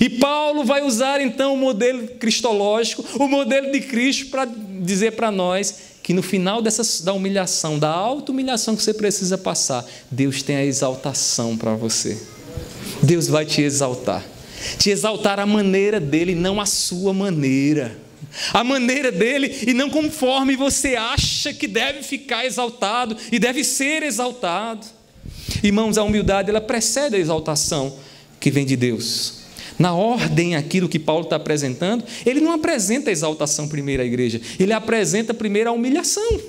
E 0.00 0.08
Paulo 0.08 0.64
vai 0.64 0.82
usar 0.82 1.20
então 1.20 1.54
o 1.54 1.56
modelo 1.56 2.08
cristológico, 2.08 3.04
o 3.18 3.28
modelo 3.28 3.70
de 3.70 3.80
Cristo, 3.80 4.26
para 4.26 4.44
dizer 4.44 5.12
para 5.12 5.30
nós 5.30 5.92
que 6.02 6.12
no 6.12 6.22
final 6.22 6.60
dessa, 6.60 7.04
da 7.04 7.12
humilhação, 7.12 7.78
da 7.78 7.90
auto-humilhação 7.90 8.74
que 8.74 8.82
você 8.82 8.92
precisa 8.92 9.38
passar, 9.38 9.84
Deus 10.10 10.42
tem 10.42 10.56
a 10.56 10.64
exaltação 10.64 11.56
para 11.56 11.74
você. 11.74 12.20
Deus 13.02 13.28
vai 13.28 13.44
te 13.44 13.62
exaltar. 13.62 14.24
Te 14.78 14.90
exaltar 14.90 15.38
a 15.38 15.46
maneira 15.46 16.00
dele, 16.00 16.34
não 16.34 16.60
a 16.60 16.66
sua 16.66 17.12
maneira. 17.12 17.96
A 18.52 18.64
maneira 18.64 19.12
dele 19.12 19.64
e 19.66 19.74
não 19.74 19.90
conforme 19.90 20.56
você 20.56 20.96
acha 20.96 21.52
que 21.52 21.68
deve 21.68 22.02
ficar 22.02 22.46
exaltado 22.46 23.16
e 23.30 23.38
deve 23.38 23.62
ser 23.62 24.02
exaltado. 24.02 24.86
Irmãos, 25.62 25.98
a 25.98 26.02
humildade 26.02 26.50
ela 26.50 26.60
precede 26.60 27.16
a 27.16 27.18
exaltação 27.18 27.96
que 28.42 28.50
vem 28.50 28.66
de 28.66 28.76
Deus. 28.76 29.34
Na 29.78 29.94
ordem 29.94 30.56
aquilo 30.56 30.88
que 30.88 30.98
Paulo 30.98 31.24
está 31.24 31.36
apresentando, 31.36 32.04
ele 32.26 32.40
não 32.40 32.52
apresenta 32.52 33.08
a 33.08 33.12
exaltação 33.12 33.68
primeiro 33.68 34.02
à 34.02 34.04
igreja, 34.04 34.40
ele 34.58 34.72
apresenta 34.72 35.32
primeiro 35.32 35.70
a 35.70 35.72
humilhação. 35.72 36.40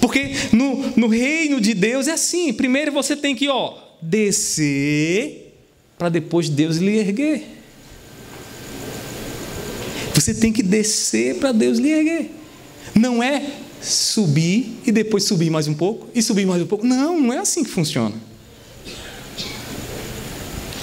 Porque 0.00 0.32
no, 0.52 0.92
no 0.96 1.08
reino 1.08 1.60
de 1.60 1.74
Deus 1.74 2.08
é 2.08 2.12
assim: 2.12 2.52
primeiro 2.52 2.92
você 2.92 3.14
tem 3.16 3.34
que 3.34 3.48
ó, 3.48 3.74
descer, 4.00 5.54
para 5.98 6.08
depois 6.08 6.48
Deus 6.48 6.76
lhe 6.76 6.96
erguer. 6.98 7.42
Você 10.14 10.34
tem 10.34 10.52
que 10.52 10.62
descer 10.62 11.36
para 11.36 11.52
Deus 11.52 11.78
lhe 11.78 11.90
erguer. 11.90 12.30
Não 12.94 13.22
é 13.22 13.44
subir 13.80 14.78
e 14.86 14.90
depois 14.90 15.24
subir 15.24 15.50
mais 15.50 15.68
um 15.68 15.74
pouco 15.74 16.08
e 16.14 16.22
subir 16.22 16.46
mais 16.46 16.62
um 16.62 16.66
pouco. 16.66 16.86
Não, 16.86 17.20
não 17.20 17.32
é 17.32 17.38
assim 17.38 17.62
que 17.62 17.70
funciona. 17.70 18.27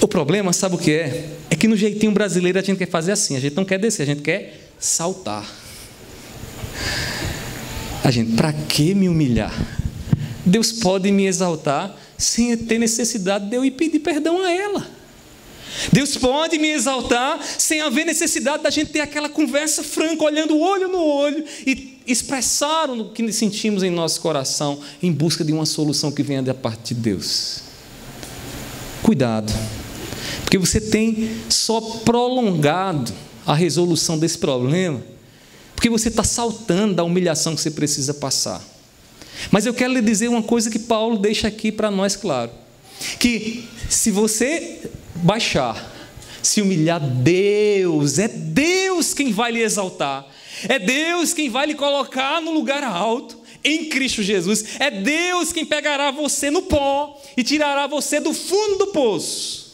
O 0.00 0.08
problema, 0.08 0.52
sabe 0.52 0.74
o 0.74 0.78
que 0.78 0.92
é? 0.92 1.30
É 1.50 1.56
que 1.56 1.66
no 1.66 1.76
jeitinho 1.76 2.12
brasileiro 2.12 2.58
a 2.58 2.62
gente 2.62 2.78
quer 2.78 2.88
fazer 2.88 3.12
assim, 3.12 3.36
a 3.36 3.40
gente 3.40 3.56
não 3.56 3.64
quer 3.64 3.78
descer, 3.78 4.02
a 4.02 4.06
gente 4.06 4.22
quer 4.22 4.70
saltar. 4.78 5.46
A 8.04 8.10
gente, 8.10 8.32
para 8.32 8.52
que 8.52 8.94
me 8.94 9.08
humilhar? 9.08 9.52
Deus 10.44 10.70
pode 10.72 11.10
me 11.10 11.26
exaltar 11.26 11.94
sem 12.16 12.56
ter 12.56 12.78
necessidade 12.78 13.48
de 13.48 13.56
eu 13.56 13.64
ir 13.64 13.72
pedir 13.72 13.98
perdão 13.98 14.42
a 14.44 14.52
ela. 14.52 14.86
Deus 15.92 16.16
pode 16.16 16.58
me 16.58 16.70
exaltar 16.70 17.38
sem 17.42 17.80
haver 17.80 18.06
necessidade 18.06 18.62
da 18.62 18.70
gente 18.70 18.92
ter 18.92 19.00
aquela 19.00 19.28
conversa 19.28 19.82
franca, 19.82 20.24
olhando 20.24 20.58
olho 20.58 20.88
no 20.88 21.02
olho 21.02 21.44
e 21.66 21.98
expressar 22.06 22.88
o 22.88 23.10
que 23.10 23.30
sentimos 23.32 23.82
em 23.82 23.90
nosso 23.90 24.20
coração 24.20 24.78
em 25.02 25.12
busca 25.12 25.44
de 25.44 25.52
uma 25.52 25.66
solução 25.66 26.12
que 26.12 26.22
venha 26.22 26.42
da 26.42 26.54
parte 26.54 26.94
de 26.94 27.00
Deus. 27.00 27.60
Cuidado. 29.02 29.52
Porque 30.42 30.58
você 30.58 30.80
tem 30.80 31.30
só 31.48 31.80
prolongado 31.80 33.12
a 33.46 33.54
resolução 33.54 34.18
desse 34.18 34.38
problema, 34.38 35.02
porque 35.74 35.88
você 35.88 36.08
está 36.08 36.24
saltando 36.24 36.94
da 36.94 37.04
humilhação 37.04 37.54
que 37.54 37.60
você 37.60 37.70
precisa 37.70 38.14
passar. 38.14 38.62
Mas 39.50 39.66
eu 39.66 39.74
quero 39.74 39.92
lhe 39.92 40.00
dizer 40.00 40.28
uma 40.28 40.42
coisa 40.42 40.70
que 40.70 40.78
Paulo 40.78 41.18
deixa 41.18 41.48
aqui 41.48 41.70
para 41.70 41.90
nós 41.90 42.16
claro: 42.16 42.50
que 43.18 43.68
se 43.88 44.10
você 44.10 44.90
baixar, 45.16 45.92
se 46.42 46.60
humilhar, 46.60 47.00
Deus, 47.00 48.18
é 48.18 48.28
Deus 48.28 49.12
quem 49.14 49.32
vai 49.32 49.52
lhe 49.52 49.62
exaltar, 49.62 50.26
é 50.68 50.78
Deus 50.78 51.32
quem 51.34 51.50
vai 51.50 51.66
lhe 51.66 51.74
colocar 51.74 52.40
no 52.40 52.52
lugar 52.52 52.82
alto, 52.82 53.38
em 53.62 53.86
Cristo 53.86 54.22
Jesus, 54.22 54.64
é 54.78 54.90
Deus 54.90 55.52
quem 55.52 55.64
pegará 55.66 56.10
você 56.10 56.50
no 56.50 56.62
pó 56.62 57.20
e 57.36 57.42
tirará 57.42 57.86
você 57.86 58.20
do 58.20 58.32
fundo 58.32 58.78
do 58.78 58.86
poço. 58.88 59.65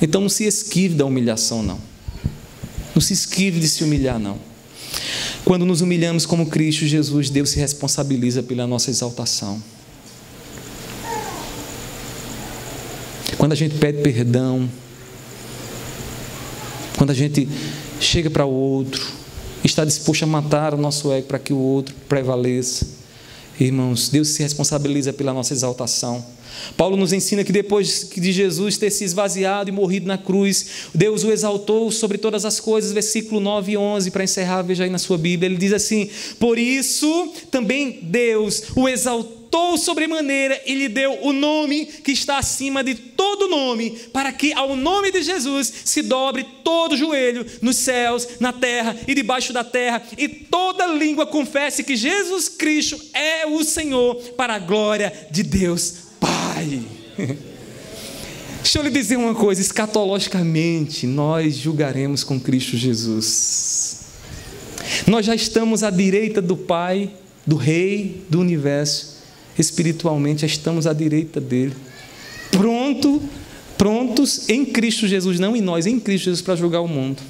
Então 0.00 0.20
não 0.20 0.28
se 0.28 0.44
esquive 0.44 0.94
da 0.94 1.04
humilhação, 1.04 1.62
não. 1.62 1.78
Não 2.94 3.00
se 3.00 3.12
esquive 3.12 3.60
de 3.60 3.68
se 3.68 3.84
humilhar, 3.84 4.18
não. 4.18 4.38
Quando 5.44 5.64
nos 5.64 5.80
humilhamos 5.80 6.26
como 6.26 6.46
Cristo 6.46 6.86
Jesus, 6.86 7.30
Deus 7.30 7.50
se 7.50 7.58
responsabiliza 7.58 8.42
pela 8.42 8.66
nossa 8.66 8.90
exaltação. 8.90 9.62
Quando 13.36 13.52
a 13.52 13.56
gente 13.56 13.76
pede 13.76 14.02
perdão, 14.02 14.68
quando 16.96 17.10
a 17.10 17.14
gente 17.14 17.48
chega 17.98 18.28
para 18.28 18.44
o 18.44 18.52
outro, 18.52 19.06
está 19.64 19.84
disposto 19.84 20.22
a 20.22 20.26
matar 20.26 20.74
o 20.74 20.76
nosso 20.76 21.10
ego 21.12 21.26
para 21.26 21.38
que 21.38 21.52
o 21.52 21.58
outro 21.58 21.94
prevaleça. 22.08 22.99
Irmãos, 23.64 24.08
Deus 24.08 24.28
se 24.28 24.42
responsabiliza 24.42 25.12
pela 25.12 25.34
nossa 25.34 25.52
exaltação. 25.52 26.24
Paulo 26.76 26.96
nos 26.96 27.12
ensina 27.12 27.44
que 27.44 27.52
depois 27.52 28.08
de 28.14 28.32
Jesus 28.32 28.78
ter 28.78 28.90
se 28.90 29.04
esvaziado 29.04 29.68
e 29.68 29.72
morrido 29.72 30.06
na 30.06 30.18
cruz, 30.18 30.88
Deus 30.94 31.24
o 31.24 31.30
exaltou 31.30 31.90
sobre 31.90 32.18
todas 32.18 32.44
as 32.44 32.58
coisas, 32.58 32.92
versículo 32.92 33.40
9 33.40 33.72
e 33.72 33.76
11, 33.76 34.10
para 34.10 34.24
encerrar, 34.24 34.62
veja 34.62 34.84
aí 34.84 34.90
na 34.90 34.98
sua 34.98 35.18
Bíblia, 35.18 35.48
ele 35.48 35.58
diz 35.58 35.72
assim: 35.72 36.08
Por 36.38 36.58
isso 36.58 37.32
também 37.50 38.00
Deus 38.02 38.64
o 38.74 38.88
exaltou 38.88 39.39
sobremaneira 39.80 40.60
e 40.66 40.74
lhe 40.74 40.88
deu 40.88 41.18
o 41.22 41.32
nome 41.32 41.86
que 41.86 42.12
está 42.12 42.38
acima 42.38 42.84
de 42.84 42.94
todo 42.94 43.48
nome, 43.48 43.90
para 44.12 44.32
que 44.32 44.52
ao 44.52 44.76
nome 44.76 45.10
de 45.10 45.22
Jesus 45.22 45.72
se 45.84 46.02
dobre 46.02 46.46
todo 46.62 46.96
joelho 46.96 47.44
nos 47.60 47.76
céus, 47.76 48.26
na 48.38 48.52
terra 48.52 48.96
e 49.06 49.14
debaixo 49.14 49.52
da 49.52 49.64
terra, 49.64 50.02
e 50.16 50.28
toda 50.28 50.86
língua 50.86 51.26
confesse 51.26 51.82
que 51.82 51.96
Jesus 51.96 52.48
Cristo 52.48 53.00
é 53.12 53.46
o 53.46 53.64
Senhor, 53.64 54.16
para 54.36 54.54
a 54.54 54.58
glória 54.58 55.12
de 55.30 55.42
Deus 55.42 55.94
Pai. 56.20 56.82
Deixa 58.62 58.78
eu 58.78 58.82
lhe 58.82 58.90
dizer 58.90 59.16
uma 59.16 59.34
coisa: 59.34 59.60
escatologicamente, 59.60 61.06
nós 61.06 61.56
julgaremos 61.56 62.22
com 62.22 62.38
Cristo 62.38 62.76
Jesus. 62.76 64.00
Nós 65.06 65.24
já 65.24 65.34
estamos 65.34 65.82
à 65.82 65.90
direita 65.90 66.42
do 66.42 66.56
Pai, 66.56 67.10
do 67.46 67.56
Rei 67.56 68.24
do 68.28 68.40
universo. 68.40 69.19
Espiritualmente, 69.58 70.46
estamos 70.46 70.86
à 70.86 70.92
direita 70.92 71.40
dele. 71.40 71.74
Pronto, 72.50 73.22
prontos 73.76 74.48
em 74.48 74.64
Cristo 74.64 75.06
Jesus, 75.06 75.38
não 75.38 75.56
em 75.56 75.60
nós, 75.60 75.86
em 75.86 75.98
Cristo 75.98 76.24
Jesus 76.26 76.42
para 76.42 76.56
julgar 76.56 76.80
o 76.80 76.88
mundo. 76.88 77.22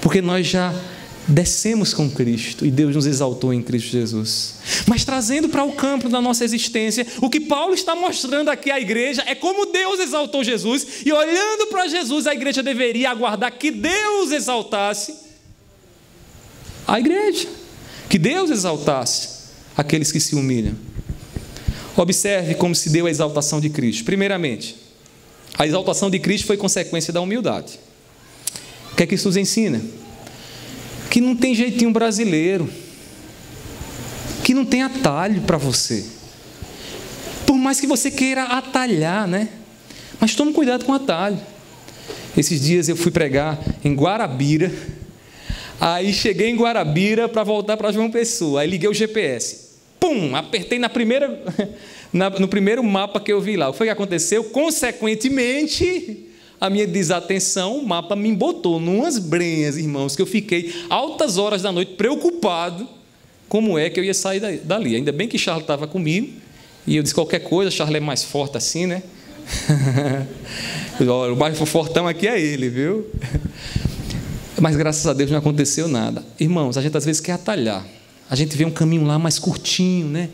Porque 0.00 0.22
nós 0.22 0.46
já 0.46 0.74
descemos 1.28 1.94
com 1.94 2.10
Cristo 2.10 2.66
e 2.66 2.70
Deus 2.70 2.94
nos 2.94 3.06
exaltou 3.06 3.54
em 3.54 3.62
Cristo 3.62 3.90
Jesus. 3.90 4.54
Mas 4.86 5.04
trazendo 5.04 5.48
para 5.48 5.62
o 5.62 5.72
campo 5.72 6.08
da 6.08 6.20
nossa 6.20 6.44
existência, 6.44 7.06
o 7.20 7.30
que 7.30 7.40
Paulo 7.40 7.74
está 7.74 7.94
mostrando 7.94 8.48
aqui 8.48 8.70
à 8.70 8.80
igreja 8.80 9.22
é 9.26 9.34
como 9.34 9.66
Deus 9.66 10.00
exaltou 10.00 10.42
Jesus, 10.42 11.02
e 11.04 11.12
olhando 11.12 11.68
para 11.68 11.86
Jesus, 11.86 12.26
a 12.26 12.34
igreja 12.34 12.62
deveria 12.62 13.10
aguardar 13.10 13.52
que 13.52 13.70
Deus 13.70 14.32
exaltasse 14.32 15.14
a 16.86 16.98
igreja, 16.98 17.48
que 18.08 18.18
Deus 18.18 18.50
exaltasse 18.50 19.40
aqueles 19.76 20.10
que 20.10 20.18
se 20.18 20.34
humilham. 20.34 20.89
Observe 21.96 22.54
como 22.54 22.74
se 22.74 22.90
deu 22.90 23.06
a 23.06 23.10
exaltação 23.10 23.60
de 23.60 23.68
Cristo. 23.68 24.04
Primeiramente, 24.04 24.76
a 25.58 25.66
exaltação 25.66 26.10
de 26.10 26.18
Cristo 26.18 26.46
foi 26.46 26.56
consequência 26.56 27.12
da 27.12 27.20
humildade. 27.20 27.78
O 28.92 28.96
que 28.96 29.02
é 29.02 29.06
que 29.06 29.14
isso 29.14 29.28
nos 29.28 29.36
ensina? 29.36 29.80
que 31.10 31.20
não 31.20 31.34
tem 31.34 31.54
jeitinho 31.54 31.90
brasileiro, 31.90 32.70
que 34.44 34.54
não 34.54 34.64
tem 34.64 34.82
atalho 34.82 35.42
para 35.42 35.58
você. 35.58 36.06
Por 37.44 37.56
mais 37.56 37.80
que 37.80 37.86
você 37.86 38.10
queira 38.12 38.44
atalhar, 38.44 39.26
né? 39.26 39.48
Mas 40.20 40.36
tome 40.36 40.52
cuidado 40.52 40.84
com 40.84 40.92
o 40.92 40.94
atalho. 40.94 41.38
Esses 42.36 42.60
dias 42.60 42.88
eu 42.88 42.96
fui 42.96 43.10
pregar 43.10 43.58
em 43.84 43.92
Guarabira. 43.92 44.72
Aí 45.80 46.12
cheguei 46.12 46.48
em 46.48 46.56
Guarabira 46.56 47.28
para 47.28 47.42
voltar 47.42 47.76
para 47.76 47.90
João 47.90 48.10
Pessoa. 48.10 48.60
Aí 48.60 48.70
liguei 48.70 48.88
o 48.88 48.94
GPS. 48.94 49.59
Pum! 50.10 50.34
Apertei 50.34 50.78
na 50.78 50.88
primeira, 50.88 51.40
na, 52.12 52.30
no 52.30 52.48
primeiro 52.48 52.82
mapa 52.82 53.20
que 53.20 53.32
eu 53.32 53.40
vi 53.40 53.56
lá. 53.56 53.68
O 53.68 53.72
que 53.72 53.84
que 53.84 53.90
aconteceu? 53.90 54.42
Consequentemente, 54.44 56.26
a 56.60 56.68
minha 56.68 56.86
desatenção, 56.86 57.78
o 57.78 57.86
mapa 57.86 58.16
me 58.16 58.34
botou 58.34 58.80
numas 58.80 59.18
brenhas, 59.18 59.76
irmãos, 59.76 60.16
que 60.16 60.22
eu 60.22 60.26
fiquei 60.26 60.74
altas 60.88 61.38
horas 61.38 61.62
da 61.62 61.70
noite 61.70 61.92
preocupado 61.92 62.88
como 63.48 63.78
é 63.78 63.88
que 63.88 63.98
eu 63.98 64.04
ia 64.04 64.14
sair 64.14 64.40
dali. 64.64 64.96
Ainda 64.96 65.12
bem 65.12 65.28
que 65.28 65.38
Charles 65.38 65.62
estava 65.62 65.86
comigo, 65.86 66.28
e 66.86 66.96
eu 66.96 67.02
disse 67.02 67.14
qualquer 67.14 67.40
coisa, 67.40 67.70
Charles 67.70 67.96
é 67.96 68.00
mais 68.00 68.24
forte 68.24 68.56
assim, 68.56 68.86
né? 68.86 69.02
o 71.00 71.36
mais 71.36 71.58
fortão 71.58 72.06
aqui 72.06 72.26
é 72.28 72.40
ele, 72.40 72.68
viu? 72.68 73.06
Mas 74.60 74.76
graças 74.76 75.06
a 75.06 75.12
Deus 75.12 75.30
não 75.30 75.38
aconteceu 75.38 75.88
nada. 75.88 76.24
Irmãos, 76.38 76.76
a 76.76 76.82
gente 76.82 76.96
às 76.96 77.04
vezes 77.04 77.20
quer 77.20 77.32
atalhar. 77.32 77.84
A 78.30 78.36
gente 78.36 78.56
vê 78.56 78.64
um 78.64 78.70
caminho 78.70 79.04
lá 79.04 79.18
mais 79.18 79.38
curtinho, 79.38 80.06
né? 80.06 80.30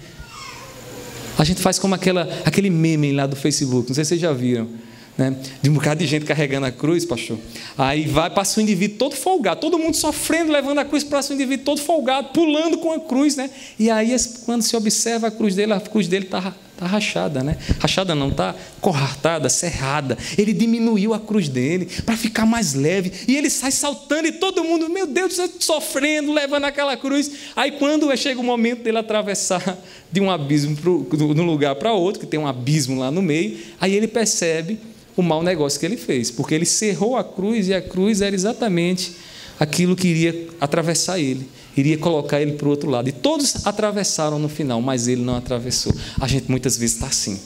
A 1.38 1.44
gente 1.44 1.60
faz 1.60 1.78
como 1.78 1.94
aquela, 1.94 2.28
aquele 2.44 2.70
meme 2.70 3.12
lá 3.12 3.26
do 3.26 3.34
Facebook, 3.34 3.88
não 3.88 3.94
sei 3.94 4.04
se 4.04 4.10
vocês 4.10 4.20
já 4.20 4.32
viram 4.32 4.68
né? 5.16 5.34
de 5.62 5.70
um 5.70 5.74
bocado 5.74 6.00
de 6.00 6.06
gente 6.06 6.24
carregando 6.24 6.66
a 6.66 6.70
cruz, 6.70 7.04
pastor. 7.04 7.38
Aí 7.76 8.06
vai, 8.06 8.28
passa 8.30 8.60
o 8.60 8.62
indivíduo 8.62 8.98
todo 8.98 9.16
folgado, 9.16 9.60
todo 9.60 9.78
mundo 9.78 9.96
sofrendo, 9.96 10.52
levando 10.52 10.78
a 10.78 10.84
cruz, 10.84 11.02
passa 11.02 11.32
o 11.32 11.34
indivíduo 11.34 11.64
todo 11.64 11.80
folgado, 11.80 12.28
pulando 12.28 12.78
com 12.78 12.92
a 12.92 13.00
cruz, 13.00 13.36
né? 13.36 13.50
E 13.78 13.90
aí, 13.90 14.14
quando 14.44 14.62
se 14.62 14.76
observa 14.76 15.28
a 15.28 15.30
cruz 15.30 15.54
dele, 15.54 15.72
a 15.72 15.80
cruz 15.80 16.06
dele 16.06 16.26
está 16.26 16.54
tá 16.76 16.86
rachada, 16.86 17.42
né? 17.42 17.56
Rachada 17.78 18.14
não, 18.14 18.28
está 18.28 18.54
cortartada, 18.80 19.48
serrada. 19.48 20.16
Ele 20.36 20.52
diminuiu 20.52 21.14
a 21.14 21.18
cruz 21.20 21.48
dele 21.48 21.86
para 22.04 22.16
ficar 22.16 22.44
mais 22.44 22.74
leve. 22.74 23.12
E 23.26 23.36
ele 23.36 23.48
sai 23.48 23.70
saltando 23.70 24.28
e 24.28 24.32
todo 24.32 24.62
mundo, 24.62 24.88
meu 24.88 25.06
Deus, 25.06 25.36
sofrendo, 25.58 26.32
levando 26.32 26.64
aquela 26.64 26.96
cruz. 26.96 27.30
Aí 27.54 27.72
quando 27.72 28.14
chega 28.16 28.40
o 28.40 28.44
momento 28.44 28.82
dele 28.82 28.98
atravessar 28.98 29.78
de 30.12 30.20
um 30.20 30.30
abismo 30.30 30.76
de 30.76 31.40
um 31.40 31.46
lugar 31.46 31.74
para 31.76 31.92
outro, 31.92 32.20
que 32.20 32.26
tem 32.26 32.38
um 32.38 32.46
abismo 32.46 32.98
lá 32.98 33.10
no 33.10 33.22
meio, 33.22 33.58
aí 33.80 33.94
ele 33.94 34.06
percebe 34.06 34.78
o 35.16 35.22
mau 35.22 35.42
negócio 35.42 35.80
que 35.80 35.86
ele 35.86 35.96
fez, 35.96 36.30
porque 36.30 36.54
ele 36.54 36.66
cerrou 36.66 37.16
a 37.16 37.24
cruz 37.24 37.68
e 37.68 37.74
a 37.74 37.80
cruz 37.80 38.20
era 38.20 38.34
exatamente 38.34 39.12
aquilo 39.58 39.96
que 39.96 40.08
iria 40.08 40.48
atravessar 40.60 41.18
ele, 41.18 41.48
iria 41.76 41.98
colocar 41.98 42.40
ele 42.40 42.52
para 42.52 42.66
o 42.66 42.70
outro 42.70 42.88
lado. 42.88 43.08
E 43.08 43.12
todos 43.12 43.66
atravessaram 43.66 44.38
no 44.38 44.48
final, 44.48 44.80
mas 44.80 45.06
ele 45.06 45.22
não 45.22 45.36
atravessou. 45.36 45.94
A 46.20 46.26
gente 46.26 46.50
muitas 46.50 46.76
vezes 46.76 46.96
está 46.96 47.08
assim, 47.08 47.38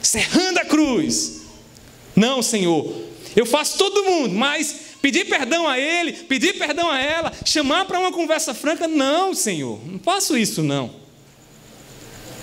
cerrando 0.00 0.58
a 0.58 0.64
cruz. 0.64 1.42
Não, 2.14 2.42
Senhor, 2.42 2.90
eu 3.34 3.44
faço 3.44 3.76
todo 3.76 4.04
mundo, 4.04 4.34
mas 4.34 4.74
pedir 5.02 5.26
perdão 5.26 5.68
a 5.68 5.78
ele, 5.78 6.12
pedir 6.12 6.58
perdão 6.58 6.90
a 6.90 6.98
ela, 6.98 7.32
chamar 7.44 7.84
para 7.84 8.00
uma 8.00 8.10
conversa 8.10 8.54
franca, 8.54 8.88
não, 8.88 9.34
Senhor, 9.34 9.78
não 9.86 9.98
faço 9.98 10.36
isso 10.38 10.62
não. 10.62 10.90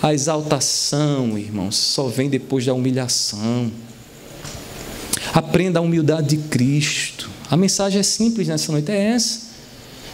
A 0.00 0.12
exaltação, 0.12 1.36
irmãos, 1.38 1.76
só 1.76 2.06
vem 2.06 2.28
depois 2.28 2.64
da 2.66 2.74
humilhação. 2.74 3.72
Aprenda 5.32 5.78
a 5.78 5.82
humildade 5.82 6.36
de 6.36 6.48
Cristo. 6.48 7.30
A 7.50 7.56
mensagem 7.56 7.98
é 8.00 8.02
simples 8.02 8.46
nessa 8.46 8.70
noite, 8.70 8.90
é 8.90 9.12
essa. 9.12 9.53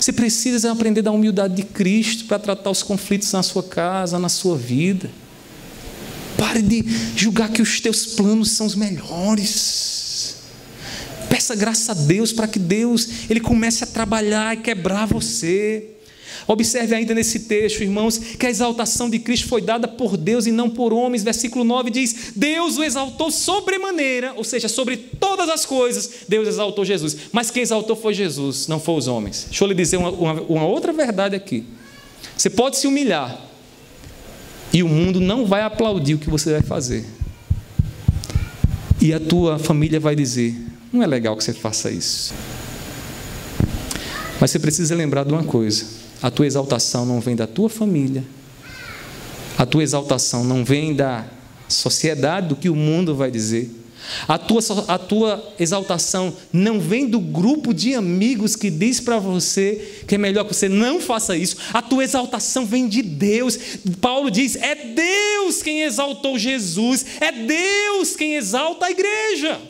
Você 0.01 0.15
precisa 0.15 0.73
aprender 0.73 1.03
da 1.03 1.13
humildade 1.13 1.55
de 1.55 1.63
Cristo 1.63 2.25
para 2.25 2.39
tratar 2.39 2.71
os 2.71 2.83
conflitos 2.83 3.31
na 3.33 3.43
sua 3.43 3.63
casa, 3.63 4.19
na 4.19 4.31
sua 4.31 4.57
vida. 4.57 5.11
Pare 6.39 6.63
de 6.63 6.83
julgar 7.15 7.51
que 7.51 7.61
os 7.61 7.81
teus 7.81 8.07
planos 8.07 8.53
são 8.53 8.67
os 8.67 8.75
melhores. 8.75 10.37
Peça 11.29 11.55
graça 11.55 11.93
a 11.93 11.95
Deus 11.95 12.33
para 12.33 12.49
que 12.49 12.59
Deus 12.59 13.09
ele 13.29 13.41
comece 13.41 13.85
a 13.85 13.87
trabalhar 13.87 14.55
e 14.55 14.63
quebrar 14.63 15.07
você. 15.07 15.91
Observe 16.47 16.95
ainda 16.95 17.15
nesse 17.15 17.41
texto, 17.41 17.83
irmãos, 17.83 18.19
que 18.19 18.47
a 18.47 18.51
exaltação 18.51 19.09
de 19.11 19.19
Cristo 19.19 19.49
foi 19.49 19.61
dada 19.61 19.87
por 19.87 20.17
Deus 20.17 20.47
e 20.47 20.53
não 20.53 20.71
por 20.71 20.93
homens. 20.93 21.23
Versículo 21.23 21.65
9 21.65 21.91
diz: 21.91 22.33
Deus 22.35 22.77
o 22.77 22.83
exaltou 22.83 23.31
sobremaneira, 23.31 24.33
ou 24.37 24.45
seja, 24.45 24.69
sobre 24.69 24.97
todas 24.97 25.49
as 25.49 25.67
coisas, 25.67 26.11
Deus 26.29 26.49
exaltou 26.49 26.85
Jesus. 26.85 27.17
Mas 27.33 27.51
quem 27.51 27.63
exaltou 27.63 27.95
foi 27.95 28.15
Jesus, 28.15 28.67
não 28.67 28.81
foi 28.81 28.97
os 28.97 29.07
homens. 29.07 29.47
Deixa 29.49 29.65
eu 29.65 29.69
lhe 29.69 29.75
dizer 29.75 29.97
uma, 29.97 30.11
uma, 30.11 30.33
uma 30.43 30.67
outra 30.67 30.93
verdade 30.93 31.37
aqui. 31.37 31.65
Você 32.37 32.51
pode 32.51 32.79
se 32.79 32.87
humilhar, 32.87 33.41
e 34.73 34.83
o 34.83 34.89
mundo 34.89 35.21
não 35.21 35.47
vai 35.47 35.63
aplaudir 35.63 36.15
o 36.15 36.19
que 36.19 36.31
você 36.31 36.53
vai 36.53 36.63
fazer. 36.63 37.05
E 39.01 39.13
a 39.13 39.21
tua 39.21 39.59
família 39.59 40.01
vai 40.01 40.15
dizer: 40.17 40.55
não 40.93 41.03
é 41.03 41.07
legal 41.07 41.37
que 41.37 41.45
você 41.45 41.53
faça 41.53 41.91
isso. 41.91 42.33
Mas 44.41 44.51
você 44.51 44.59
precisa 44.59 44.95
lembrar 44.95 45.25
de 45.25 45.33
uma 45.33 45.45
coisa 45.45 46.00
a 46.23 46.31
tua 46.31 46.47
exaltação 46.47 47.07
não 47.07 47.21
vem 47.21 47.35
da 47.35 47.47
tua 47.47 47.69
família, 47.69 48.25
a 49.57 49.67
tua 49.67 49.83
exaltação 49.83 50.45
não 50.45 50.65
vem 50.65 50.95
da 50.95 51.27
sociedade, 51.69 52.49
do 52.49 52.57
que 52.57 52.69
o 52.69 52.77
mundo 52.77 53.15
vai 53.15 53.31
dizer. 53.31 53.81
A 54.27 54.39
tua, 54.39 54.61
a 54.89 54.99
tua 54.99 55.55
exaltação 55.59 56.35
não 56.53 56.81
vem 56.81 57.07
do 57.07 57.21
grupo 57.21 57.73
de 57.73 57.95
amigos 57.95 58.57
que 58.57 58.71
diz 58.71 58.99
para 58.99 59.19
você 59.19 60.03
que 60.07 60.15
é 60.15 60.19
melhor 60.19 60.45
que 60.45 60.55
você 60.55 60.69
não 60.69 61.01
faça 61.01 61.37
isso. 61.37 61.57
A 61.73 61.83
tua 61.83 62.03
exaltação 62.03 62.65
vem 62.67 62.89
de 62.89 63.03
Deus. 63.03 63.59
Paulo 64.01 64.31
diz: 64.31 64.57
é 64.57 64.75
Deus 64.75 65.63
quem 65.63 65.83
exaltou 65.83 66.39
Jesus, 66.39 67.05
é 67.21 67.31
Deus 67.31 68.17
quem 68.17 68.35
exalta 68.35 68.87
a 68.87 68.91
igreja. 68.91 69.61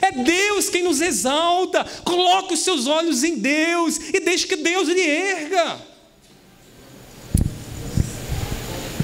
É 0.00 0.12
Deus 0.12 0.68
quem 0.68 0.84
nos 0.84 1.00
exalta. 1.00 1.84
Coloque 2.04 2.54
os 2.54 2.60
seus 2.60 2.86
olhos 2.86 3.24
em 3.24 3.36
Deus 3.36 3.98
e 4.14 4.20
deixe 4.20 4.46
que 4.46 4.56
Deus 4.56 4.88
lhe 4.88 5.00
erga. 5.00 5.76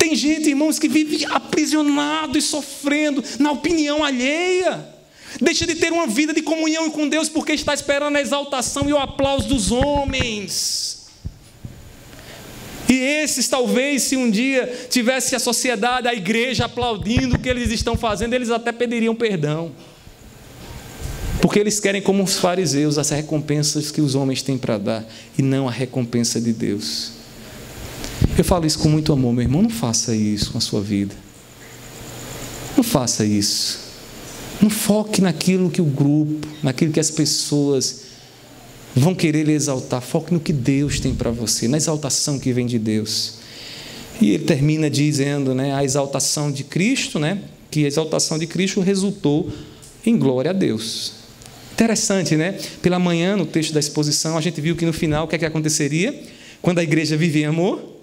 Tem 0.06 0.14
gente, 0.14 0.50
irmãos, 0.50 0.78
que 0.78 0.88
vive 0.88 1.24
aprisionado 1.24 2.38
e 2.38 2.40
sofrendo 2.42 3.24
na 3.40 3.50
opinião 3.50 4.04
alheia. 4.04 4.86
Deixa 5.40 5.66
de 5.66 5.74
ter 5.74 5.92
uma 5.92 6.06
vida 6.06 6.32
de 6.32 6.42
comunhão 6.42 6.88
com 6.92 7.08
Deus 7.08 7.28
porque 7.28 7.50
está 7.50 7.74
esperando 7.74 8.14
a 8.14 8.20
exaltação 8.20 8.88
e 8.88 8.92
o 8.92 8.98
aplauso 8.98 9.48
dos 9.48 9.72
homens. 9.72 11.08
E 12.88 12.94
esses, 12.94 13.48
talvez, 13.48 14.04
se 14.04 14.16
um 14.16 14.30
dia 14.30 14.86
tivesse 14.88 15.34
a 15.34 15.40
sociedade, 15.40 16.06
a 16.06 16.14
igreja 16.14 16.66
aplaudindo 16.66 17.34
o 17.34 17.38
que 17.40 17.48
eles 17.48 17.72
estão 17.72 17.96
fazendo, 17.96 18.32
eles 18.32 18.50
até 18.50 18.70
pediriam 18.70 19.12
perdão. 19.12 19.72
Porque 21.42 21.58
eles 21.58 21.80
querem, 21.80 22.00
como 22.00 22.22
os 22.22 22.38
fariseus, 22.38 22.96
as 22.96 23.10
recompensas 23.10 23.90
que 23.90 24.00
os 24.00 24.14
homens 24.14 24.40
têm 24.40 24.56
para 24.56 24.78
dar 24.78 25.04
e 25.36 25.42
não 25.42 25.66
a 25.66 25.72
recompensa 25.72 26.40
de 26.40 26.52
Deus. 26.52 27.15
Eu 28.38 28.44
falo 28.44 28.66
isso 28.66 28.78
com 28.78 28.88
muito 28.88 29.12
amor, 29.12 29.32
meu 29.32 29.42
irmão. 29.42 29.62
Não 29.62 29.70
faça 29.70 30.14
isso 30.14 30.52
com 30.52 30.58
a 30.58 30.60
sua 30.60 30.82
vida. 30.82 31.14
Não 32.76 32.84
faça 32.84 33.24
isso. 33.24 33.80
Não 34.60 34.68
foque 34.68 35.22
naquilo 35.22 35.70
que 35.70 35.80
o 35.80 35.86
grupo, 35.86 36.46
naquilo 36.62 36.92
que 36.92 37.00
as 37.00 37.10
pessoas 37.10 38.02
vão 38.94 39.14
querer 39.14 39.44
lhe 39.44 39.52
exaltar. 39.52 40.02
Foque 40.02 40.34
no 40.34 40.40
que 40.40 40.52
Deus 40.52 41.00
tem 41.00 41.14
para 41.14 41.30
você, 41.30 41.66
na 41.66 41.78
exaltação 41.78 42.38
que 42.38 42.52
vem 42.52 42.66
de 42.66 42.78
Deus. 42.78 43.34
E 44.20 44.30
ele 44.30 44.44
termina 44.44 44.88
dizendo, 44.90 45.54
né, 45.54 45.74
a 45.74 45.84
exaltação 45.84 46.50
de 46.50 46.64
Cristo, 46.64 47.18
né, 47.18 47.42
que 47.70 47.84
a 47.84 47.88
exaltação 47.88 48.38
de 48.38 48.46
Cristo 48.46 48.80
resultou 48.80 49.50
em 50.04 50.16
glória 50.16 50.50
a 50.50 50.54
Deus. 50.54 51.12
Interessante, 51.72 52.36
né? 52.36 52.58
Pela 52.80 52.98
manhã, 52.98 53.36
no 53.36 53.44
texto 53.44 53.74
da 53.74 53.80
exposição, 53.80 54.38
a 54.38 54.40
gente 54.40 54.58
viu 54.60 54.74
que 54.74 54.86
no 54.86 54.94
final 54.94 55.26
o 55.26 55.28
que 55.28 55.36
é 55.36 55.38
que 55.38 55.44
aconteceria? 55.44 56.22
Quando 56.62 56.78
a 56.78 56.82
igreja 56.82 57.18
vivia 57.18 57.42
em 57.42 57.46
amor, 57.46 57.95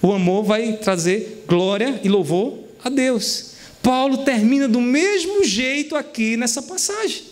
o 0.00 0.12
amor 0.12 0.44
vai 0.44 0.72
trazer 0.74 1.44
glória 1.46 2.00
e 2.02 2.08
louvor 2.08 2.58
a 2.84 2.88
Deus. 2.88 3.52
Paulo 3.82 4.18
termina 4.18 4.68
do 4.68 4.80
mesmo 4.80 5.44
jeito 5.44 5.96
aqui 5.96 6.36
nessa 6.36 6.62
passagem. 6.62 7.22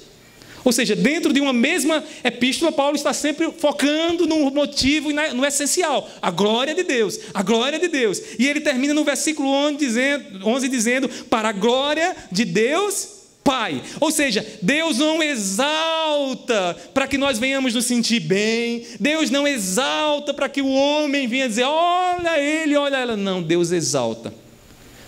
Ou 0.64 0.72
seja, 0.72 0.96
dentro 0.96 1.32
de 1.32 1.40
uma 1.40 1.52
mesma 1.52 2.02
epístola, 2.24 2.72
Paulo 2.72 2.96
está 2.96 3.12
sempre 3.12 3.52
focando 3.52 4.26
no 4.26 4.50
motivo 4.50 5.12
e 5.12 5.14
no 5.32 5.46
essencial, 5.46 6.10
a 6.20 6.28
glória 6.32 6.74
de 6.74 6.82
Deus, 6.82 7.20
a 7.32 7.40
glória 7.40 7.78
de 7.78 7.86
Deus. 7.86 8.20
E 8.36 8.48
ele 8.48 8.60
termina 8.60 8.92
no 8.92 9.04
versículo 9.04 9.48
11 9.48 9.76
dizendo, 9.76 10.48
11 10.48 10.68
dizendo 10.68 11.08
para 11.30 11.50
a 11.50 11.52
glória 11.52 12.16
de 12.32 12.44
Deus 12.44 13.15
Pai. 13.46 13.80
Ou 14.00 14.10
seja, 14.10 14.44
Deus 14.60 14.98
não 14.98 15.22
exalta 15.22 16.76
para 16.92 17.06
que 17.06 17.16
nós 17.16 17.38
venhamos 17.38 17.72
nos 17.72 17.84
sentir 17.84 18.18
bem. 18.18 18.84
Deus 18.98 19.30
não 19.30 19.46
exalta 19.46 20.34
para 20.34 20.48
que 20.48 20.60
o 20.60 20.68
homem 20.68 21.28
venha 21.28 21.48
dizer: 21.48 21.62
olha 21.62 22.40
ele, 22.40 22.76
olha 22.76 22.96
ela. 22.96 23.16
Não, 23.16 23.40
Deus 23.40 23.70
exalta. 23.70 24.34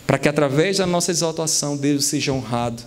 Para 0.06 0.18
que 0.18 0.28
através 0.28 0.78
da 0.78 0.86
nossa 0.86 1.10
exaltação 1.10 1.76
Deus 1.76 2.04
seja 2.04 2.32
honrado. 2.32 2.80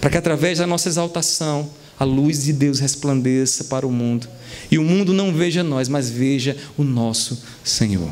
Para 0.00 0.10
que 0.10 0.18
através 0.18 0.58
da 0.58 0.66
nossa 0.66 0.88
exaltação 0.88 1.70
a 1.96 2.04
luz 2.04 2.42
de 2.42 2.52
Deus 2.52 2.80
resplandeça 2.80 3.64
para 3.64 3.86
o 3.86 3.92
mundo. 3.92 4.28
E 4.68 4.78
o 4.78 4.82
mundo 4.82 5.14
não 5.14 5.32
veja 5.32 5.62
nós, 5.62 5.88
mas 5.88 6.10
veja 6.10 6.56
o 6.76 6.82
nosso 6.82 7.40
Senhor. 7.62 8.10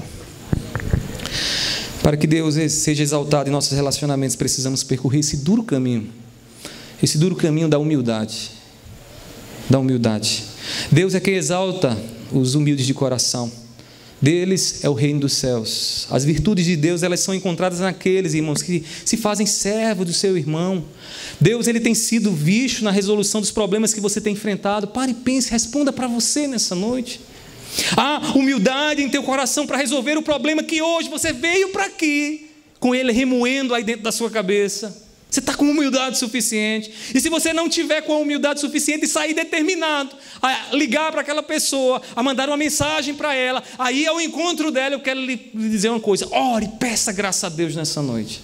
Para 2.00 2.16
que 2.16 2.28
Deus 2.28 2.54
seja 2.70 3.02
exaltado 3.02 3.48
em 3.48 3.52
nossos 3.52 3.72
relacionamentos, 3.72 4.36
precisamos 4.36 4.84
percorrer 4.84 5.18
esse 5.18 5.38
duro 5.38 5.64
caminho 5.64 6.23
esse 7.02 7.18
duro 7.18 7.36
caminho 7.36 7.68
da 7.68 7.78
humildade. 7.78 8.50
Da 9.68 9.78
humildade. 9.78 10.44
Deus 10.90 11.14
é 11.14 11.20
quem 11.20 11.34
exalta 11.34 11.96
os 12.32 12.54
humildes 12.54 12.86
de 12.86 12.94
coração. 12.94 13.50
Deles 14.20 14.82
é 14.82 14.88
o 14.88 14.94
reino 14.94 15.20
dos 15.20 15.34
céus. 15.34 16.06
As 16.10 16.24
virtudes 16.24 16.64
de 16.64 16.76
Deus, 16.76 17.02
elas 17.02 17.20
são 17.20 17.34
encontradas 17.34 17.80
naqueles 17.80 18.32
irmãos 18.32 18.62
que 18.62 18.82
se 19.04 19.18
fazem 19.18 19.44
servo 19.44 20.04
do 20.04 20.14
seu 20.14 20.38
irmão. 20.38 20.84
Deus, 21.38 21.66
ele 21.66 21.78
tem 21.78 21.94
sido 21.94 22.32
visto 22.32 22.82
na 22.82 22.90
resolução 22.90 23.40
dos 23.40 23.50
problemas 23.50 23.92
que 23.92 24.00
você 24.00 24.22
tem 24.22 24.32
enfrentado. 24.32 24.86
Pare 24.86 25.12
e 25.12 25.14
pense, 25.14 25.50
responda 25.50 25.92
para 25.92 26.06
você 26.06 26.46
nessa 26.46 26.74
noite. 26.74 27.20
Há 27.96 28.32
humildade 28.34 29.02
em 29.02 29.10
teu 29.10 29.22
coração 29.22 29.66
para 29.66 29.76
resolver 29.76 30.16
o 30.16 30.22
problema 30.22 30.62
que 30.62 30.80
hoje 30.80 31.10
você 31.10 31.32
veio 31.32 31.68
para 31.70 31.86
aqui, 31.86 32.50
com 32.80 32.94
ele 32.94 33.12
remoendo 33.12 33.74
aí 33.74 33.84
dentro 33.84 34.04
da 34.04 34.12
sua 34.12 34.30
cabeça. 34.30 35.03
Você 35.34 35.40
está 35.40 35.52
com 35.52 35.68
humildade 35.68 36.16
suficiente. 36.16 36.92
E 37.12 37.20
se 37.20 37.28
você 37.28 37.52
não 37.52 37.68
tiver 37.68 38.02
com 38.02 38.12
a 38.12 38.18
humildade 38.18 38.60
suficiente 38.60 39.08
sair 39.08 39.34
determinado 39.34 40.14
a 40.40 40.76
ligar 40.76 41.10
para 41.10 41.22
aquela 41.22 41.42
pessoa, 41.42 42.00
a 42.14 42.22
mandar 42.22 42.48
uma 42.48 42.56
mensagem 42.56 43.16
para 43.16 43.34
ela, 43.34 43.60
aí 43.76 44.06
ao 44.06 44.20
encontro 44.20 44.70
dela, 44.70 44.94
eu 44.94 45.00
quero 45.00 45.20
lhe 45.20 45.50
dizer 45.52 45.88
uma 45.88 45.98
coisa: 45.98 46.28
ore, 46.30 46.68
peça 46.78 47.10
graça 47.10 47.48
a 47.48 47.50
Deus 47.50 47.74
nessa 47.74 48.00
noite. 48.00 48.40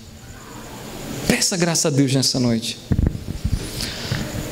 Peça 1.28 1.56
graça 1.56 1.86
a 1.86 1.90
Deus 1.92 2.12
nessa 2.12 2.40
noite. 2.40 2.76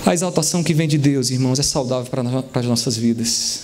A 0.07 0.15
exaltação 0.15 0.63
que 0.63 0.73
vem 0.73 0.87
de 0.87 0.97
Deus, 0.97 1.31
irmãos, 1.31 1.59
é 1.59 1.65
saudável 1.65 2.09
para 2.09 2.61
as 2.61 2.67
nossas 2.67 2.97
vidas, 2.97 3.63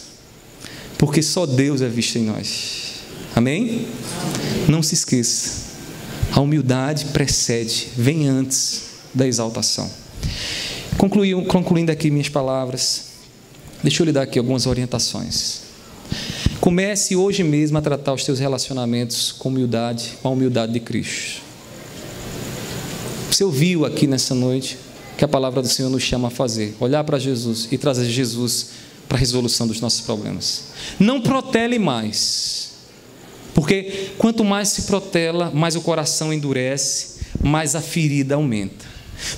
porque 0.99 1.23
só 1.23 1.47
Deus 1.47 1.81
é 1.81 1.89
visto 1.89 2.19
em 2.19 2.25
nós. 2.25 2.95
Amém? 3.37 3.87
Não 4.69 4.83
se 4.83 4.95
esqueça. 4.95 5.64
A 6.35 6.41
humildade 6.41 7.05
precede, 7.07 7.91
vem 7.97 8.29
antes 8.29 8.87
da 9.15 9.25
exaltação. 9.25 9.89
concluindo 10.99 11.93
aqui 11.93 12.11
minhas 12.11 12.29
palavras, 12.29 13.05
deixa 13.85 14.03
eu 14.03 14.07
lhe 14.07 14.11
dar 14.11 14.23
aqui 14.23 14.41
algumas 14.41 14.67
orientações. 14.67 15.61
Comece 16.61 17.15
hoje 17.15 17.45
mesmo 17.45 17.79
a 17.79 17.81
tratar 17.81 18.13
os 18.13 18.25
teus 18.25 18.41
relacionamentos 18.41 19.31
com 19.31 19.49
humildade, 19.49 20.15
com 20.21 20.27
a 20.27 20.33
humildade 20.33 20.73
de 20.73 20.81
Cristo. 20.81 21.41
Você 23.31 23.45
ouviu 23.45 23.85
aqui 23.85 24.09
nessa 24.09 24.35
noite 24.35 24.77
que 25.17 25.25
a 25.25 25.29
palavra 25.29 25.63
do 25.63 25.69
Senhor 25.69 25.89
nos 25.89 26.03
chama 26.03 26.27
a 26.29 26.31
fazer: 26.33 26.75
olhar 26.81 27.05
para 27.05 27.17
Jesus 27.17 27.69
e 27.71 27.79
trazer 27.79 28.07
Jesus 28.07 28.71
para 29.09 29.17
a 29.17 29.21
resolução 29.21 29.69
dos 29.69 29.81
nossos 29.81 30.01
problemas. 30.01 30.65
Não 30.99 31.21
protele 31.21 31.79
mais 31.79 32.74
porque 33.55 34.11
quanto 34.19 34.45
mais 34.45 34.69
se 34.69 34.83
protela, 34.83 35.51
mais 35.55 35.77
o 35.77 35.81
coração 35.81 36.33
endurece, 36.33 37.21
mais 37.43 37.75
a 37.75 37.81
ferida 37.81 38.35
aumenta. 38.35 38.85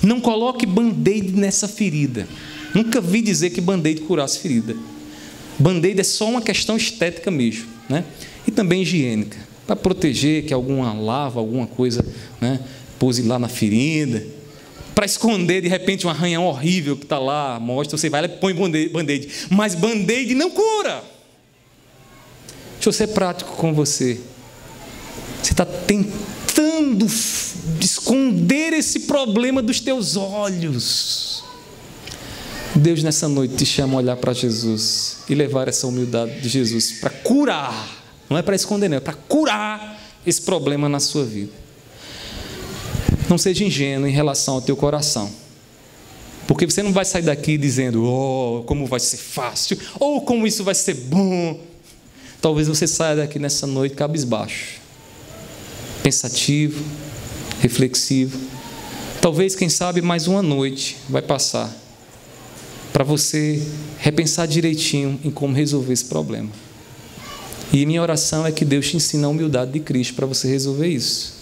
Não 0.01 0.19
coloque 0.19 0.65
band-aid 0.65 1.31
nessa 1.33 1.67
ferida. 1.67 2.27
Nunca 2.73 2.99
vi 2.99 3.21
dizer 3.21 3.51
que 3.51 3.61
band-aid 3.61 4.01
curasse 4.01 4.39
ferida. 4.39 4.75
Band-aid 5.59 5.99
é 5.99 6.03
só 6.03 6.27
uma 6.29 6.41
questão 6.41 6.75
estética 6.75 7.31
mesmo, 7.31 7.67
né? 7.87 8.03
E 8.45 8.51
também 8.51 8.81
higiênica, 8.81 9.37
para 9.65 9.75
proteger 9.75 10.45
que 10.45 10.53
alguma 10.53 10.93
lava, 10.93 11.39
alguma 11.39 11.67
coisa, 11.67 12.05
né, 12.39 12.59
pose 12.97 13.21
lá 13.23 13.37
na 13.37 13.47
ferida, 13.47 14.25
para 14.95 15.05
esconder 15.05 15.61
de 15.61 15.67
repente 15.67 16.07
um 16.07 16.09
arranhão 16.09 16.45
horrível 16.45 16.97
que 16.97 17.03
está 17.03 17.19
lá, 17.19 17.59
mostra, 17.59 17.97
você 17.97 18.09
vai 18.09 18.21
lá 18.21 18.27
e 18.27 18.31
põe 18.31 18.53
band-aid. 18.53 19.27
Mas 19.49 19.75
band-aid 19.75 20.33
não 20.33 20.49
cura. 20.49 21.03
Deixa 22.87 23.03
eu 23.03 23.07
ser 23.07 23.13
prático 23.13 23.51
com 23.57 23.73
você. 23.73 24.17
Você 25.43 25.51
está 25.51 25.65
tentando 25.65 27.05
esconder 27.81 28.71
esse 28.71 29.01
problema 29.01 29.61
dos 29.61 29.81
teus 29.81 30.15
olhos. 30.15 31.43
Deus 32.73 33.03
nessa 33.03 33.27
noite 33.27 33.55
te 33.55 33.65
chama 33.65 33.95
a 33.95 33.97
olhar 33.97 34.15
para 34.15 34.31
Jesus 34.31 35.17
e 35.27 35.35
levar 35.35 35.67
essa 35.67 35.85
humildade 35.85 36.39
de 36.39 36.47
Jesus 36.47 36.93
para 36.93 37.09
curar. 37.09 37.89
Não 38.29 38.37
é 38.37 38.41
para 38.41 38.55
esconder, 38.55 38.87
não, 38.87 38.95
é 38.95 39.01
para 39.01 39.15
curar 39.15 40.01
esse 40.25 40.41
problema 40.41 40.87
na 40.87 41.01
sua 41.01 41.25
vida. 41.25 41.51
Não 43.29 43.37
seja 43.37 43.65
ingênuo 43.65 44.07
em 44.07 44.13
relação 44.13 44.53
ao 44.53 44.61
teu 44.61 44.77
coração. 44.77 45.29
Porque 46.47 46.65
você 46.65 46.81
não 46.81 46.93
vai 46.93 47.03
sair 47.03 47.23
daqui 47.23 47.57
dizendo, 47.57 48.05
oh, 48.05 48.63
como 48.65 48.85
vai 48.85 49.01
ser 49.01 49.17
fácil, 49.17 49.77
ou 49.99 50.21
como 50.21 50.47
isso 50.47 50.63
vai 50.63 50.73
ser 50.73 50.93
bom. 50.93 51.66
Talvez 52.47 52.69
você 52.69 52.87
saia 52.87 53.17
daqui 53.17 53.37
nessa 53.39 53.67
noite 53.67 53.93
cabisbaixo, 53.93 54.75
pensativo, 56.01 56.81
reflexivo. 57.59 58.39
Talvez, 59.19 59.53
quem 59.53 59.67
sabe, 59.67 60.01
mais 60.01 60.27
uma 60.27 60.41
noite 60.41 60.95
vai 61.09 61.21
passar 61.21 61.69
para 62.93 63.03
você 63.03 63.61
repensar 63.97 64.47
direitinho 64.47 65.19
em 65.25 65.29
como 65.29 65.53
resolver 65.53 65.91
esse 65.91 66.05
problema. 66.05 66.49
E 67.73 67.85
minha 67.85 68.01
oração 68.01 68.47
é 68.47 68.51
que 68.53 68.63
Deus 68.63 68.87
te 68.87 68.95
ensine 68.95 69.25
a 69.25 69.27
humildade 69.27 69.73
de 69.73 69.81
Cristo 69.81 70.13
para 70.13 70.25
você 70.25 70.47
resolver 70.47 70.87
isso. 70.87 71.33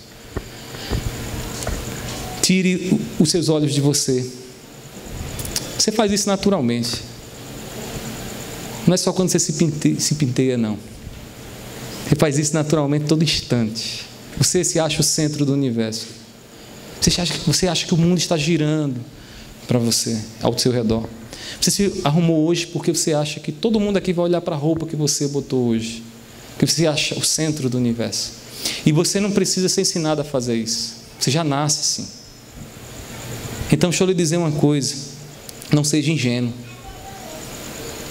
Tire 2.42 3.00
os 3.20 3.30
seus 3.30 3.48
olhos 3.48 3.76
de 3.76 3.80
você. 3.80 4.28
Você 5.78 5.92
faz 5.92 6.12
isso 6.12 6.28
naturalmente. 6.28 7.04
Não 8.88 8.96
é 8.96 8.98
só 8.98 9.14
quando 9.14 9.30
você 9.30 9.38
se 9.38 9.54
pinteia, 9.54 10.00
se 10.00 10.16
pinteia 10.16 10.58
não. 10.58 10.95
Você 12.08 12.16
faz 12.16 12.38
isso 12.38 12.54
naturalmente 12.54 13.06
todo 13.06 13.24
instante. 13.24 14.06
Você 14.38 14.64
se 14.64 14.80
acha 14.80 15.02
o 15.02 15.04
centro 15.04 15.46
do 15.46 15.54
universo. 15.54 16.08
Você 17.02 17.22
acha, 17.22 17.34
você 17.46 17.68
acha 17.68 17.86
que 17.86 17.94
o 17.94 17.98
mundo 17.98 18.18
está 18.18 18.38
girando 18.38 19.00
para 19.68 19.80
você, 19.80 20.20
ao 20.42 20.58
seu 20.58 20.72
redor. 20.72 21.08
Você 21.60 21.72
se 21.72 22.02
arrumou 22.04 22.46
hoje 22.46 22.68
porque 22.68 22.94
você 22.94 23.14
acha 23.14 23.40
que 23.40 23.52
todo 23.52 23.80
mundo 23.80 23.98
aqui 23.98 24.14
vai 24.14 24.26
olhar 24.26 24.42
para 24.42 24.56
a 24.56 24.58
roupa 24.58 24.86
que 24.86 24.96
você 24.96 25.28
botou 25.28 25.68
hoje. 25.68 26.04
Que 26.60 26.66
você 26.66 26.86
acha 26.88 27.16
o 27.16 27.24
centro 27.24 27.70
do 27.70 27.78
universo. 27.78 28.32
E 28.86 28.92
você 28.92 29.20
não 29.20 29.32
precisa 29.32 29.68
ser 29.68 29.82
ensinado 29.82 30.22
a 30.22 30.24
fazer 30.24 30.56
isso. 30.56 30.96
Você 31.20 31.32
já 31.32 31.44
nasce 31.44 31.80
assim. 31.80 32.08
Então, 33.72 33.90
deixa 33.90 34.04
eu 34.04 34.08
lhe 34.08 34.14
dizer 34.14 34.38
uma 34.38 34.52
coisa. 34.52 34.96
Não 35.72 35.84
seja 35.84 36.12
ingênuo. 36.12 36.54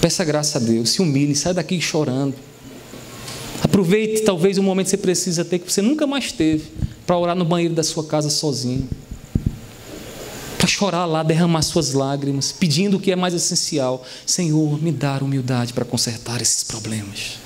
Peça 0.01 0.23
graça 0.23 0.57
a 0.57 0.61
Deus, 0.61 0.89
se 0.89 1.01
humilhe, 1.01 1.35
sai 1.35 1.53
daqui 1.53 1.79
chorando. 1.81 2.35
Aproveite 3.65 4.21
talvez 4.21 4.59
o 4.59 4.63
momento 4.63 4.85
que 4.85 4.91
você 4.91 4.97
precisa 4.97 5.43
ter, 5.43 5.57
que 5.57 5.71
você 5.71 5.81
nunca 5.81 6.05
mais 6.05 6.31
teve, 6.31 6.65
para 7.03 7.17
orar 7.17 7.35
no 7.35 7.43
banheiro 7.43 7.73
da 7.73 7.81
sua 7.81 8.03
casa 8.03 8.29
sozinho. 8.29 8.87
Para 10.59 10.67
chorar 10.67 11.05
lá, 11.05 11.23
derramar 11.23 11.63
suas 11.63 11.91
lágrimas, 11.91 12.51
pedindo 12.51 12.97
o 12.97 12.99
que 12.99 13.11
é 13.11 13.15
mais 13.15 13.33
essencial. 13.33 14.05
Senhor, 14.23 14.79
me 14.79 14.91
dá 14.91 15.17
humildade 15.17 15.73
para 15.73 15.83
consertar 15.83 16.43
esses 16.43 16.63
problemas. 16.63 17.39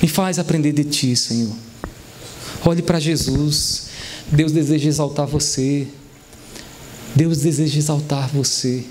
Me 0.00 0.08
faz 0.08 0.38
aprender 0.38 0.72
de 0.72 0.84
Ti, 0.84 1.14
Senhor. 1.14 1.54
Olhe 2.64 2.80
para 2.80 2.98
Jesus. 2.98 3.88
Deus 4.32 4.50
deseja 4.50 4.88
exaltar 4.88 5.26
você. 5.26 5.86
Deus 7.14 7.40
deseja 7.40 7.78
exaltar 7.78 8.30
você. 8.30 8.82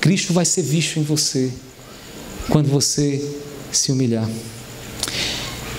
Cristo 0.00 0.32
vai 0.32 0.44
ser 0.44 0.62
visto 0.62 1.00
em 1.00 1.02
você 1.02 1.52
quando 2.48 2.68
você 2.68 3.20
se 3.72 3.90
humilhar. 3.90 4.28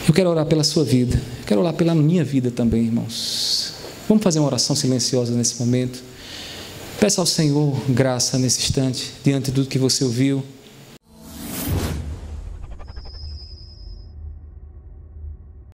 Eu 0.08 0.14
quero 0.14 0.30
orar 0.30 0.46
pela 0.46 0.64
sua 0.64 0.84
vida, 0.84 1.16
eu 1.16 1.46
quero 1.46 1.62
orar 1.62 1.74
pela 1.74 1.94
minha 1.94 2.24
vida 2.24 2.50
também, 2.50 2.86
irmãos. 2.86 3.74
Vamos 4.08 4.24
fazer 4.24 4.40
uma 4.40 4.48
oração 4.48 4.76
silenciosa 4.76 5.34
nesse 5.34 5.60
momento. 5.60 6.02
Peça 7.00 7.22
ao 7.22 7.26
Senhor 7.26 7.76
graça 7.88 8.38
nesse 8.38 8.60
instante, 8.60 9.12
diante 9.24 9.52
do 9.52 9.66
que 9.66 9.78
você 9.78 10.04
ouviu. 10.04 10.44